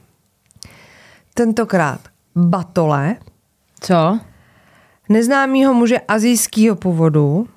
Tentokrát 1.38 2.00
batole, 2.36 3.16
Co? 3.80 4.20
neznámýho 5.08 5.74
muže 5.74 6.00
azijského 6.08 6.76
původu 6.76 7.48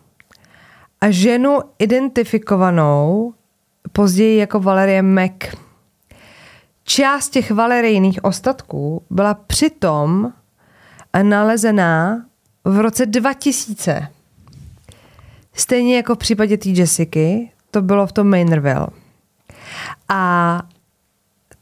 a 1.01 1.11
ženu 1.11 1.59
identifikovanou 1.79 3.33
později 3.91 4.37
jako 4.37 4.59
Valerie 4.59 5.01
Mac. 5.01 5.31
Část 6.83 7.29
těch 7.29 7.51
valerijných 7.51 8.23
ostatků 8.23 9.03
byla 9.09 9.33
přitom 9.33 10.33
nalezená 11.21 12.25
v 12.63 12.79
roce 12.79 13.05
2000. 13.05 14.07
Stejně 15.53 15.95
jako 15.95 16.15
v 16.15 16.17
případě 16.17 16.57
té 16.57 16.69
Jessiky, 16.69 17.51
to 17.71 17.81
bylo 17.81 18.07
v 18.07 18.11
tom 18.11 18.29
Maynardville. 18.29 18.87
A 20.09 20.61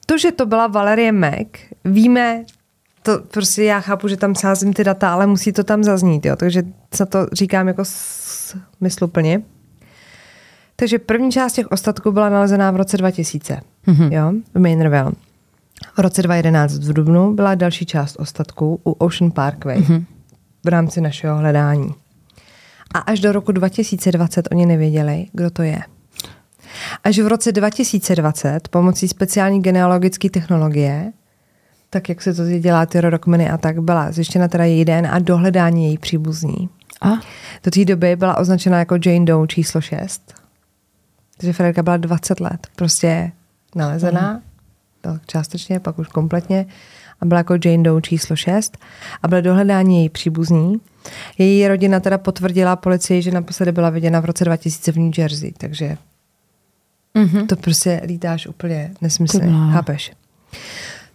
to, 0.09 0.17
že 0.17 0.31
to 0.31 0.45
byla 0.45 0.67
Valerie 0.67 1.11
Mac, 1.11 1.47
víme, 1.85 2.45
to 3.03 3.19
prostě 3.33 3.63
já 3.63 3.79
chápu, 3.79 4.07
že 4.07 4.17
tam 4.17 4.35
sázím 4.35 4.73
ty 4.73 4.83
data, 4.83 5.13
ale 5.13 5.27
musí 5.27 5.51
to 5.51 5.63
tam 5.63 5.83
zaznít, 5.83 6.25
jo, 6.25 6.35
takže 6.35 6.63
se 6.93 7.05
to 7.05 7.27
říkám 7.33 7.67
jako 7.67 7.81
smysluplně. 7.85 9.41
Takže 10.75 10.99
první 10.99 11.31
část 11.31 11.53
těch 11.53 11.67
ostatků 11.71 12.11
byla 12.11 12.29
nalezená 12.29 12.71
v 12.71 12.75
roce 12.75 12.97
2000, 12.97 13.59
mm-hmm. 13.87 14.13
jo, 14.13 14.33
v 14.53 14.59
Maynardville. 14.59 15.11
V 15.97 15.99
roce 15.99 16.21
2011 16.21 16.73
v 16.73 16.93
Dubnu 16.93 17.33
byla 17.33 17.55
další 17.55 17.85
část 17.85 18.15
ostatků 18.19 18.81
u 18.85 18.91
Ocean 18.91 19.31
Parkway 19.31 19.77
mm-hmm. 19.77 20.05
v 20.65 20.67
rámci 20.67 21.01
našeho 21.01 21.37
hledání. 21.37 21.93
A 22.93 22.99
až 22.99 23.19
do 23.19 23.31
roku 23.31 23.51
2020 23.51 24.47
oni 24.51 24.65
nevěděli, 24.65 25.25
kdo 25.33 25.49
to 25.49 25.63
je. 25.63 25.79
Až 27.03 27.19
v 27.19 27.27
roce 27.27 27.51
2020 27.51 28.67
pomocí 28.67 29.07
speciální 29.07 29.61
genealogické 29.61 30.29
technologie, 30.29 31.11
tak 31.89 32.09
jak 32.09 32.21
se 32.21 32.33
to 32.33 32.45
dělá, 32.59 32.85
ty 32.85 33.01
rodokmeny 33.01 33.49
a 33.49 33.57
tak, 33.57 33.79
byla 33.79 34.11
zjištěna 34.11 34.47
teda 34.47 34.63
její 34.63 34.85
DNA 34.85 35.11
a 35.11 35.19
dohledání 35.19 35.85
její 35.85 35.97
příbuzní. 35.97 36.69
A? 37.01 37.09
Do 37.63 37.71
té 37.71 37.85
doby 37.85 38.15
byla 38.15 38.37
označena 38.37 38.79
jako 38.79 38.97
Jane 39.05 39.25
Doe 39.25 39.47
číslo 39.47 39.81
6. 39.81 40.33
Takže 41.37 41.53
Frederika 41.53 41.83
byla 41.83 41.97
20 41.97 42.39
let. 42.39 42.67
Prostě 42.75 43.31
nalezená, 43.75 44.33
mm. 44.33 44.41
to 45.01 45.19
částečně, 45.25 45.79
pak 45.79 45.99
už 45.99 46.07
kompletně. 46.07 46.65
A 47.21 47.25
byla 47.25 47.37
jako 47.37 47.55
Jane 47.65 47.83
Doe 47.83 48.01
číslo 48.01 48.35
6. 48.35 48.77
A 49.23 49.27
byla 49.27 49.41
dohledání 49.41 49.99
její 49.99 50.09
příbuzní. 50.09 50.81
Její 51.37 51.67
rodina 51.67 51.99
teda 51.99 52.17
potvrdila 52.17 52.75
policii, 52.75 53.21
že 53.21 53.31
naposledy 53.31 53.71
byla 53.71 53.89
viděna 53.89 54.19
v 54.19 54.25
roce 54.25 54.45
2000 54.45 54.91
v 54.91 54.97
New 54.97 55.19
Jersey. 55.19 55.53
Takže 55.57 55.97
mm-hmm. 57.15 57.47
to 57.47 57.55
prostě 57.55 58.01
lítáš 58.05 58.47
úplně 58.47 58.91
nesmyslně. 59.01 59.53
Chápeš? 59.73 60.11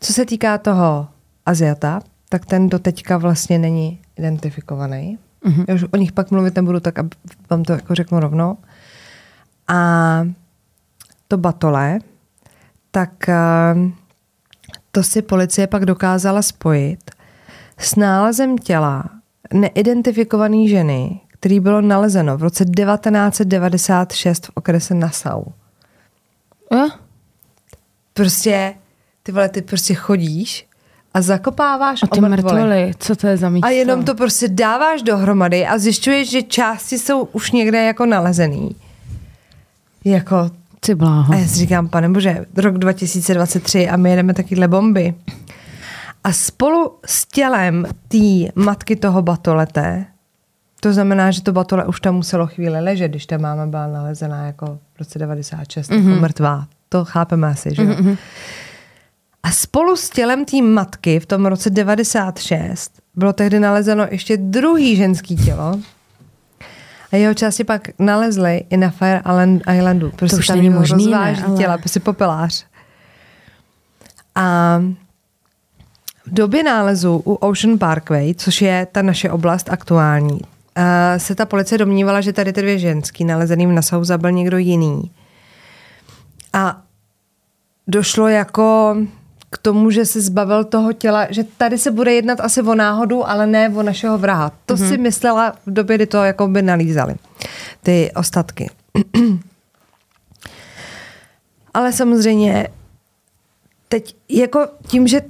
Co 0.01 0.12
se 0.12 0.26
týká 0.26 0.59
toho 0.59 1.09
Aziata, 1.47 2.01
tak 2.28 2.47
ten 2.47 2.68
do 2.68 2.78
teďka 2.78 3.16
vlastně 3.16 3.59
není 3.59 4.01
identifikovaný. 4.16 5.18
Mm-hmm. 5.47 5.64
Já 5.68 5.74
už 5.74 5.84
o 5.90 5.97
nich 5.97 6.12
pak 6.12 6.30
mluvit 6.30 6.57
nebudu, 6.57 6.80
tak 6.80 6.99
aby 6.99 7.11
vám 7.51 7.62
to 7.62 7.72
jako 7.72 7.95
řeknu 7.95 8.20
rovnou. 8.20 8.57
A 9.68 10.28
to 11.28 11.38
batole, 11.38 11.99
tak 12.90 13.28
eh, 13.28 13.74
to 14.90 15.03
si 15.03 15.22
policie 15.22 15.66
pak 15.66 15.86
dokázala 15.86 16.42
spojit 16.42 17.11
s 17.78 17.97
nálezem 17.97 18.59
těla 18.59 19.05
neidentifikované 19.53 20.68
ženy, 20.68 21.20
který 21.28 21.61
bylo 21.61 21.80
nalezeno 21.80 22.38
v 22.38 22.42
roce 22.42 22.64
1996 22.64 24.47
v 24.47 24.51
okrese 24.55 24.95
Nassau. 24.95 25.45
Jo? 26.74 26.88
Prostě, 28.14 28.74
ty 29.22 29.32
vole, 29.32 29.48
ty 29.48 29.62
prostě 29.62 29.94
chodíš 29.94 30.66
a 31.14 31.22
zakopáváš 31.22 32.02
A 32.02 32.06
ty 32.06 32.20
mrtvoly, 32.20 32.92
co 32.98 33.16
to 33.16 33.26
je 33.26 33.36
za 33.36 33.48
místo? 33.48 33.66
A 33.66 33.70
jenom 33.70 34.04
to 34.04 34.14
prostě 34.14 34.48
dáváš 34.48 35.02
dohromady 35.02 35.66
a 35.66 35.78
zjišťuješ, 35.78 36.30
že 36.30 36.42
části 36.42 36.98
jsou 36.98 37.24
už 37.24 37.50
někde 37.50 37.84
jako 37.84 38.06
nalezený. 38.06 38.76
Jako, 40.04 40.50
Ty 40.80 40.94
bláho. 40.94 41.32
a 41.34 41.36
já 41.36 41.46
si 41.46 41.54
říkám, 41.58 41.88
pane 41.88 42.08
bože, 42.08 42.46
rok 42.56 42.78
2023 42.78 43.88
a 43.88 43.96
my 43.96 44.10
jedeme 44.10 44.34
takyhle 44.34 44.68
bomby. 44.68 45.14
A 46.24 46.32
spolu 46.32 46.98
s 47.06 47.26
tělem 47.26 47.86
té 48.08 48.52
matky 48.54 48.96
toho 48.96 49.22
batolete, 49.22 50.06
to 50.85 50.93
znamená, 50.93 51.30
že 51.30 51.43
to 51.43 51.53
batole 51.53 51.85
už 51.85 52.01
tam 52.01 52.14
muselo 52.14 52.47
chvíli 52.47 52.80
ležet, 52.80 53.09
když 53.09 53.26
ta 53.26 53.39
máma 53.39 53.66
byla 53.66 53.87
nalezená 53.87 54.47
jako 54.47 54.78
v 54.95 54.99
roce 54.99 55.18
96, 55.18 55.91
mm-hmm. 55.91 56.09
jako 56.09 56.20
mrtvá. 56.20 56.66
To 56.89 57.05
chápeme 57.05 57.49
asi, 57.49 57.74
že 57.74 57.82
jo? 57.82 57.89
Mm-hmm. 57.89 58.18
A 59.43 59.51
spolu 59.51 59.97
s 59.97 60.11
tělem 60.11 60.45
té 60.45 60.62
matky 60.62 61.20
v 61.20 61.26
tom 61.26 61.47
roce 61.47 61.70
96 61.70 62.93
bylo 63.14 63.32
tehdy 63.32 63.61
nalezeno 63.61 64.07
ještě 64.11 64.37
druhý 64.37 64.97
ženský 64.97 65.37
tělo. 65.37 65.80
A 67.12 67.16
jeho 67.16 67.35
části 67.35 67.64
pak 67.64 67.89
nalezli 67.99 68.64
i 68.70 68.76
na 68.76 68.91
Fire 68.91 69.20
Island- 69.20 69.74
Islandu. 69.76 70.11
Prostě 70.16 70.37
už 70.37 70.47
tam 70.47 70.57
není 70.57 70.70
možný, 70.70 71.11
ne, 71.11 71.37
ale- 71.47 71.57
těla, 71.57 71.78
prostě 71.78 72.01
popelář. 72.01 72.66
A 74.35 74.78
v 76.26 76.35
době 76.35 76.62
nálezu 76.62 77.22
u 77.24 77.35
Ocean 77.35 77.78
Parkway, 77.78 78.35
což 78.35 78.62
je 78.62 78.87
ta 78.93 79.03
naše 79.03 79.30
oblast 79.30 79.68
aktuální, 79.70 80.41
se 81.18 81.34
ta 81.34 81.46
policie 81.46 81.78
domnívala, 81.78 82.20
že 82.20 82.32
tady 82.32 82.52
ty 82.52 82.62
dvě 82.62 82.78
ženský 82.78 83.24
nalezeným 83.24 83.74
na 83.74 83.82
Souza 83.82 84.18
byl 84.18 84.30
někdo 84.30 84.58
jiný. 84.58 85.10
A 86.52 86.82
došlo 87.86 88.28
jako 88.28 88.96
k 89.50 89.58
tomu, 89.58 89.90
že 89.90 90.06
se 90.06 90.20
zbavil 90.20 90.64
toho 90.64 90.92
těla, 90.92 91.26
že 91.30 91.44
tady 91.44 91.78
se 91.78 91.90
bude 91.90 92.14
jednat 92.14 92.40
asi 92.40 92.62
o 92.62 92.74
náhodu, 92.74 93.28
ale 93.28 93.46
ne 93.46 93.68
o 93.68 93.82
našeho 93.82 94.18
vraha. 94.18 94.52
To 94.66 94.74
mm-hmm. 94.74 94.88
si 94.88 94.98
myslela 94.98 95.52
v 95.66 95.72
době, 95.72 95.96
kdy 95.96 96.06
to 96.06 96.24
jako 96.24 96.48
by 96.48 96.62
nalízali, 96.62 97.14
ty 97.82 98.10
ostatky. 98.16 98.70
ale 101.74 101.92
samozřejmě 101.92 102.68
teď 103.88 104.16
jako 104.28 104.68
tím, 104.86 105.06
že 105.06 105.20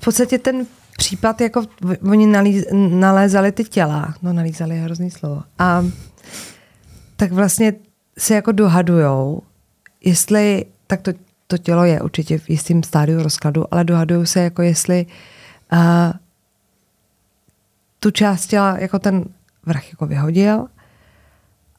v 0.00 0.04
podstatě 0.04 0.38
ten 0.38 0.66
případ, 1.00 1.40
jako 1.40 1.62
oni 2.10 2.26
nalíz, 2.26 2.64
nalézali 2.90 3.52
ty 3.52 3.64
těla, 3.64 4.14
no 4.22 4.32
nalízali 4.32 4.76
je 4.76 4.82
hrozný 4.82 5.10
slovo, 5.10 5.42
a 5.58 5.84
tak 7.16 7.32
vlastně 7.32 7.72
se 8.18 8.34
jako 8.34 8.52
dohadujou, 8.52 9.42
jestli, 10.04 10.64
tak 10.86 11.02
to, 11.02 11.12
to 11.46 11.58
tělo 11.58 11.84
je 11.84 12.00
určitě 12.00 12.38
v 12.38 12.50
jistém 12.50 12.82
stádiu 12.82 13.22
rozkladu, 13.22 13.64
ale 13.70 13.84
dohadují 13.84 14.26
se 14.26 14.40
jako 14.40 14.62
jestli 14.62 15.06
uh, 15.72 16.12
tu 18.00 18.10
část 18.10 18.46
těla 18.46 18.78
jako 18.78 18.98
ten 18.98 19.24
vrah 19.66 19.90
jako 19.90 20.06
vyhodil 20.06 20.66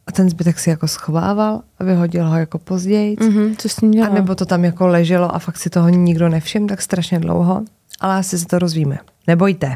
a 0.08 0.12
ten 0.12 0.30
zbytek 0.30 0.60
si 0.60 0.70
jako 0.70 0.88
schovával 0.88 1.62
a 1.80 1.84
vyhodil 1.84 2.28
ho 2.28 2.38
jako 2.38 2.60
později. 2.60 3.18
Mhm, 3.20 3.56
co 3.56 3.70
s 3.70 3.82
ním 3.82 3.92
dělal? 3.92 4.12
A 4.12 4.14
nebo 4.14 4.36
to 4.36 4.46
tam 4.46 4.66
jako 4.66 4.88
leželo 4.88 5.36
a 5.36 5.40
fakt 5.40 5.58
si 5.58 5.70
toho 5.70 5.90
nikdo 5.90 6.30
nevšiml 6.30 6.68
tak 6.68 6.82
strašně 6.82 7.20
dlouho, 7.20 7.64
ale 8.00 8.16
asi 8.16 8.40
se 8.40 8.46
to 8.46 8.60
rozvíme. 8.60 8.98
Nebojte. 9.28 9.76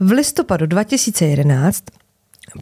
V 0.00 0.10
listopadu 0.10 0.66
2011 0.66 1.84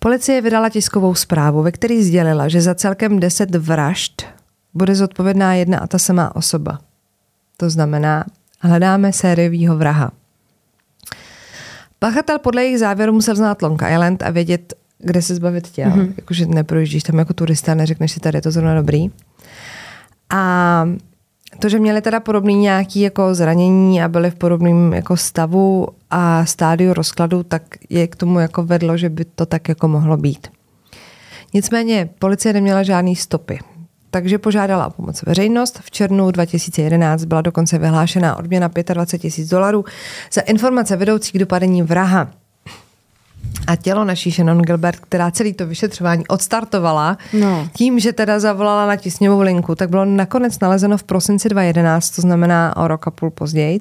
policie 0.01 0.41
vydala 0.41 0.69
tiskovou 0.69 1.15
zprávu, 1.15 1.63
ve 1.63 1.73
které 1.73 2.03
sdělila, 2.03 2.49
že 2.49 2.61
za 2.61 2.75
celkem 2.75 3.21
10 3.21 3.55
vražd 3.55 4.27
bude 4.75 4.95
zodpovědná 4.95 5.55
jedna 5.55 5.79
a 5.79 5.87
ta 5.87 5.99
samá 5.99 6.37
osoba. 6.37 6.79
To 7.57 7.71
znamená, 7.71 8.25
hledáme 8.61 9.13
sériovýho 9.13 9.77
vraha. 9.77 10.11
Pachatel 11.99 12.39
podle 12.39 12.63
jejich 12.65 12.79
závěru 12.79 13.13
musel 13.13 13.37
znát 13.37 13.63
Long 13.63 13.83
Island 13.93 14.23
a 14.23 14.31
vědět, 14.31 14.75
kde 14.99 15.23
se 15.23 15.35
zbavit 15.35 15.69
těl. 15.71 15.91
Mm-hmm. 15.91 16.15
Jakože 16.17 16.47
neprojíždíš 16.47 17.03
tam 17.03 17.19
jako 17.19 17.35
turista, 17.35 17.75
neřekneš 17.75 18.13
si, 18.13 18.21
tady 18.21 18.39
je 18.39 18.43
to 18.43 18.51
zrovna 18.51 18.75
dobrý. 18.75 19.11
A 20.31 20.85
to, 21.59 21.69
že 21.69 21.79
měli 21.79 22.03
teda 22.03 22.21
podobný 22.21 22.57
nějaký 22.57 23.01
jako 23.01 23.35
zranění 23.35 24.03
a 24.03 24.09
byli 24.09 24.31
v 24.31 24.35
podobném 24.35 24.93
jako 24.93 25.17
stavu 25.17 25.89
a 26.11 26.47
stádiu 26.47 26.95
rozkladu, 26.95 27.43
tak 27.43 27.63
je 27.89 28.07
k 28.07 28.17
tomu 28.17 28.39
jako 28.39 28.63
vedlo, 28.63 28.97
že 28.97 29.09
by 29.09 29.25
to 29.25 29.47
tak 29.47 29.69
jako 29.69 29.89
mohlo 29.89 30.17
být. 30.17 30.49
Nicméně 31.55 32.11
policie 32.19 32.53
neměla 32.53 32.83
žádný 32.83 33.17
stopy, 33.17 33.59
takže 34.11 34.39
požádala 34.39 34.87
o 34.87 34.91
pomoc 34.91 35.23
veřejnost. 35.23 35.81
V 35.83 35.91
červnu 35.91 36.31
2011 36.31 37.25
byla 37.25 37.41
dokonce 37.41 37.79
vyhlášená 37.79 38.37
odměna 38.37 38.71
25 38.93 39.19
tisíc 39.19 39.49
dolarů 39.49 39.85
za 40.33 40.41
informace 40.41 40.97
vedoucí 40.97 41.33
k 41.33 41.39
dopadení 41.39 41.83
vraha. 41.83 42.31
A 43.66 43.76
tělo 43.76 44.05
naší 44.05 44.30
Shannon 44.30 44.62
Gilbert, 44.62 44.97
která 45.01 45.30
celý 45.30 45.53
to 45.53 45.66
vyšetřování 45.66 46.26
odstartovala, 46.26 47.18
No. 47.32 47.68
tím, 47.74 47.99
že 47.99 48.12
teda 48.12 48.41
zavolala 48.41 48.86
na 48.86 48.97
tisňovou 48.97 49.41
linku, 49.41 49.74
tak 49.74 49.91
bylo 49.91 50.05
nakonec 50.05 50.59
nalezeno 50.59 50.97
v 50.97 51.03
prosinci 51.03 51.49
2011, 51.49 52.11
to 52.11 52.22
znamená 52.22 52.76
o 52.76 52.88
rok 52.88 53.07
a 53.07 53.11
půl 53.11 53.30
později, 53.30 53.80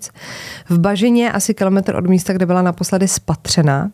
v 0.70 0.80
bažině 0.80 1.32
asi 1.32 1.54
kilometr 1.54 1.96
od 1.96 2.08
místa, 2.08 2.34
kde 2.34 2.46
byla 2.46 2.62
naposledy 2.62 3.08
spatřena. 3.08 3.92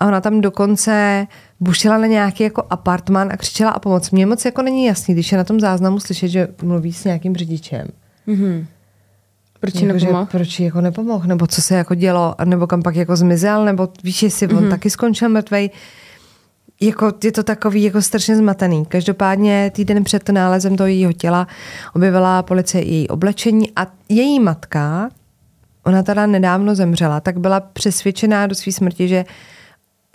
A 0.00 0.06
ona 0.06 0.20
tam 0.20 0.40
dokonce 0.40 1.26
bušila 1.60 1.98
na 1.98 2.06
nějaký 2.06 2.42
jako 2.42 2.62
apartman 2.70 3.28
a 3.32 3.36
křičela 3.36 3.76
o 3.76 3.80
pomoc. 3.80 4.10
Mně 4.10 4.26
moc 4.26 4.44
jako 4.44 4.62
není 4.62 4.84
jasný, 4.84 5.14
když 5.14 5.32
je 5.32 5.38
na 5.38 5.44
tom 5.44 5.60
záznamu 5.60 6.00
slyšet, 6.00 6.28
že 6.28 6.48
mluví 6.62 6.92
s 6.92 7.04
nějakým 7.04 7.36
řidičem. 7.36 7.86
Proč 9.62 9.74
Jako, 9.74 9.86
nepomohl? 9.86 10.26
Proč 10.26 10.60
jako 10.60 10.80
nepomohl, 10.80 11.28
nebo 11.28 11.46
co 11.46 11.62
se 11.62 11.74
jako 11.76 11.94
dělo, 11.94 12.34
nebo 12.44 12.66
kam 12.66 12.82
pak 12.82 12.96
jako 12.96 13.16
zmizel, 13.16 13.64
nebo 13.64 13.88
víš, 14.04 14.22
jestli 14.22 14.46
Mhm. 14.46 14.56
on 14.58 14.70
taky 14.70 14.90
skončil 14.90 15.28
mrtvej. 15.28 15.70
Jako, 16.80 17.12
je 17.24 17.32
to 17.32 17.42
takový 17.42 17.82
jako 17.82 18.02
strašně 18.02 18.36
zmatený. 18.36 18.84
Každopádně 18.86 19.70
týden 19.74 20.04
před 20.04 20.28
nálezem 20.28 20.76
toho 20.76 20.86
jejího 20.86 21.12
těla 21.12 21.46
objevila 21.94 22.42
policie 22.42 22.84
její 22.84 23.08
oblečení 23.08 23.70
a 23.76 23.86
její 24.08 24.40
matka, 24.40 25.10
ona 25.86 26.02
teda 26.02 26.26
nedávno 26.26 26.74
zemřela, 26.74 27.20
tak 27.20 27.38
byla 27.40 27.60
přesvědčená 27.60 28.46
do 28.46 28.54
své 28.54 28.72
smrti, 28.72 29.08
že 29.08 29.24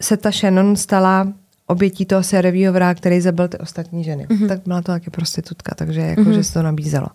se 0.01 0.17
ta 0.17 0.31
Shannon 0.31 0.75
stala 0.75 1.27
obětí 1.67 2.05
toho 2.05 2.23
sériového 2.23 2.73
vraha, 2.73 2.93
který 2.93 3.21
zabil 3.21 3.47
ty 3.47 3.57
ostatní 3.57 4.03
ženy. 4.03 4.25
Mhm. 4.29 4.39
Mm-hmm. 4.43 4.47
Tak 4.47 4.59
byla 4.65 4.81
to 4.81 4.91
taky 4.91 5.09
prostitutka, 5.09 5.75
takže 5.75 6.01
jako, 6.01 6.21
mm-hmm. 6.21 6.33
že 6.33 6.43
se 6.43 6.53
to 6.53 6.61
nabízelo. 6.63 7.07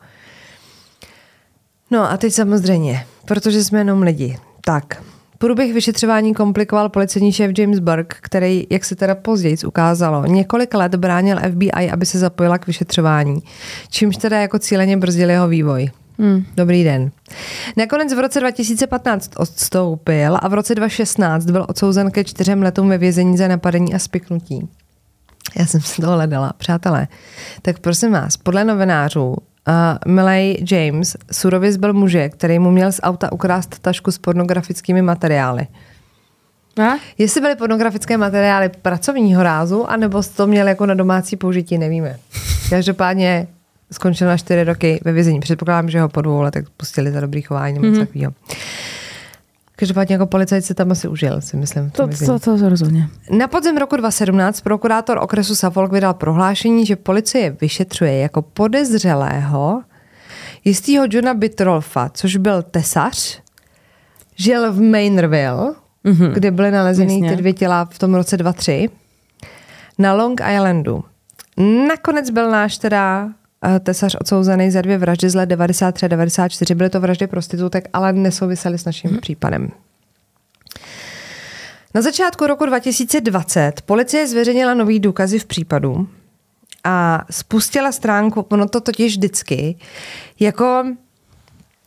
No 1.93 2.11
a 2.11 2.17
teď 2.17 2.33
samozřejmě, 2.33 3.07
protože 3.25 3.65
jsme 3.65 3.79
jenom 3.81 4.03
lidi. 4.03 4.39
Tak, 4.65 5.03
průběh 5.39 5.75
vyšetřování 5.75 6.35
komplikoval 6.35 6.89
policejní 6.89 7.33
šéf 7.33 7.59
James 7.59 7.79
Burke, 7.79 8.17
který, 8.21 8.67
jak 8.71 8.85
se 8.85 8.97
teda 8.97 9.15
později 9.15 9.57
ukázalo, 9.67 10.27
několik 10.27 10.75
let 10.75 10.95
bránil 10.95 11.39
FBI, 11.51 11.91
aby 11.93 12.07
se 12.07 12.19
zapojila 12.19 12.59
k 12.59 12.67
vyšetřování, 12.67 13.43
čímž 13.89 14.17
teda 14.17 14.41
jako 14.41 14.59
cíleně 14.59 14.97
brzdil 14.97 15.31
jeho 15.31 15.49
vývoj. 15.49 15.91
Hmm. 16.19 16.45
Dobrý 16.57 16.85
den. 16.85 17.11
Nakonec 17.77 18.15
v 18.15 18.19
roce 18.19 18.41
2015 18.41 19.31
odstoupil 19.37 20.39
a 20.41 20.49
v 20.49 20.55
roce 20.55 20.75
2016 20.75 21.45
byl 21.45 21.67
odsouzen 21.69 22.11
ke 22.11 22.25
čtyřem 22.25 22.63
letům 22.63 22.89
ve 22.89 22.99
vězení 22.99 23.37
za 23.37 23.49
napadení 23.49 23.95
a 23.95 23.99
spiknutí. 23.99 24.69
Já 25.57 25.67
jsem 25.67 25.81
si 25.81 26.03
to 26.03 26.11
hledala, 26.11 26.53
přátelé. 26.59 27.09
Tak 27.63 27.79
prosím 27.79 28.13
vás, 28.13 28.37
podle 28.37 28.65
novinářů 28.65 29.37
uh, 29.69 30.13
Miley 30.13 30.65
James 30.71 31.17
surově 31.33 31.73
zbyl 31.73 31.93
muže, 31.93 32.29
který 32.29 32.59
mu 32.59 32.71
měl 32.71 32.93
z 32.93 33.01
auta 33.03 33.33
ukrást 33.33 33.79
tašku 33.79 34.11
s 34.11 34.19
pornografickými 34.19 35.03
materiály. 35.03 35.67
A? 36.83 36.95
Jestli 37.19 37.41
byly 37.41 37.57
pornografické 37.57 38.17
materiály 38.17 38.69
pracovního 38.69 39.43
rázu, 39.43 39.91
anebo 39.91 40.23
to 40.37 40.47
měl 40.47 40.69
jako 40.69 40.87
na 40.87 40.95
domácí 40.95 41.37
použití, 41.37 41.79
nevíme. 41.79 42.19
Každopádně 42.71 43.47
skončil 43.93 44.29
na 44.29 44.37
čtyři 44.37 44.65
roky 44.65 45.01
ve 45.05 45.13
vězení. 45.13 45.41
Předpokládám, 45.41 45.91
že 45.91 46.01
ho 46.01 46.09
po 46.09 46.21
dvou 46.21 46.41
letech 46.41 46.71
pustili 46.77 47.13
za 47.13 47.21
dobrý 47.21 47.43
chování 47.43 47.75
nebo 47.75 47.87
mm-hmm. 47.87 48.07
takového. 48.07 48.33
Každopádně 49.77 50.15
jako 50.15 50.27
policajt 50.27 50.65
se 50.65 50.75
tam 50.75 50.91
asi 50.91 51.09
užil, 51.09 51.41
si 51.41 51.57
myslím. 51.57 51.91
To, 51.91 52.09
to, 52.09 52.39
to, 52.39 52.59
to 52.59 52.69
rozhodně. 52.69 53.09
Na 53.31 53.49
podzim 53.49 53.77
roku 53.77 53.97
2017 53.97 54.61
prokurátor 54.61 55.19
okresu 55.23 55.55
Suffolk 55.55 55.93
vydal 55.93 56.15
prohlášení, 56.15 56.87
že 56.87 56.97
policie 56.97 57.57
vyšetřuje 57.61 58.19
jako 58.19 58.43
podezřelého 58.43 59.83
jistýho 60.65 61.05
Johna 61.11 61.35
Bitrolfa, 61.35 62.11
což 62.15 62.37
byl 62.37 62.63
tesař, 62.63 63.43
žil 64.37 64.73
v 64.73 64.81
Mainerville, 64.81 65.75
mm-hmm. 66.05 66.33
kde 66.33 66.51
byly 66.51 66.71
nalezeny 66.71 67.13
Jasně. 67.15 67.31
ty 67.31 67.37
dvě 67.37 67.53
těla 67.53 67.85
v 67.85 67.99
tom 67.99 68.15
roce 68.15 68.37
2003, 68.37 68.89
na 69.99 70.15
Long 70.15 70.41
Islandu. 70.55 71.05
Nakonec 71.89 72.31
byl 72.31 72.51
náš 72.51 72.79
teda 72.79 73.29
tesař 73.81 74.17
odsouzený 74.21 74.71
za 74.71 74.83
dvě 74.83 74.99
vraždy 74.99 75.31
z 75.31 75.35
let 75.35 75.47
93 75.47 76.05
a 76.07 76.09
94. 76.09 76.75
Byly 76.75 76.91
to 76.91 77.01
vraždy 77.01 77.27
prostitutek, 77.27 77.89
ale 77.93 78.13
nesouvisely 78.13 78.79
s 78.79 78.85
naším 78.85 79.11
mm-hmm. 79.11 79.21
případem. 79.21 79.69
Na 81.95 82.03
začátku 82.03 82.47
roku 82.47 82.67
2020 82.67 83.83
policie 83.83 84.27
zveřejnila 84.27 84.75
nový 84.75 85.01
důkazy 85.01 85.39
v 85.39 85.45
případu 85.45 86.09
a 86.85 87.25
spustila 87.31 87.93
stránku, 87.93 88.47
ono 88.49 88.69
to 88.69 88.81
totiž 88.81 89.17
vždycky, 89.17 89.77
jako 90.41 90.85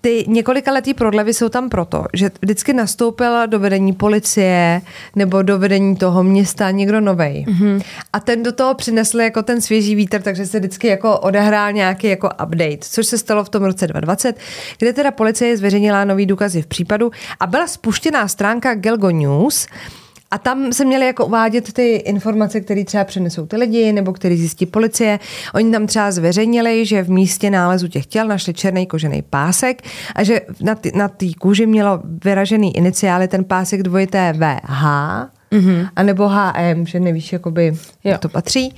ty 0.06 0.26
několikaletý 0.28 0.94
prodlevy 0.94 1.34
jsou 1.34 1.50
tam 1.50 1.70
proto, 1.70 2.06
že 2.14 2.32
vždycky 2.42 2.74
nastoupila 2.74 3.46
do 3.46 3.60
vedení 3.60 3.94
policie 3.94 4.82
nebo 5.16 5.42
do 5.42 5.60
vedení 5.60 5.96
toho 5.96 6.24
města 6.24 6.72
někdo 6.72 7.02
novej. 7.02 7.46
Mm-hmm. 7.48 7.82
A 8.14 8.20
ten 8.20 8.44
do 8.44 8.52
toho 8.52 8.74
přinesl 8.74 9.22
jako 9.22 9.44
ten 9.44 9.62
svěží 9.62 9.96
vítr, 9.96 10.22
takže 10.22 10.46
se 10.46 10.60
vždycky 10.60 10.88
jako 10.88 11.20
odehrál 11.20 11.72
nějaký 11.72 12.08
jako 12.08 12.30
update, 12.44 12.78
což 12.82 13.08
se 13.08 13.18
stalo 13.18 13.44
v 13.44 13.50
tom 13.50 13.64
roce 13.64 13.88
2020, 13.88 14.38
kde 14.80 14.94
teda 14.94 15.12
policie 15.12 15.58
zveřejnila 15.58 16.06
nový 16.06 16.26
důkazy 16.26 16.62
v 16.62 16.68
případu 16.68 17.12
a 17.40 17.48
byla 17.48 17.68
spuštěná 17.68 18.28
stránka 18.28 18.76
Gelgo 18.76 19.12
News, 19.12 19.68
a 20.32 20.38
tam 20.38 20.74
se 20.74 20.86
měly 20.86 21.06
jako 21.06 21.26
uvádět 21.26 21.74
ty 21.74 21.96
informace, 21.96 22.62
které 22.62 22.84
třeba 22.84 23.04
přenesou 23.04 23.46
ty 23.46 23.58
lidi 23.58 23.94
nebo 23.94 24.14
které 24.14 24.36
zjistí 24.36 24.66
policie. 24.66 25.20
Oni 25.54 25.72
tam 25.72 25.88
třeba 25.88 26.12
zveřejnili, 26.12 26.86
že 26.86 27.04
v 27.04 27.10
místě 27.10 27.50
nálezu 27.50 27.88
těch 27.88 28.06
těl 28.06 28.28
našli 28.28 28.54
černý 28.54 28.86
kožený 28.86 29.22
pásek 29.22 29.82
a 30.16 30.24
že 30.24 30.42
na 30.62 30.76
té 30.76 30.90
na 30.96 31.12
kůži 31.40 31.66
mělo 31.66 32.02
vyražený 32.24 32.78
iniciály 32.78 33.28
ten 33.28 33.44
pásek 33.44 33.84
dvojité 33.84 34.34
VH 34.34 34.86
Mm-hmm. 35.52 35.90
A 35.96 36.04
nebo 36.04 36.28
HM, 36.28 36.86
že 36.86 37.00
nevíš, 37.00 37.34
jakoby, 37.34 37.66
jo. 37.68 37.76
jak 38.04 38.20
to 38.20 38.30
patří. 38.30 38.76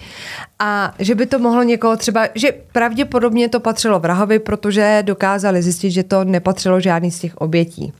A 0.60 0.94
že 1.00 1.16
by 1.16 1.26
to 1.26 1.40
mohlo 1.40 1.64
někoho 1.64 1.98
třeba, 1.98 2.28
že 2.36 2.52
pravděpodobně 2.72 3.50
to 3.50 3.60
patřilo 3.60 4.00
vrahovi, 4.00 4.40
protože 4.40 5.04
dokázali 5.06 5.62
zjistit, 5.62 5.92
že 5.92 6.04
to 6.04 6.24
nepatřilo 6.24 6.80
žádný 6.80 7.12
z 7.12 7.20
těch 7.20 7.38
obětí. 7.38 7.94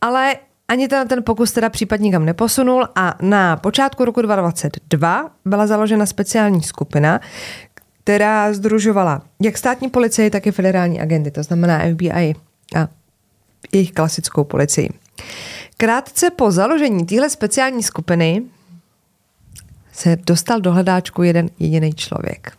Ale 0.00 0.34
ani 0.70 0.88
ten, 0.88 1.08
ten 1.08 1.24
pokus 1.24 1.52
teda 1.52 1.68
případ 1.68 2.00
nikam 2.00 2.24
neposunul 2.24 2.88
a 2.94 3.14
na 3.22 3.56
počátku 3.56 4.04
roku 4.04 4.22
2022 4.22 5.30
byla 5.44 5.66
založena 5.66 6.06
speciální 6.06 6.62
skupina, 6.62 7.20
která 8.02 8.52
združovala 8.52 9.22
jak 9.40 9.58
státní 9.58 9.90
policii, 9.90 10.30
tak 10.30 10.46
i 10.46 10.52
federální 10.52 11.00
agenty, 11.00 11.30
to 11.30 11.42
znamená 11.42 11.80
FBI 11.92 12.34
a 12.76 12.88
jejich 13.72 13.92
klasickou 13.92 14.44
policii. 14.44 14.90
Krátce 15.76 16.30
po 16.30 16.50
založení 16.50 17.06
téhle 17.06 17.30
speciální 17.30 17.82
skupiny 17.82 18.42
se 19.92 20.16
dostal 20.26 20.60
do 20.60 20.72
hledáčku 20.72 21.22
jeden 21.22 21.50
jediný 21.58 21.92
člověk. 21.92 22.52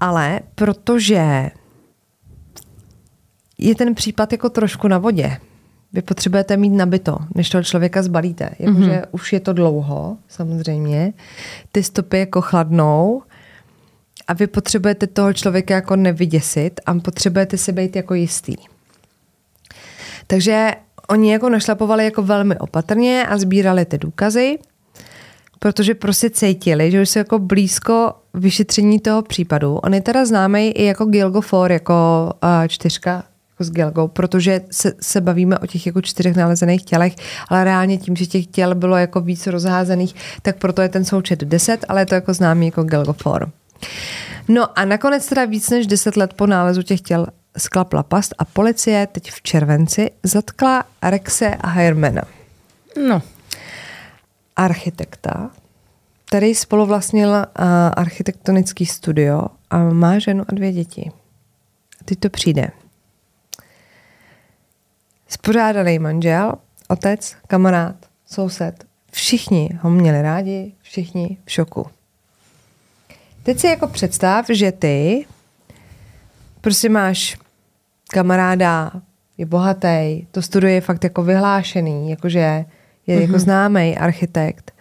Ale 0.00 0.40
protože 0.54 1.50
je 3.58 3.74
ten 3.74 3.94
případ 3.94 4.32
jako 4.32 4.50
trošku 4.50 4.88
na 4.88 4.98
vodě, 4.98 5.40
vy 5.92 6.02
potřebujete 6.02 6.56
mít 6.56 6.70
nabito, 6.70 7.18
než 7.34 7.50
toho 7.50 7.64
člověka 7.64 8.02
zbalíte. 8.02 8.50
Jakože 8.58 8.90
mm-hmm. 8.90 9.04
už 9.10 9.32
je 9.32 9.40
to 9.40 9.52
dlouho, 9.52 10.16
samozřejmě. 10.28 11.12
Ty 11.72 11.82
stopy 11.82 12.18
jako 12.18 12.40
chladnou 12.40 13.22
a 14.28 14.32
vy 14.32 14.46
potřebujete 14.46 15.06
toho 15.06 15.32
člověka 15.32 15.74
jako 15.74 15.96
nevyděsit 15.96 16.80
a 16.86 16.94
potřebujete 16.94 17.58
si 17.58 17.72
být 17.72 17.96
jako 17.96 18.14
jistý. 18.14 18.56
Takže 20.26 20.70
oni 21.08 21.32
jako 21.32 21.48
našlapovali 21.48 22.04
jako 22.04 22.22
velmi 22.22 22.58
opatrně 22.58 23.26
a 23.28 23.38
sbírali 23.38 23.84
ty 23.84 23.98
důkazy, 23.98 24.58
protože 25.58 25.94
prostě 25.94 26.30
cítili, 26.30 26.90
že 26.90 27.02
už 27.02 27.08
se 27.08 27.18
jako 27.18 27.38
blízko 27.38 28.14
vyšetření 28.34 29.00
toho 29.00 29.22
případu. 29.22 29.76
On 29.76 29.94
je 29.94 30.00
teda 30.00 30.24
známý 30.24 30.70
i 30.70 30.84
jako 30.84 31.04
Gilgo 31.04 31.40
For, 31.40 31.72
jako 31.72 31.94
uh, 32.42 32.68
čtyřka 32.68 33.24
jako 33.56 33.64
s 33.64 33.70
Gilgou, 33.70 34.08
protože 34.08 34.60
se, 34.70 34.92
se 35.00 35.20
bavíme 35.20 35.58
o 35.58 35.66
těch 35.66 35.86
jako 35.86 36.02
čtyřech 36.02 36.36
nalezených 36.36 36.84
tělech, 36.84 37.14
ale 37.48 37.64
reálně 37.64 37.98
tím, 37.98 38.16
že 38.16 38.26
těch 38.26 38.46
těl 38.46 38.74
bylo 38.74 38.96
jako 38.96 39.20
víc 39.20 39.46
rozházených, 39.46 40.14
tak 40.42 40.56
proto 40.56 40.82
je 40.82 40.88
ten 40.88 41.04
součet 41.04 41.40
10, 41.40 41.84
ale 41.88 42.00
je 42.00 42.06
to 42.06 42.14
jako 42.14 42.34
známý 42.34 42.66
jako 42.66 42.82
Gilgo 42.82 43.12
For. 43.12 43.50
No 44.48 44.78
a 44.78 44.84
nakonec 44.84 45.26
teda 45.26 45.44
víc 45.44 45.70
než 45.70 45.86
10 45.86 46.16
let 46.16 46.34
po 46.34 46.46
nálezu 46.46 46.82
těch 46.82 47.00
těl 47.00 47.26
sklapla 47.58 48.02
past 48.02 48.34
a 48.38 48.44
policie 48.44 49.08
teď 49.12 49.30
v 49.30 49.42
červenci 49.42 50.10
zatkla 50.22 50.84
Rexe 51.02 51.54
a 51.54 51.68
Hermana. 51.68 52.22
No. 53.08 53.22
Architekta, 54.56 55.50
který 56.26 56.54
spoluvlastnil 56.54 57.28
uh, 57.30 57.44
architektonický 57.96 58.86
studio 58.86 59.42
a 59.70 59.78
má 59.78 60.18
ženu 60.18 60.44
a 60.48 60.54
dvě 60.54 60.72
děti. 60.72 61.10
A 62.00 62.04
teď 62.04 62.18
to 62.18 62.30
přijde. 62.30 62.70
Spořádaný 65.28 65.98
manžel, 65.98 66.52
otec, 66.88 67.36
kamarád, 67.46 67.96
soused, 68.26 68.84
všichni 69.12 69.70
ho 69.82 69.90
měli 69.90 70.22
rádi, 70.22 70.72
všichni 70.82 71.38
v 71.44 71.52
šoku. 71.52 71.86
Teď 73.42 73.58
si 73.58 73.66
jako 73.66 73.86
představ, 73.86 74.46
že 74.48 74.72
ty 74.72 75.26
prostě 76.60 76.88
máš 76.88 77.38
kamaráda, 78.08 78.92
je 79.38 79.46
bohatý, 79.46 80.26
to 80.30 80.42
studio 80.42 80.70
je 80.70 80.80
fakt 80.80 81.04
jako 81.04 81.22
vyhlášený, 81.22 82.10
jakože 82.10 82.38
je 82.38 82.64
mm-hmm. 83.08 83.20
jako 83.20 83.32
mhm. 83.32 83.40
známý 83.40 83.98
architekt. 83.98 84.72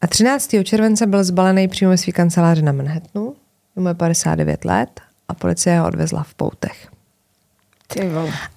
A 0.00 0.06
13. 0.06 0.50
července 0.64 1.06
byl 1.06 1.24
zbalený 1.24 1.68
přímo 1.68 1.90
ve 1.90 1.98
své 1.98 2.12
kanceláři 2.12 2.62
na 2.62 2.72
Manhattanu, 2.72 3.34
mu 3.76 3.88
je 3.88 3.94
59 3.94 4.64
let 4.64 5.00
a 5.28 5.34
policie 5.34 5.78
ho 5.78 5.86
odvezla 5.86 6.22
v 6.22 6.34
poutech. 6.34 6.95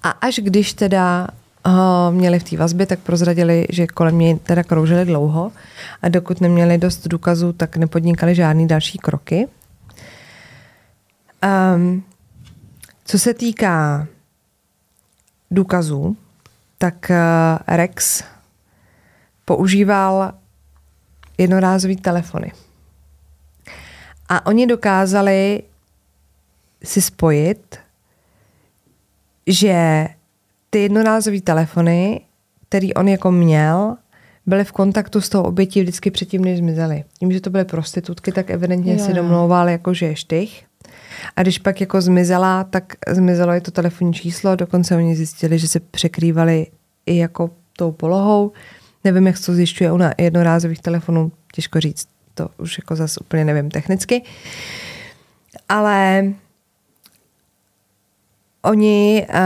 A 0.02 0.10
až 0.10 0.40
když 0.42 0.74
teda 0.74 1.28
ho 1.64 2.12
měli 2.12 2.38
v 2.38 2.44
té 2.44 2.56
vazbě, 2.56 2.86
tak 2.86 2.98
prozradili, 2.98 3.66
že 3.70 3.86
kolem 3.86 4.18
něj 4.18 4.38
teda 4.38 4.62
kroužili 4.62 5.04
dlouho 5.04 5.52
a 6.02 6.08
dokud 6.08 6.40
neměli 6.40 6.78
dost 6.78 7.08
důkazů, 7.08 7.52
tak 7.52 7.76
nepodnikali 7.76 8.34
žádný 8.34 8.68
další 8.68 8.98
kroky. 8.98 9.48
Um, 11.74 12.04
co 13.04 13.18
se 13.18 13.34
týká 13.34 14.06
důkazů, 15.50 16.16
tak 16.78 17.10
uh, 17.10 17.76
Rex 17.76 18.24
používal 19.44 20.32
jednorázový 21.38 21.96
telefony. 21.96 22.52
A 24.28 24.46
oni 24.46 24.66
dokázali 24.66 25.62
si 26.84 27.02
spojit, 27.02 27.78
že 29.50 30.06
ty 30.70 30.78
jednorázové 30.78 31.40
telefony, 31.40 32.20
který 32.68 32.94
on 32.94 33.08
jako 33.08 33.32
měl, 33.32 33.96
byly 34.46 34.64
v 34.64 34.72
kontaktu 34.72 35.20
s 35.20 35.28
tou 35.28 35.42
obětí 35.42 35.80
vždycky 35.80 36.10
předtím, 36.10 36.44
než 36.44 36.58
zmizely. 36.58 37.04
Tím, 37.18 37.32
že 37.32 37.40
to 37.40 37.50
byly 37.50 37.64
prostitutky, 37.64 38.32
tak 38.32 38.50
evidentně 38.50 38.92
jo. 38.92 38.98
si 38.98 39.12
domlouval, 39.12 39.68
jako 39.68 39.94
že 39.94 40.06
je 40.06 40.16
štych. 40.16 40.64
A 41.36 41.42
když 41.42 41.58
pak 41.58 41.80
jako 41.80 42.00
zmizela, 42.00 42.64
tak 42.64 42.94
zmizelo 43.08 43.52
i 43.52 43.60
to 43.60 43.70
telefonní 43.70 44.12
číslo, 44.12 44.56
dokonce 44.56 44.96
oni 44.96 45.16
zjistili, 45.16 45.58
že 45.58 45.68
se 45.68 45.80
překrývali 45.80 46.66
i 47.06 47.16
jako 47.16 47.50
tou 47.76 47.92
polohou. 47.92 48.52
Nevím, 49.04 49.26
jak 49.26 49.36
to 49.46 49.54
zjišťuje 49.54 49.92
u 49.92 49.98
jednorázových 50.18 50.80
telefonů, 50.80 51.32
těžko 51.52 51.80
říct, 51.80 52.08
to 52.34 52.48
už 52.58 52.78
jako 52.78 52.96
zase 52.96 53.20
úplně 53.20 53.44
nevím 53.44 53.70
technicky. 53.70 54.22
Ale 55.68 56.24
oni 58.62 59.26
uh, 59.28 59.38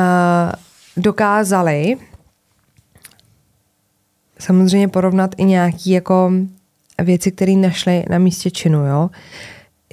dokázali 0.97 1.97
samozřejmě 4.39 4.89
porovnat 4.89 5.35
i 5.37 5.45
nějaký 5.45 5.91
jako 5.91 6.33
věci, 7.03 7.33
které 7.33 7.53
našli 7.53 8.05
na 8.11 8.19
místě 8.19 8.51
činu, 8.51 8.87
jo. 8.87 9.11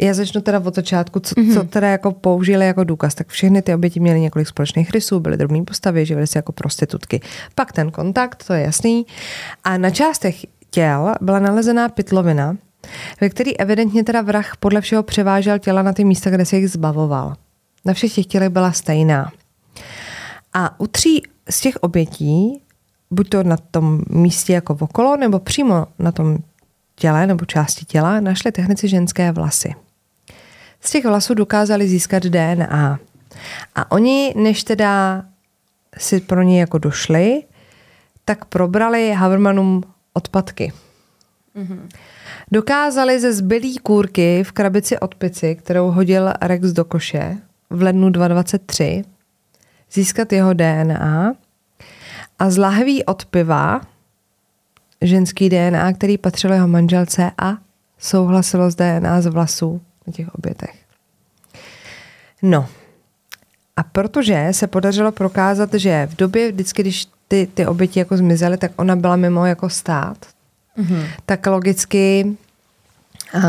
Já 0.02 0.14
začnu 0.14 0.42
teda 0.42 0.62
od 0.66 0.76
začátku, 0.76 1.20
co, 1.20 1.36
mm-hmm. 1.36 1.54
co 1.54 1.60
mhm. 1.60 1.68
teda 1.68 1.88
jako 1.88 2.12
použili 2.12 2.66
jako 2.66 2.84
důkaz. 2.84 3.16
Tak 3.16 3.28
všechny 3.28 3.62
ty 3.62 3.76
oběti 3.76 4.00
měly 4.00 4.20
několik 4.20 4.48
společných 4.48 4.92
rysů, 4.92 5.20
byly 5.20 5.38
drobné 5.38 5.64
postavy, 5.64 6.06
živily 6.06 6.28
se 6.28 6.40
jako 6.40 6.52
prostitutky. 6.52 7.22
Pak 7.56 7.72
ten 7.72 7.92
kontakt, 7.92 8.44
to 8.48 8.54
je 8.54 8.62
jasný. 8.62 9.06
A 9.64 9.78
na 9.78 9.90
částech 9.90 10.36
těl 10.70 11.14
byla 11.22 11.40
nalezená 11.40 11.90
pytlovina, 11.90 12.58
ve 13.22 13.30
který 13.30 13.58
evidentně 13.60 14.04
teda 14.04 14.22
vrah 14.22 14.58
podle 14.60 14.82
všeho 14.82 15.04
převážel 15.04 15.60
těla 15.60 15.82
na 15.82 15.94
ty 15.94 16.04
místa, 16.04 16.30
kde 16.30 16.46
se 16.46 16.58
jich 16.58 16.70
zbavoval. 16.70 17.36
Na 17.86 17.94
všech 17.94 18.14
těch 18.14 18.26
tělech 18.26 18.50
byla 18.50 18.72
stejná. 18.72 19.32
A 20.54 20.80
u 20.80 20.88
tří 20.88 21.24
z 21.50 21.62
těch 21.62 21.76
obětí, 21.76 22.62
buď 23.12 23.30
to 23.30 23.44
na 23.44 23.58
tom 23.58 24.02
místě 24.10 24.54
jako 24.54 24.78
okolo, 24.80 25.18
nebo 25.18 25.40
přímo 25.40 25.88
na 26.00 26.12
tom 26.12 26.38
těle 26.96 27.28
nebo 27.28 27.46
části 27.46 27.86
těla, 27.86 28.20
našli 28.20 28.52
technici 28.52 28.88
ženské 28.88 29.32
vlasy. 29.32 29.76
Z 30.82 30.92
těch 30.92 31.06
vlasů 31.06 31.34
dokázali 31.34 31.88
získat 31.88 32.24
DNA. 32.24 33.00
A 33.76 33.92
oni, 33.92 34.34
než 34.38 34.64
teda 34.64 35.24
si 35.98 36.20
pro 36.20 36.42
ně 36.42 36.60
jako 36.60 36.78
došli, 36.78 37.44
tak 38.26 38.46
probrali 38.46 39.12
Havermanům 39.12 39.84
odpadky. 40.14 40.74
Mm-hmm. 41.56 41.90
Dokázali 42.52 43.20
ze 43.20 43.34
zbylý 43.34 43.78
kůrky 43.78 44.44
v 44.44 44.52
krabici 44.52 45.00
od 45.00 45.16
pici, 45.16 45.56
kterou 45.56 45.92
hodil 45.92 46.34
Rex 46.42 46.68
do 46.68 46.86
koše 46.86 47.38
v 47.72 47.82
lednu 47.82 48.10
2023, 48.10 49.04
získat 49.92 50.34
jeho 50.34 50.54
DNA 50.54 51.34
a 52.40 52.50
z 52.50 52.58
lahví 52.58 53.06
od 53.06 53.26
piva 53.26 53.82
ženský 55.02 55.50
DNA, 55.50 55.94
který 55.94 56.18
patřil 56.18 56.54
jeho 56.54 56.68
manželce 56.68 57.32
a 57.38 57.58
souhlasilo 58.00 58.72
s 58.72 58.76
DNA 58.76 59.22
z 59.22 59.28
vlasů 59.28 59.82
na 60.08 60.14
těch 60.14 60.36
obětech. 60.36 60.76
No, 62.42 62.68
a 63.78 63.84
protože 63.84 64.48
se 64.52 64.68
podařilo 64.68 65.12
prokázat, 65.12 65.74
že 65.74 66.08
v 66.12 66.16
době, 66.16 66.52
vždycky, 66.52 66.82
když 66.82 67.08
ty, 67.28 67.48
ty 67.54 67.66
oběti 67.66 68.00
jako 68.00 68.18
zmizely, 68.18 68.58
tak 68.58 68.72
ona 68.76 68.96
byla 68.96 69.16
mimo 69.16 69.46
jako 69.46 69.70
stát, 69.70 70.18
mm-hmm. 70.78 71.06
tak 71.26 71.46
logicky 71.46 72.38
uh, 73.36 73.42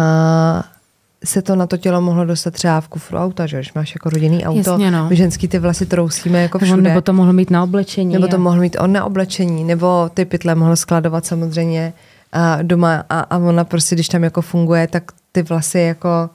se 1.25 1.43
to 1.43 1.57
na 1.57 1.67
to 1.67 1.77
tělo 1.77 2.01
mohlo 2.01 2.25
dostat 2.25 2.55
třeba 2.55 2.81
v 2.81 2.89
kufru 2.89 3.19
auta, 3.19 3.47
že 3.47 3.57
když 3.57 3.75
máš 3.75 3.95
jako 3.95 4.11
rodinný 4.11 4.45
auto, 4.45 4.71
Jasně, 4.71 4.91
no. 4.91 5.09
my 5.09 5.17
ženský 5.17 5.49
ty 5.49 5.59
vlasy 5.59 5.87
trousíme 5.87 6.43
jako 6.43 6.59
všude. 6.59 6.83
Nebo 6.83 7.01
to 7.01 7.13
mohlo 7.13 7.33
mít 7.33 7.51
na 7.51 7.63
oblečení. 7.63 8.13
Nebo 8.13 8.29
to 8.29 8.39
mohlo 8.39 8.61
mít 8.61 8.77
on 8.81 8.93
na 8.93 9.05
oblečení, 9.05 9.65
nebo 9.65 10.11
ty 10.15 10.25
pytle 10.25 10.55
mohl 10.55 10.77
skladovat 10.77 11.27
samozřejmě 11.27 11.93
a 12.33 12.63
doma 12.63 13.05
a, 13.11 13.21
a 13.21 13.39
ona 13.39 13.65
prostě, 13.65 13.95
když 13.95 14.09
tam 14.09 14.25
jako 14.25 14.43
funguje, 14.43 14.87
tak 14.87 15.13
ty 15.33 15.43
vlasy 15.43 15.79
jako 15.79 16.31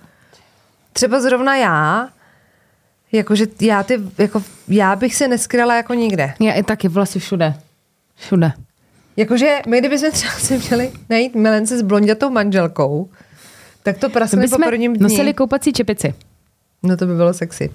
třeba 0.94 1.22
zrovna 1.22 1.56
já, 1.56 2.08
jakože 3.12 3.46
já, 3.62 3.84
ty, 3.84 4.00
jako, 4.18 4.44
já 4.68 4.96
bych 4.96 5.16
se 5.16 5.28
neskryla 5.28 5.76
jako 5.76 5.94
nikde. 5.94 6.34
Já 6.40 6.54
i 6.54 6.64
taky 6.64 6.88
vlasy 6.88 7.20
všude. 7.20 7.54
Všude. 8.16 8.52
Jakože 9.18 9.60
my, 9.68 9.80
kdybychom 9.80 10.12
třeba 10.12 10.34
si 10.34 10.58
měli 10.58 10.92
najít 11.10 11.36
milence 11.36 11.78
s 11.78 11.82
blondětou 11.82 12.30
manželkou, 12.30 13.10
tak 13.84 13.98
to 13.98 14.10
praskne 14.10 14.48
po 14.48 14.58
prvním 14.58 14.94
dní. 14.94 15.04
nosili 15.04 15.34
koupací 15.34 15.74
čepici. 15.74 16.14
No 16.84 16.98
to 16.98 17.06
by 17.06 17.16
bylo 17.16 17.34
sexy. 17.34 17.70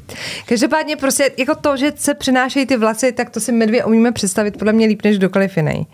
Každopádně 0.46 0.96
prostě 0.96 1.30
jako 1.36 1.54
to, 1.54 1.76
že 1.76 1.92
se 1.96 2.14
přinášejí 2.14 2.66
ty 2.66 2.76
vlasy, 2.76 3.12
tak 3.12 3.30
to 3.30 3.40
si 3.40 3.52
my 3.52 3.66
dvě 3.66 3.84
umíme 3.84 4.12
představit 4.12 4.58
podle 4.58 4.72
mě 4.72 4.86
líp 4.86 5.04
než 5.04 5.18
kdokoliv 5.18 5.56
jiný. 5.56 5.86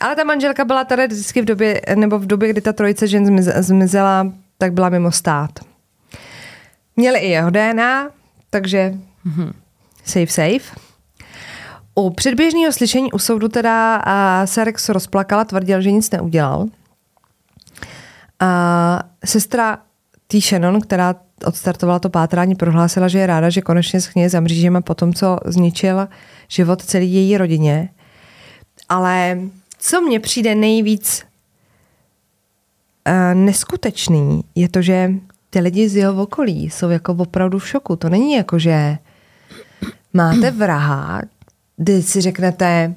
Ale 0.00 0.16
ta 0.16 0.24
manželka 0.24 0.64
byla 0.64 0.84
tady 0.84 1.06
vždycky 1.06 1.42
v 1.42 1.44
době, 1.44 1.80
nebo 1.94 2.18
v 2.18 2.26
době, 2.26 2.48
kdy 2.48 2.60
ta 2.60 2.72
trojice 2.72 3.06
žen 3.06 3.24
zmize- 3.24 3.62
zmizela, 3.62 4.32
tak 4.58 4.72
byla 4.72 4.88
mimo 4.88 5.12
stát. 5.12 5.50
Měli 6.96 7.18
i 7.18 7.30
jeho 7.30 7.50
DNA, 7.50 8.10
takže 8.50 8.94
safe, 10.04 10.26
safe. 10.26 10.80
U 11.94 12.10
předběžného 12.10 12.72
slyšení 12.72 13.12
u 13.12 13.18
soudu 13.18 13.48
teda 13.48 13.96
a, 13.96 14.46
se 14.46 14.64
Rex 14.64 14.88
rozplakala, 14.88 15.44
tvrdil, 15.44 15.80
že 15.80 15.90
nic 15.90 16.10
neudělal. 16.10 16.66
A 18.40 19.02
sestra 19.24 19.78
T. 20.26 20.40
Shannon, 20.40 20.80
která 20.80 21.14
odstartovala 21.44 21.98
to 21.98 22.10
pátrání, 22.10 22.54
prohlásila, 22.54 23.08
že 23.08 23.18
je 23.18 23.26
ráda, 23.26 23.50
že 23.50 23.60
konečně 23.60 24.00
schně 24.00 24.30
za 24.30 24.40
mřížema 24.40 24.80
po 24.80 24.94
tom, 24.94 25.14
co 25.14 25.38
zničil 25.44 26.08
život 26.48 26.82
celý 26.82 27.14
její 27.14 27.38
rodině. 27.38 27.88
Ale 28.88 29.38
co 29.78 30.00
mně 30.00 30.20
přijde 30.20 30.54
nejvíc 30.54 31.24
uh, 33.08 33.34
neskutečný, 33.34 34.44
je 34.54 34.68
to, 34.68 34.82
že 34.82 35.10
ty 35.50 35.60
lidi 35.60 35.88
z 35.88 35.96
jeho 35.96 36.22
okolí 36.22 36.70
jsou 36.70 36.88
jako 36.88 37.12
opravdu 37.12 37.58
v 37.58 37.68
šoku. 37.68 37.96
To 37.96 38.08
není 38.08 38.34
jako, 38.34 38.58
že 38.58 38.98
máte 40.12 40.50
vraha, 40.50 41.22
kdy 41.76 42.02
si 42.02 42.20
řeknete, 42.20 42.94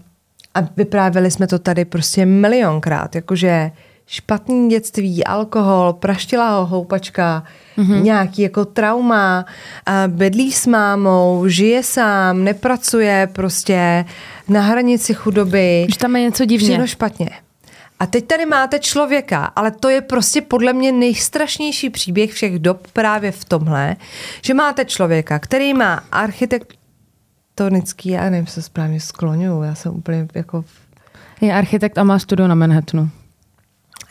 a 0.54 0.62
vyprávěli 0.78 1.32
jsme 1.32 1.48
to 1.48 1.60
tady 1.60 1.86
prostě 1.86 2.26
milionkrát, 2.26 3.16
jakože 3.16 3.72
špatný 4.08 4.70
dětství, 4.70 5.24
alkohol, 5.24 5.94
praštila 5.94 6.58
ho 6.58 6.66
houpačka, 6.66 7.44
mm-hmm. 7.78 8.04
nějaký 8.04 8.42
jako 8.42 8.66
trauma, 8.66 9.46
a 9.86 10.04
bydlí 10.08 10.52
s 10.52 10.68
mámou, 10.68 11.48
žije 11.48 11.84
sám, 11.84 12.44
nepracuje 12.44 13.30
prostě 13.34 14.06
na 14.48 14.62
hranici 14.62 15.14
chudoby. 15.14 15.88
Že 15.90 15.98
tam 15.98 16.16
je 16.16 16.22
něco 16.22 16.46
divně. 16.46 16.68
Všechno 16.68 16.88
špatně. 16.88 17.30
A 18.00 18.06
teď 18.06 18.28
tady 18.28 18.46
máte 18.46 18.80
člověka, 18.80 19.46
ale 19.46 19.72
to 19.72 19.90
je 19.90 20.02
prostě 20.02 20.42
podle 20.42 20.74
mě 20.74 20.92
nejstrašnější 20.92 21.90
příběh 21.90 22.34
všech 22.34 22.60
dob 22.60 22.88
právě 22.94 23.32
v 23.32 23.46
tomhle, 23.46 23.96
že 24.42 24.54
máte 24.54 24.86
člověka, 24.86 25.40
který 25.40 25.74
má 25.74 26.04
architektonický, 26.12 28.10
já 28.10 28.30
nevím, 28.30 28.48
se 28.48 28.62
správně 28.62 29.00
skloňuju, 29.00 29.62
já 29.64 29.76
jsem 29.76 29.96
úplně 29.96 30.28
jako 30.36 30.66
Je 31.42 31.54
architekt 31.54 31.98
a 31.98 32.04
má 32.04 32.20
studio 32.20 32.48
na 32.48 32.56
Manhattanu. 32.56 33.10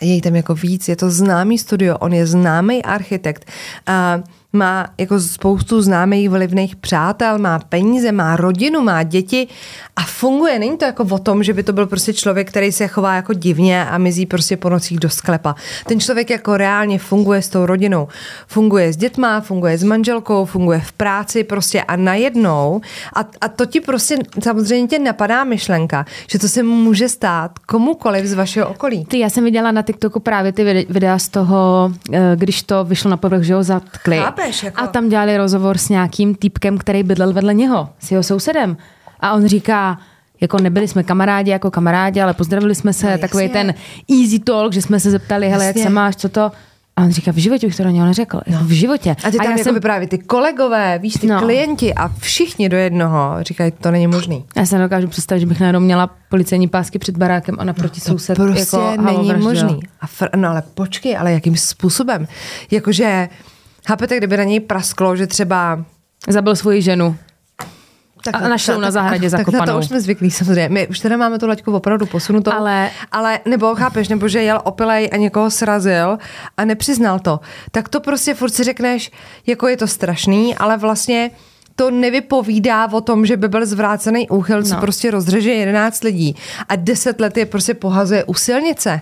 Je 0.01 0.14
jí 0.14 0.20
tam 0.20 0.36
jako 0.36 0.55
víc, 0.55 0.88
je 0.88 0.96
to 0.96 1.11
známý 1.11 1.59
studio, 1.59 1.98
on 1.98 2.12
je 2.12 2.26
známý 2.26 2.82
architekt, 2.82 3.51
a 3.86 4.22
má 4.53 4.86
jako 4.98 5.20
spoustu 5.20 5.82
známých 5.82 6.30
vlivných 6.30 6.76
přátel, 6.76 7.38
má 7.38 7.59
peníze, 7.59 8.12
má 8.12 8.36
rodinu, 8.36 8.80
má 8.80 9.03
děti 9.03 9.48
a 9.96 10.03
funguje. 10.03 10.59
Není 10.59 10.76
to 10.76 10.84
jako 10.84 11.07
o 11.11 11.18
tom, 11.18 11.42
že 11.42 11.53
by 11.53 11.62
to 11.62 11.72
byl 11.72 11.86
prostě 11.86 12.12
člověk, 12.12 12.48
který 12.48 12.72
se 12.72 12.86
chová 12.88 13.14
jako 13.14 13.32
divně 13.34 13.86
a 13.86 13.98
mizí 13.98 14.26
prostě 14.26 14.57
po 14.57 14.68
nocích 14.68 14.98
do 15.01 15.11
sklepa. 15.11 15.55
Ten 15.86 16.01
člověk 16.01 16.30
jako 16.30 16.57
reálně 16.57 16.98
funguje 16.98 17.42
s 17.42 17.48
tou 17.48 17.66
rodinou. 17.66 18.09
Funguje 18.46 18.92
s 18.92 18.96
dětma, 18.96 19.40
funguje 19.40 19.78
s 19.78 19.82
manželkou, 19.82 20.44
funguje 20.44 20.80
v 20.80 20.92
práci 20.92 21.44
prostě 21.44 21.82
a 21.82 21.96
najednou 21.96 22.80
a, 23.14 23.20
a 23.40 23.48
to 23.48 23.66
ti 23.66 23.80
prostě 23.80 24.16
samozřejmě 24.42 24.88
tě 24.88 24.98
napadá 24.98 25.44
myšlenka, 25.44 26.07
že 26.30 26.38
to 26.38 26.48
se 26.48 26.62
může 26.62 27.09
stát 27.09 27.59
komukoliv 27.59 28.26
z 28.26 28.32
vašeho 28.34 28.68
okolí. 28.70 29.05
Ty, 29.05 29.18
já 29.18 29.30
jsem 29.30 29.44
viděla 29.44 29.70
na 29.72 29.82
TikToku 29.82 30.20
právě 30.20 30.53
ty 30.53 30.64
vide- 30.64 30.86
videa 30.88 31.18
z 31.18 31.28
toho, 31.28 31.92
eh, 32.12 32.32
když 32.36 32.62
to 32.62 32.84
vyšlo 32.84 33.11
na 33.11 33.16
povrch, 33.16 33.42
že 33.42 33.55
ho 33.55 33.62
zatkli. 33.62 34.18
Chápeš, 34.41 34.62
jako- 34.62 34.82
A 34.82 34.86
tam 34.86 35.09
dělali 35.09 35.36
rozhovor 35.36 35.78
s 35.78 35.88
nějakým 35.88 36.34
týpkem, 36.34 36.78
který 36.78 37.03
bydlel 37.03 37.32
vedle 37.32 37.55
něho, 37.55 37.88
s 37.99 38.11
jeho 38.11 38.22
sousedem. 38.22 38.76
A 39.20 39.32
on 39.32 39.47
říká, 39.47 39.99
jako 40.41 40.59
nebyli 40.59 40.88
jsme 40.88 41.03
kamarádi 41.03 41.51
jako 41.51 41.70
kamarádi, 41.70 42.20
ale 42.20 42.34
pozdravili 42.34 42.74
jsme 42.74 42.93
se, 42.93 43.07
No, 43.07 43.12
no, 43.12 43.18
takový 43.18 43.45
jasně. 43.45 43.53
ten 43.64 43.74
easy 44.20 44.38
talk, 44.38 44.72
že 44.72 44.82
jsme 44.82 45.01
se 45.01 45.11
zeptali, 45.11 45.49
hele, 45.49 45.64
jak 45.66 45.78
se 45.78 45.88
máš, 45.91 46.16
co 46.16 46.28
to? 46.28 46.53
A 46.97 47.03
on 47.03 47.11
říká, 47.11 47.32
v 47.32 47.36
životě 47.36 47.66
bych 47.66 47.76
to 47.76 47.82
do 47.84 47.91
něho 47.91 48.07
neřekl. 48.07 48.41
No. 48.47 48.59
V 48.62 48.70
životě. 48.70 49.11
A 49.24 49.30
ty 49.30 49.36
tam 49.36 49.45
já 49.45 49.51
jako 49.51 49.62
jsem, 49.64 49.74
vypráví 49.74 50.07
ty 50.07 50.18
kolegové, 50.18 50.99
víš, 50.99 51.14
ty 51.14 51.26
no. 51.26 51.34
No. 51.34 51.41
klienti 51.41 51.95
a 51.95 52.09
všichni 52.09 52.68
do 52.68 52.76
jednoho 52.76 53.36
říkají, 53.41 53.72
to 53.80 53.91
není 53.91 54.07
možný. 54.07 54.45
já 54.57 54.66
se 54.66 54.78
dokážu 54.78 55.09
představit, 55.09 55.41
že 55.41 55.47
bych 55.47 55.61
najednou 55.61 55.80
měla 55.80 56.11
policejní 56.28 56.68
pásky 56.68 56.99
před 56.99 57.16
barákem 57.16 57.57
a 57.59 57.64
naproti 57.64 58.01
soused 58.01 58.36
prostě 58.36 58.76
jako 58.76 59.03
není 59.03 59.32
možný. 59.34 59.80
A 60.01 60.07
fr- 60.07 60.28
no 60.36 60.49
ale 60.49 60.62
počkej, 60.74 61.16
ale 61.16 61.32
jakým 61.32 61.57
způsobem? 61.57 62.28
Jakože, 62.70 63.28
chápete, 63.87 64.16
kdyby 64.16 64.37
na 64.37 64.45
něj 64.45 64.61
prasklo, 64.61 65.16
že 65.16 65.26
třeba 65.26 65.85
Zabil 66.28 66.57
svoji 66.57 66.83
ženu. 66.83 67.16
Tak 68.24 68.35
A 68.35 68.49
našel 68.49 68.81
na 68.81 68.91
zahradě 68.91 69.31
tak 69.31 69.39
na 69.39 69.45
to 69.45 69.51
zakopanou. 69.53 69.78
už 69.78 69.87
jsme 69.87 70.01
zvyklí 70.01 70.31
samozřejmě. 70.31 70.68
My 70.68 70.89
už 70.89 70.99
teda 70.99 71.16
máme 71.16 71.39
tu 71.39 71.47
laťku 71.47 71.72
opravdu 71.72 72.07
posunutou. 72.07 72.53
Ale- 72.53 72.91
ale 73.12 73.41
nebo 73.45 73.74
chápeš, 73.74 74.09
nebo 74.09 74.28
že 74.28 74.43
jel 74.43 74.61
opilej 74.64 75.09
a 75.12 75.16
někoho 75.16 75.51
srazil 75.51 76.18
a 76.57 76.64
nepřiznal 76.64 77.18
to. 77.18 77.41
Tak 77.70 77.89
to 77.89 78.01
prostě 78.01 78.35
furt 78.35 78.51
si 78.51 78.64
řekneš, 78.64 79.11
jako 79.47 79.68
je 79.68 79.76
to 79.76 79.87
strašný, 79.87 80.55
ale 80.57 80.76
vlastně 80.76 81.31
to 81.76 81.91
nevypovídá 81.91 82.93
o 82.93 83.01
tom, 83.01 83.26
že 83.26 83.37
by 83.37 83.49
byl 83.49 83.66
zvrácený 83.66 84.28
úchyl, 84.28 84.62
co 84.62 84.74
No. 84.74 84.81
prostě 84.81 85.11
rozřeže 85.11 85.51
11 85.53 86.05
lidí 86.05 86.37
a 86.68 86.76
10 86.76 87.20
let 87.20 87.37
je 87.37 87.47
prostě 87.47 87.74
pohazuje 87.74 88.24
u 88.24 88.35
silnice. 88.35 89.01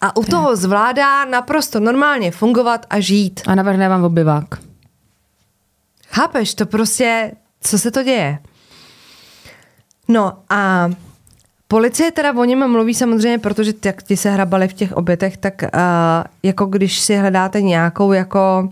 A 0.00 0.16
u 0.16 0.24
toho 0.24 0.56
zvládá 0.56 1.24
naprosto 1.24 1.80
normálně 1.80 2.30
fungovat 2.30 2.86
a 2.90 3.00
žít. 3.00 3.40
A 3.46 3.54
navrhne 3.54 3.88
vám 3.88 4.04
obyvák. 4.04 4.46
Chápeš, 6.08 6.54
to 6.54 6.66
prostě, 6.66 7.32
co 7.60 7.78
se 7.78 7.90
to 7.90 8.02
děje? 8.02 8.38
No 10.08 10.32
a 10.50 10.90
policie 11.68 12.10
teda 12.10 12.32
o 12.32 12.44
něm 12.44 12.70
mluví 12.70 12.94
samozřejmě, 12.94 13.38
protože 13.38 13.72
jak 13.84 14.02
ti 14.02 14.16
se 14.16 14.30
hrabali 14.30 14.68
v 14.68 14.72
těch 14.72 14.92
obětech, 14.92 15.36
tak 15.36 15.62
uh, 15.62 15.68
jako 16.42 16.66
když 16.66 17.00
si 17.00 17.16
hledáte 17.16 17.62
nějakou 17.62 18.12
jako 18.12 18.68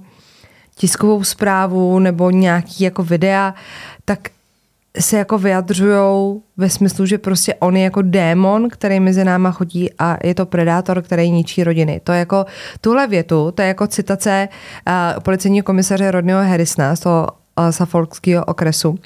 tiskovou 0.74 1.24
zprávu 1.24 1.98
nebo 1.98 2.30
nějaký 2.30 2.84
jako 2.84 3.02
videa, 3.02 3.54
tak 4.04 4.18
se 4.98 5.16
jako 5.16 5.38
vyjadřujou 5.38 6.42
ve 6.56 6.70
smyslu, 6.70 7.06
že 7.06 7.18
prostě 7.18 7.54
on 7.54 7.76
je 7.76 7.82
jako 7.82 8.02
démon, 8.02 8.68
který 8.68 9.00
mezi 9.00 9.24
náma 9.24 9.50
chodí 9.50 9.90
a 9.98 10.16
je 10.24 10.34
to 10.34 10.46
predátor, 10.46 11.02
který 11.02 11.30
ničí 11.30 11.64
rodiny. 11.64 12.00
To 12.04 12.12
je 12.12 12.18
jako 12.18 12.44
tuhle 12.80 13.06
větu, 13.06 13.50
to 13.50 13.62
je 13.62 13.68
jako 13.68 13.86
citace 13.86 14.48
uh, 14.86 15.22
policejního 15.22 15.64
komisaře 15.64 16.10
Rodneyho 16.10 16.40
Harrisona 16.40 16.96
z 16.96 17.00
toho 17.00 17.28
uh, 17.58 17.70
Suffolkského 17.70 18.44
okresu. 18.44 18.98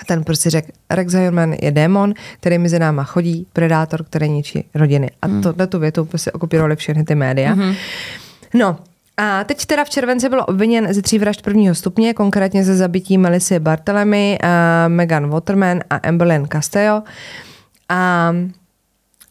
A 0.00 0.04
ten 0.04 0.24
prostě 0.24 0.50
řekl, 0.50 0.68
Rex 0.90 1.12
Heilman 1.12 1.52
je 1.52 1.70
démon, 1.70 2.14
který 2.40 2.58
mezi 2.58 2.78
náma 2.78 3.04
chodí, 3.04 3.46
predátor, 3.52 4.04
který 4.04 4.28
ničí 4.28 4.64
rodiny. 4.74 5.10
A 5.22 5.26
mm. 5.26 5.42
tohle 5.42 5.66
tu 5.66 5.78
větu 5.78 6.04
prostě 6.04 6.32
okupírovali 6.32 6.76
všechny 6.76 7.04
ty 7.04 7.14
média. 7.14 7.54
Mm-hmm. 7.54 7.76
No, 8.54 8.76
a 9.18 9.44
teď 9.44 9.66
teda 9.66 9.84
v 9.84 9.90
červenci 9.90 10.28
byl 10.28 10.44
obviněn 10.48 10.94
ze 10.94 11.02
tří 11.02 11.18
vražd 11.18 11.42
prvního 11.42 11.74
stupně, 11.74 12.14
konkrétně 12.14 12.64
ze 12.64 12.76
zabití 12.76 13.18
Melissy 13.18 13.58
Bartelemy, 13.58 14.38
uh, 14.42 14.48
Megan 14.88 15.30
Waterman 15.30 15.80
a 15.90 15.96
Amberlyn 15.96 16.46
Castello. 16.52 17.02
A 17.88 18.32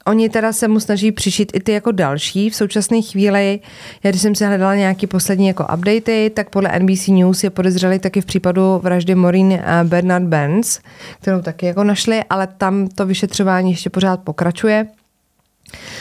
Oni 0.08 0.30
teda 0.30 0.54
se 0.54 0.68
mu 0.68 0.80
snaží 0.80 1.12
přišít 1.12 1.52
i 1.56 1.60
ty 1.60 1.72
jako 1.72 1.92
další. 1.92 2.50
V 2.50 2.56
současné 2.56 3.02
chvíli, 3.02 3.60
já 4.04 4.12
když 4.12 4.22
jsem 4.22 4.36
si 4.36 4.46
hledala 4.46 4.76
nějaký 4.76 5.08
poslední 5.08 5.48
jako 5.48 5.68
updaty, 5.74 6.32
tak 6.34 6.50
podle 6.50 6.80
NBC 6.80 7.08
News 7.08 7.44
je 7.44 7.50
podezřelý 7.50 8.00
taky 8.00 8.22
v 8.22 8.26
případu 8.26 8.80
vraždy 8.84 9.16
Maureen 9.16 9.52
eh, 9.52 9.64
Bernard 9.84 10.26
Benz, 10.26 10.80
kterou 11.22 11.42
taky 11.42 11.66
jako 11.66 11.84
našli, 11.84 12.24
ale 12.30 12.48
tam 12.48 12.88
to 12.88 13.06
vyšetřování 13.06 13.72
ještě 13.72 13.90
pořád 13.90 14.20
pokračuje. 14.20 14.88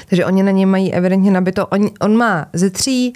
Takže 0.08 0.24
oni 0.24 0.42
na 0.42 0.50
něj 0.50 0.66
mají 0.66 0.94
evidentně 0.94 1.30
nabito. 1.30 1.66
On, 1.66 1.90
on 2.00 2.16
má 2.16 2.46
ze 2.52 2.70
tří 2.70 3.12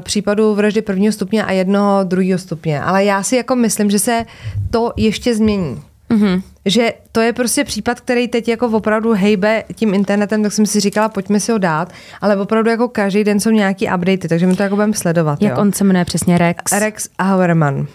případů 0.00 0.54
vraždy 0.54 0.82
prvního 0.82 1.12
stupně 1.12 1.44
a 1.44 1.52
jednoho 1.52 2.04
druhého 2.04 2.38
stupně. 2.38 2.80
Ale 2.80 3.04
já 3.04 3.22
si 3.22 3.36
jako 3.36 3.56
myslím, 3.56 3.90
že 3.90 3.98
se 3.98 4.24
to 4.70 4.92
ještě 4.96 5.34
změní. 5.34 5.82
Mm-hmm. 6.10 6.42
Že 6.64 6.92
to 7.12 7.20
je 7.20 7.32
prostě 7.32 7.64
případ, 7.64 8.00
který 8.00 8.28
teď 8.28 8.48
jako 8.48 8.66
opravdu 8.66 9.12
hejbe 9.12 9.64
tím 9.74 9.94
internetem, 9.94 10.42
tak 10.42 10.52
jsem 10.52 10.66
si 10.66 10.80
říkala, 10.80 11.08
pojďme 11.08 11.40
si 11.40 11.52
ho 11.52 11.58
dát, 11.58 11.92
ale 12.20 12.36
opravdu 12.36 12.70
jako 12.70 12.88
každý 12.88 13.24
den 13.24 13.40
jsou 13.40 13.50
nějaký 13.50 13.86
updaty, 13.86 14.28
takže 14.28 14.46
my 14.46 14.56
to 14.56 14.62
jako 14.62 14.74
budeme 14.74 14.94
sledovat. 14.94 15.42
Jak 15.42 15.52
jo. 15.52 15.60
on 15.60 15.72
se 15.72 15.84
jmenuje 15.84 16.04
přesně 16.04 16.38
Rex? 16.38 16.72
Rex 16.72 17.08
Hauerman. 17.20 17.86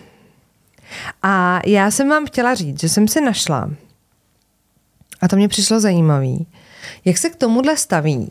A 1.24 1.62
já 1.66 1.92
jsem 1.92 2.10
vám 2.10 2.26
chtěla 2.26 2.56
říct, 2.56 2.80
že 2.80 2.90
jsem 2.90 3.08
si 3.08 3.22
našla, 3.22 3.70
a 5.22 5.28
to 5.28 5.36
mě 5.36 5.48
přišlo 5.48 5.80
zajímavý, 5.80 6.48
jak 7.06 7.18
se 7.18 7.30
k 7.30 7.36
tomuhle 7.36 7.78
staví 7.78 8.30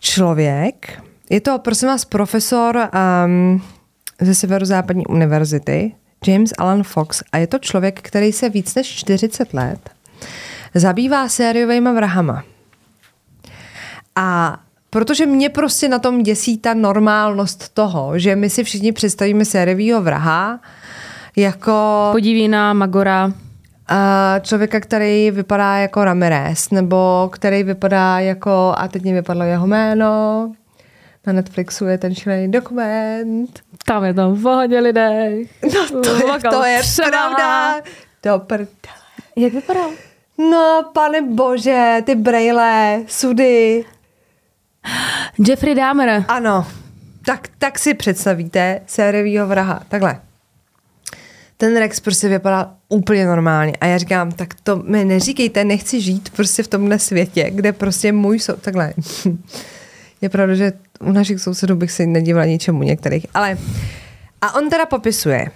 člověk, 0.00 1.02
je 1.30 1.40
to 1.40 1.58
prosím 1.58 1.88
vás 1.88 2.04
profesor 2.04 2.88
um, 3.24 3.62
ze 4.20 4.34
Severozápadní 4.34 5.06
univerzity, 5.06 5.94
James 6.26 6.52
Alan 6.58 6.82
Fox, 6.82 7.22
a 7.32 7.38
je 7.38 7.46
to 7.46 7.58
člověk, 7.58 8.00
který 8.02 8.32
se 8.32 8.48
víc 8.48 8.74
než 8.74 8.86
40 8.88 9.54
let 9.54 9.90
zabývá 10.74 11.28
sériovými 11.28 11.92
vrahama. 11.92 12.44
A 14.16 14.58
protože 14.90 15.26
mě 15.26 15.48
prostě 15.48 15.88
na 15.88 15.98
tom 15.98 16.22
děsí 16.22 16.58
ta 16.58 16.74
normálnost 16.74 17.68
toho, 17.74 18.18
že 18.18 18.36
my 18.36 18.50
si 18.50 18.64
všichni 18.64 18.92
představíme 18.92 19.44
sériového 19.44 20.02
vraha 20.02 20.60
jako 21.36 22.08
Podíví 22.12 22.48
na 22.48 22.72
Magora. 22.72 23.32
A 23.90 24.34
člověka, 24.42 24.80
který 24.80 25.30
vypadá 25.30 25.76
jako 25.76 26.04
Ramirez, 26.04 26.70
nebo 26.70 27.30
který 27.32 27.62
vypadá 27.62 28.18
jako, 28.18 28.74
a 28.76 28.88
teď 28.88 29.02
mi 29.02 29.12
vypadlo 29.12 29.44
jeho 29.44 29.66
jméno, 29.66 30.52
na 31.26 31.32
Netflixu 31.32 31.86
je 31.86 31.98
ten 31.98 32.14
šílený 32.14 32.50
dokument. 32.50 33.60
Tam 33.84 34.04
je 34.04 34.14
to 34.14 34.30
v 34.30 34.42
pohodě 34.42 34.78
lidé. 34.78 35.30
No 35.62 36.02
to 36.02 36.14
je, 36.26 36.38
to 36.50 36.64
je 36.64 36.80
pravda. 37.08 37.74
Do 38.22 38.38
prdele. 38.38 38.68
Jak 39.36 39.52
vypadal? 39.52 39.90
No, 40.38 40.90
pane 40.92 41.22
bože, 41.22 42.02
ty 42.04 42.14
brejle, 42.14 43.02
sudy. 43.06 43.84
Jeffrey 45.48 45.74
Dahmer. 45.74 46.24
Ano, 46.28 46.66
tak, 47.26 47.48
tak 47.58 47.78
si 47.78 47.94
představíte 47.94 48.80
sériovýho 48.86 49.46
vraha. 49.46 49.82
Takhle. 49.88 50.20
Ten 51.60 51.76
Rex 51.78 52.00
prostě 52.00 52.28
vypadal 52.28 52.70
úplně 52.88 53.26
normálně. 53.26 53.72
A 53.80 53.86
já 53.86 53.98
říkám, 53.98 54.32
tak 54.32 54.54
to 54.62 54.76
mi 54.76 55.04
neříkejte, 55.04 55.64
nechci 55.64 56.00
žít 56.00 56.30
prostě 56.30 56.62
v 56.62 56.68
tomhle 56.68 56.98
světě, 56.98 57.50
kde 57.50 57.72
prostě 57.72 58.12
můj 58.12 58.38
sou... 58.38 58.52
Takhle. 58.52 58.94
Je 60.20 60.28
pravda, 60.28 60.54
že 60.54 60.72
u 61.00 61.12
našich 61.12 61.40
sousedů 61.40 61.76
bych 61.76 61.92
si 61.92 62.06
nedívala 62.06 62.46
ničemu 62.46 62.82
některých. 62.82 63.26
Ale 63.34 63.58
a 64.40 64.54
on 64.54 64.70
teda 64.70 64.86
popisuje, 64.86 65.50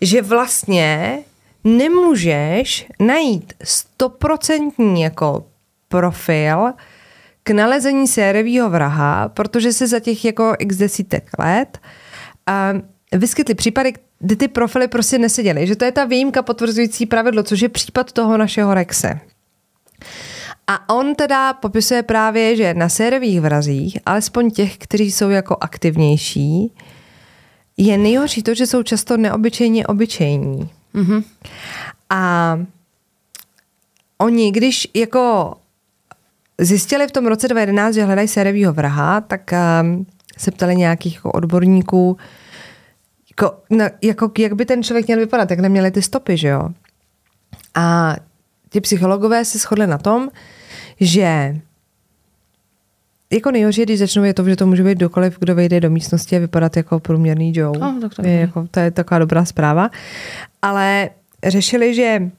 že 0.00 0.22
vlastně 0.22 1.18
nemůžeš 1.64 2.86
najít 3.00 3.52
stoprocentní 3.64 5.02
jako 5.02 5.44
profil 5.88 6.72
k 7.42 7.50
nalezení 7.50 8.08
sériového 8.08 8.70
vraha, 8.70 9.28
protože 9.28 9.72
se 9.72 9.86
za 9.86 10.00
těch 10.00 10.24
jako 10.24 10.54
x 10.58 10.76
desítek 10.76 11.30
let 11.38 11.78
a 12.46 12.72
vyskytly 13.12 13.54
případy, 13.54 13.92
kdy 14.20 14.36
ty 14.36 14.48
profily 14.48 14.88
prostě 14.88 15.18
neseděly. 15.18 15.66
Že 15.66 15.76
to 15.76 15.84
je 15.84 15.92
ta 15.92 16.04
výjimka 16.04 16.42
potvrzující 16.42 17.06
pravidlo, 17.06 17.42
což 17.42 17.60
je 17.60 17.68
případ 17.68 18.12
toho 18.12 18.36
našeho 18.36 18.74
Rexe. 18.74 19.20
A 20.66 20.94
on 20.94 21.14
teda 21.14 21.52
popisuje 21.52 22.02
právě, 22.02 22.56
že 22.56 22.74
na 22.74 22.88
sériových 22.88 23.40
vrazích, 23.40 23.98
alespoň 24.06 24.50
těch, 24.50 24.78
kteří 24.78 25.12
jsou 25.12 25.28
jako 25.28 25.56
aktivnější, 25.60 26.72
je 27.76 27.98
nejhorší 27.98 28.42
to, 28.42 28.54
že 28.54 28.66
jsou 28.66 28.82
často 28.82 29.16
neobyčejně 29.16 29.86
obyčejní. 29.86 30.70
Mhm. 30.94 31.24
A 32.10 32.58
oni, 34.18 34.52
když 34.52 34.88
jako 34.94 35.54
zjistili 36.58 37.08
v 37.08 37.12
tom 37.12 37.26
roce 37.26 37.48
2011, 37.48 37.94
že 37.94 38.04
hledají 38.04 38.28
sériovýho 38.28 38.72
vraha, 38.72 39.20
tak 39.20 39.50
um, 39.82 40.06
se 40.38 40.50
ptali 40.50 40.76
nějakých 40.76 41.14
jako 41.14 41.32
odborníků, 41.32 42.16
jako, 43.30 43.58
na, 43.70 43.90
jako, 44.02 44.32
jak 44.38 44.52
by 44.52 44.64
ten 44.64 44.82
člověk 44.82 45.06
měl 45.06 45.18
vypadat, 45.18 45.50
jak 45.50 45.60
neměli 45.60 45.90
ty 45.90 46.02
stopy, 46.02 46.36
že 46.36 46.48
jo. 46.48 46.68
A 47.74 48.16
ti 48.70 48.80
psychologové 48.80 49.44
se 49.44 49.58
shodli 49.58 49.86
na 49.86 49.98
tom, 49.98 50.28
že 51.00 51.56
jako 53.30 53.50
nejhorší, 53.50 53.82
když 53.82 53.98
začnou, 53.98 54.24
je 54.24 54.34
to, 54.34 54.44
že 54.44 54.56
to 54.56 54.66
může 54.66 54.84
být 54.84 54.98
kdokoliv, 54.98 55.38
kdo 55.38 55.54
vejde 55.54 55.80
do 55.80 55.90
místnosti 55.90 56.36
a 56.36 56.38
vypadat 56.38 56.76
jako 56.76 57.00
průměrný 57.00 57.52
Joe. 57.56 57.78
Oh, 57.78 58.00
tak 58.00 58.14
to 58.14 58.26
je, 58.26 58.32
je. 58.32 58.40
jako, 58.40 58.68
to 58.70 58.80
je 58.80 58.90
taková 58.90 59.18
dobrá 59.18 59.44
zpráva. 59.44 59.90
Ale 60.62 61.10
řešili, 61.46 61.94
že 61.94 62.30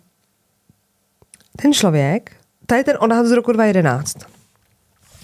ten 1.61 1.73
člověk, 1.73 2.31
to 2.65 2.75
je 2.75 2.83
ten 2.83 2.97
odhad 2.99 3.25
z 3.25 3.31
roku 3.31 3.51
2011, 3.51 4.17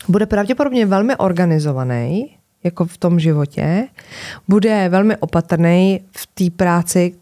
bude 0.08 0.26
pravděpodobně 0.26 0.86
velmi 0.86 1.16
organizovaný, 1.16 2.37
jako 2.68 2.86
v 2.86 2.98
tom 2.98 3.20
životě, 3.20 3.88
bude 4.48 4.90
velmi 4.90 5.18
opatrný 5.18 6.00
v 6.12 6.28
té 6.34 6.56
práci, 6.56 7.14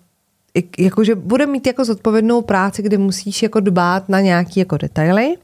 jak- 0.55 0.79
jakože 0.79 1.15
bude 1.15 1.45
mít 1.45 1.67
jako 1.67 1.85
zodpovědnou 1.85 2.41
práci, 2.41 2.81
kdy 2.81 2.97
musíš 2.97 3.43
jako 3.43 3.59
dbát 3.59 4.09
na 4.09 4.21
nějaký 4.21 4.59
jako 4.59 4.77
detaily 4.77 5.35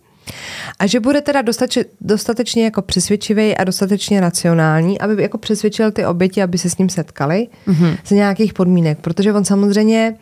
a 0.80 0.88
že 0.88 1.00
bude 1.00 1.22
teda 1.22 1.42
dostatečně, 1.42 1.86
dostatečně 2.02 2.64
jako 2.64 2.82
přesvědčivý 2.82 3.58
a 3.58 3.64
dostatečně 3.64 4.22
racionální, 4.22 5.02
aby 5.02 5.24
jako 5.24 5.38
přesvědčil 5.38 5.92
ty 5.92 6.06
oběti, 6.06 6.44
aby 6.44 6.58
se 6.58 6.70
s 6.70 6.78
ním 6.78 6.90
setkali 6.90 7.48
mm-hmm. 7.68 7.98
z 8.06 8.12
nějakých 8.12 8.54
podmínek, 8.54 9.00
protože 9.00 9.34
on 9.34 9.46
samozřejmě 9.46 10.16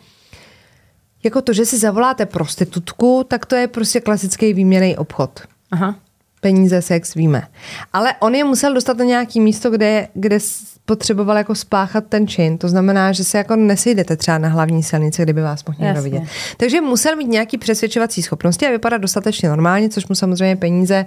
jako 1.23 1.41
to, 1.41 1.53
že 1.53 1.65
si 1.65 1.77
zavoláte 1.77 2.25
prostitutku, 2.25 3.25
tak 3.27 3.45
to 3.45 3.55
je 3.55 3.67
prostě 3.67 3.99
klasický 3.99 4.53
výměný 4.53 4.97
obchod 4.97 5.39
Aha. 5.71 5.95
Peníze, 6.41 6.81
sex, 6.81 7.13
víme. 7.13 7.47
Ale 7.93 8.13
on 8.19 8.35
je 8.35 8.43
musel 8.43 8.73
dostat 8.73 8.97
na 8.97 9.05
nějaký 9.05 9.39
místo, 9.39 9.69
kde, 9.69 10.07
kde 10.13 10.39
potřeboval 10.85 11.37
jako 11.37 11.55
spáchat 11.55 12.03
ten 12.09 12.27
čin. 12.27 12.57
To 12.57 12.69
znamená, 12.69 13.11
že 13.11 13.23
se 13.23 13.37
jako 13.37 13.55
nesejdete 13.55 14.17
třeba 14.17 14.37
na 14.37 14.49
hlavní 14.49 14.83
silnici, 14.83 15.23
kdyby 15.23 15.41
vás 15.41 15.65
mohl 15.65 15.77
někdo 15.81 16.01
vidět. 16.01 16.23
Takže 16.57 16.81
musel 16.81 17.15
mít 17.15 17.27
nějaký 17.27 17.57
přesvědčovací 17.57 18.21
schopnosti 18.21 18.67
a 18.67 18.71
vypadat 18.71 18.97
dostatečně 18.97 19.49
normálně, 19.49 19.89
což 19.89 20.07
mu 20.07 20.15
samozřejmě 20.15 20.55
peníze 20.55 21.05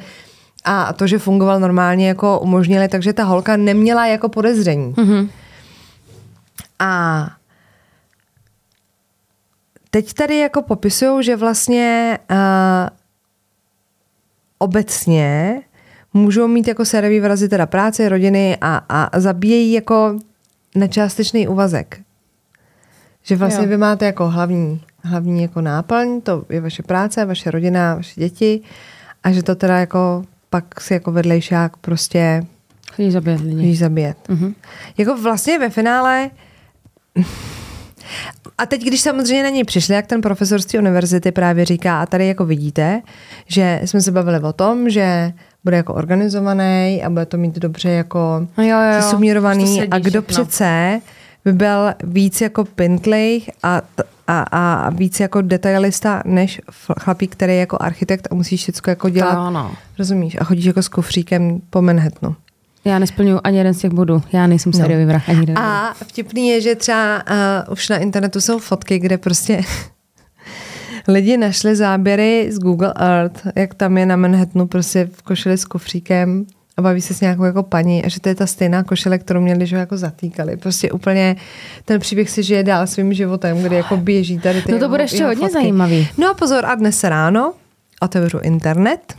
a 0.65 0.93
to, 0.93 1.07
že 1.07 1.19
fungoval 1.19 1.61
normálně, 1.61 2.09
jako 2.09 2.41
umožnili, 2.41 2.89
takže 2.89 3.13
ta 3.13 3.25
holka 3.25 3.57
neměla 3.57 4.07
jako 4.07 4.29
podezření. 4.29 4.93
Mm-hmm. 4.93 5.29
A 6.79 7.31
teď 9.91 10.13
tady 10.13 10.39
jako 10.39 10.63
popisují, 10.63 11.25
že 11.25 11.37
vlastně 11.37 12.19
uh, 12.31 12.37
obecně 14.63 15.61
můžou 16.15 16.49
mít 16.49 16.69
jako 16.69 16.85
sériový 16.85 17.21
vrazy 17.21 17.49
teda 17.49 17.67
práci, 17.67 18.09
rodiny 18.09 18.57
a, 18.61 18.77
a 18.89 19.21
zabíjejí 19.21 19.73
jako 19.73 20.19
na 20.77 20.87
částečný 20.87 21.49
úvazek. 21.49 22.01
Že 23.23 23.37
vlastně 23.37 23.65
Jo. 23.65 23.69
vy 23.69 23.77
máte 23.77 24.07
jako 24.07 24.29
hlavní, 24.29 24.81
hlavní 25.03 25.43
jako 25.43 25.61
náplň, 25.61 26.21
to 26.21 26.45
je 26.49 26.61
vaše 26.61 26.83
práce, 26.83 27.25
vaše 27.25 27.51
rodina, 27.51 27.95
vaše 27.95 28.21
děti 28.21 28.61
a 29.25 29.33
že 29.33 29.43
to 29.43 29.55
teda 29.55 29.79
jako 29.79 30.25
pak 30.51 30.81
si 30.81 30.95
jako 30.95 31.13
vedlejšák 31.13 31.77
prostě 31.77 32.47
Chodí 32.97 33.11
zabíjet 33.11 33.41
lidi. 33.41 33.55
Můžeš 33.57 33.79
zabíjet. 33.79 34.17
Mhm. 34.29 34.49
Mm-hmm. 34.49 34.55
Jako 34.99 35.17
vlastně 35.17 35.59
ve 35.59 35.71
finále 35.71 36.31
a 38.59 38.67
teď, 38.67 38.83
když 38.85 39.01
samozřejmě 39.01 39.43
na 39.43 39.49
něj 39.49 39.65
přišli, 39.65 39.95
jak 39.95 40.07
ten 40.07 40.21
profesor 40.21 40.61
z 40.61 40.67
té 40.67 40.79
univerzity 40.79 41.33
právě 41.33 41.65
říká, 41.65 42.01
a 42.03 42.07
tady 42.07 42.27
jako 42.27 42.45
vidíte, 42.45 43.03
že 43.47 43.81
jsme 43.85 44.01
se 44.01 44.11
bavili 44.13 44.41
o 44.41 44.53
tom, 44.53 44.91
že 44.91 45.33
bude 45.65 45.77
jako 45.77 45.95
organizovaný 45.95 47.03
a 47.05 47.11
bude 47.11 47.27
to 47.27 47.37
mít 47.37 47.55
dobře 47.59 47.91
jako 47.91 48.47
No 48.59 48.65
jo, 48.65 48.77
jo, 48.79 48.95
jo. 48.97 49.03
sumírovaný 49.03 49.83
a 49.83 49.99
kdo 49.99 50.23
všechno. 50.23 50.23
přece 50.23 51.01
by 51.45 51.53
byl 51.53 51.95
víc 52.05 52.41
jako 52.41 52.65
pintlej 52.65 53.43
a, 53.63 53.83
a, 54.27 54.43
a 54.53 54.91
víc 54.91 55.21
jako 55.21 55.41
detailista 55.43 56.23
než 56.25 56.61
chlapík, 57.01 57.33
který 57.33 57.53
je 57.53 57.59
jako 57.61 57.77
architekt 57.81 58.29
a 58.31 58.35
musí 58.35 58.57
všechno 58.57 58.91
jako 58.91 59.09
dělat. 59.09 59.35
To 59.35 59.41
ano. 59.41 59.75
Rozumíš? 59.99 60.37
A 60.41 60.45
chodíš 60.45 60.65
jako 60.65 60.83
s 60.83 60.89
kufříkem 60.89 61.61
po 61.71 61.83
Manhattanu. 61.83 62.37
Já 62.85 62.99
nesplňuju 62.99 63.41
ani 63.45 63.59
jeden 63.59 63.75
z 63.75 63.79
těch 63.79 63.93
bodů. 63.93 64.23
Já 64.33 64.47
nejsem 64.47 64.73
sériový 64.73 65.05
vrah 65.05 65.29
ani 65.29 65.39
jeden. 65.41 65.59
A 65.59 65.95
vtipný 66.07 66.49
je, 66.49 66.61
že 66.61 66.75
třeba 66.75 67.23
uh, 67.67 67.73
už 67.73 67.89
na 67.89 67.97
internetu 67.97 68.41
jsou 68.41 68.59
fotky, 68.59 68.99
kde 68.99 69.19
prostě 69.19 69.61
lidi 71.09 71.37
našli 71.37 71.77
záběry 71.77 72.49
z 72.53 72.59
Google 72.59 72.93
Earth, 72.97 73.47
jak 73.57 73.75
tam 73.75 73.99
je 73.99 74.07
na 74.07 74.17
Manhattanu 74.17 74.67
prostě 74.67 75.09
v 75.13 75.23
košili 75.23 75.59
s 75.59 75.65
kufříkem 75.65 76.47
a 76.77 76.83
baví 76.83 77.01
se 77.01 77.15
s 77.15 77.21
nějakou 77.21 77.45
jako 77.45 77.63
paní 77.63 78.05
a 78.05 78.09
že 78.09 78.21
to 78.21 78.29
je 78.29 78.35
ta 78.35 78.47
stejná 78.47 78.83
košile, 78.85 79.19
kterou 79.19 79.41
měli, 79.41 79.67
že 79.67 79.77
ho 79.77 79.81
jako 79.81 79.97
zatýkali. 79.97 80.57
Prostě 80.57 80.91
úplně 80.93 81.37
ten 81.85 82.01
příběh 82.01 82.31
si 82.31 82.43
žije 82.43 82.63
dál 82.63 82.87
svým 82.87 83.13
životem, 83.15 83.63
kdy 83.63 83.77
jako 83.77 83.97
běží 83.97 84.39
tady 84.39 84.63
ty 84.63 84.73
No 84.73 84.79
to 84.79 84.85
jeho- 84.85 84.91
bude 84.91 85.03
ještě 85.05 85.17
jeho 85.17 85.29
hodně 85.29 85.41
fotky. 85.41 85.53
zajímavý. 85.53 86.09
No 86.19 86.31
a 86.31 86.35
pozor, 86.35 86.67
a 86.67 86.75
dnes 86.75 87.05
ráno 87.05 87.53
otevřu 88.01 88.39
internet 88.43 89.15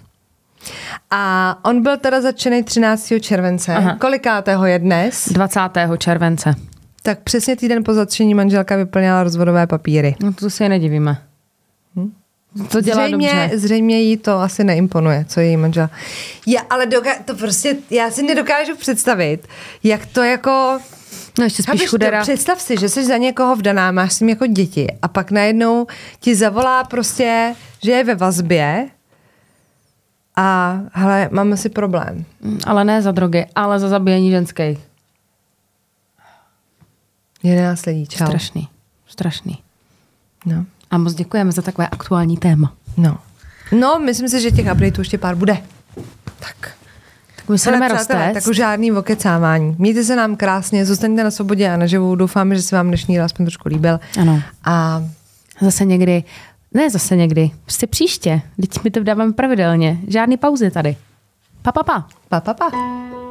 a 1.11 1.59
on 1.64 1.84
byl 1.84 1.97
teda 1.97 2.22
začený 2.22 2.64
13. 2.64 3.14
července. 3.22 3.76
Aha. 3.76 3.95
Kolikátého 3.95 4.66
je 4.66 4.80
dnes? 4.80 5.30
20. 5.32 5.59
července. 5.97 6.55
Tak 7.03 7.20
přesně 7.20 7.55
týden 7.55 7.84
po 7.84 7.93
zatčení 7.93 8.34
manželka 8.34 8.76
vyplňala 8.76 9.24
rozvodové 9.24 9.68
papíry. 9.68 10.16
No 10.20 10.34
to 10.34 10.49
si 10.49 10.70
nevadíme. 10.70 11.18
To 12.72 12.82
dělá 12.82 13.07
zřejmě, 13.07 13.30
dobře. 13.30 13.57
zřejmě 13.57 14.01
jí 14.01 14.18
to 14.18 14.39
asi 14.39 14.64
neimponuje, 14.64 15.26
co 15.28 15.39
její 15.39 15.57
manžel. 15.57 15.89
Já, 16.47 16.61
ale 16.70 16.86
doka- 16.86 17.24
to 17.26 17.36
prostě, 17.36 17.76
já 17.89 18.11
si 18.11 18.24
nedokážu 18.24 18.76
představit, 18.76 19.47
jak 19.84 20.05
to 20.05 20.24
jako... 20.24 20.80
No 21.39 21.43
ještě 21.43 21.64
spíš 21.64 21.72
Chápeš 21.72 21.82
to? 21.82 21.89
chudera. 21.89 22.22
Představ 22.22 22.61
si, 22.61 22.76
že 22.80 22.89
jsi 22.89 23.05
za 23.05 23.18
někoho 23.18 23.55
vdaná, 23.55 23.91
máš 23.91 24.14
s 24.14 24.20
ním 24.20 24.30
jako 24.30 24.47
děti 24.47 24.88
a 25.01 25.07
pak 25.07 25.32
najednou 25.32 25.88
ti 26.20 26.36
zavolá 26.36 26.84
prostě, 26.84 27.55
že 27.84 27.91
je 27.91 28.03
ve 28.03 28.16
vazbě 28.16 28.88
a 30.36 30.79
hele, 30.93 31.29
máme 31.31 31.57
si 31.57 31.69
problém. 31.69 32.25
Mm, 32.41 32.59
Ale 32.65 32.84
ne 32.84 33.01
za 33.01 33.11
drogy, 33.11 33.45
ale 33.55 33.79
za 33.79 33.89
zabíjení 33.89 34.31
ženských. 34.31 34.79
11 37.43 37.86
lidí, 37.86 38.07
čau. 38.07 38.25
Strašný. 38.25 38.67
Strašný. 39.07 39.57
No. 40.45 40.65
A 40.91 40.97
moc 40.97 41.13
děkujeme 41.13 41.51
za 41.51 41.61
takové 41.61 41.88
aktuální 41.88 42.38
téma. 42.38 42.73
No. 42.97 43.17
No, 43.71 43.99
myslím 43.99 44.29
si, 44.29 44.41
že 44.41 44.51
těch 44.51 44.65
updateů 44.71 45.01
ještě 45.01 45.17
pár 45.17 45.36
bude. 45.36 45.57
Tak. 46.39 46.71
Tak 47.36 47.49
my 47.49 47.59
se 47.59 47.71
jdeme 47.71 47.89
tak 48.34 48.47
už 48.47 48.55
žádný 48.55 48.91
okecávání. 48.91 49.75
Mějte 49.79 50.03
se 50.03 50.15
nám 50.15 50.36
krásně, 50.36 50.86
zůstaňte 50.86 51.23
na 51.23 51.31
svobodě 51.31 51.69
a 51.69 51.77
naživu. 51.77 52.15
Doufáme, 52.15 52.55
že 52.55 52.61
se 52.61 52.75
vám 52.75 52.88
dnešní 52.88 53.15
díl 53.15 53.23
aspoň 53.23 53.45
trošku 53.45 53.69
líbil. 53.69 53.99
Ano. 54.19 54.41
A 54.65 55.03
Zase 55.61 55.86
někdy, 55.86 56.23
ne 56.74 56.89
zase 56.89 57.15
někdy, 57.15 57.51
prostě 57.61 57.88
příště. 57.88 58.41
Teď 58.61 58.84
mi 58.84 58.91
to 58.91 59.03
dáváme 59.03 59.34
pravidelně. 59.34 59.99
Žádný 60.07 60.38
pauzy 60.38 60.71
tady. 60.71 60.95
Pa, 61.61 61.71
pa, 61.71 61.84
pa. 61.84 62.07
pa, 62.30 62.41
pa, 62.41 62.53
pa. 62.53 63.22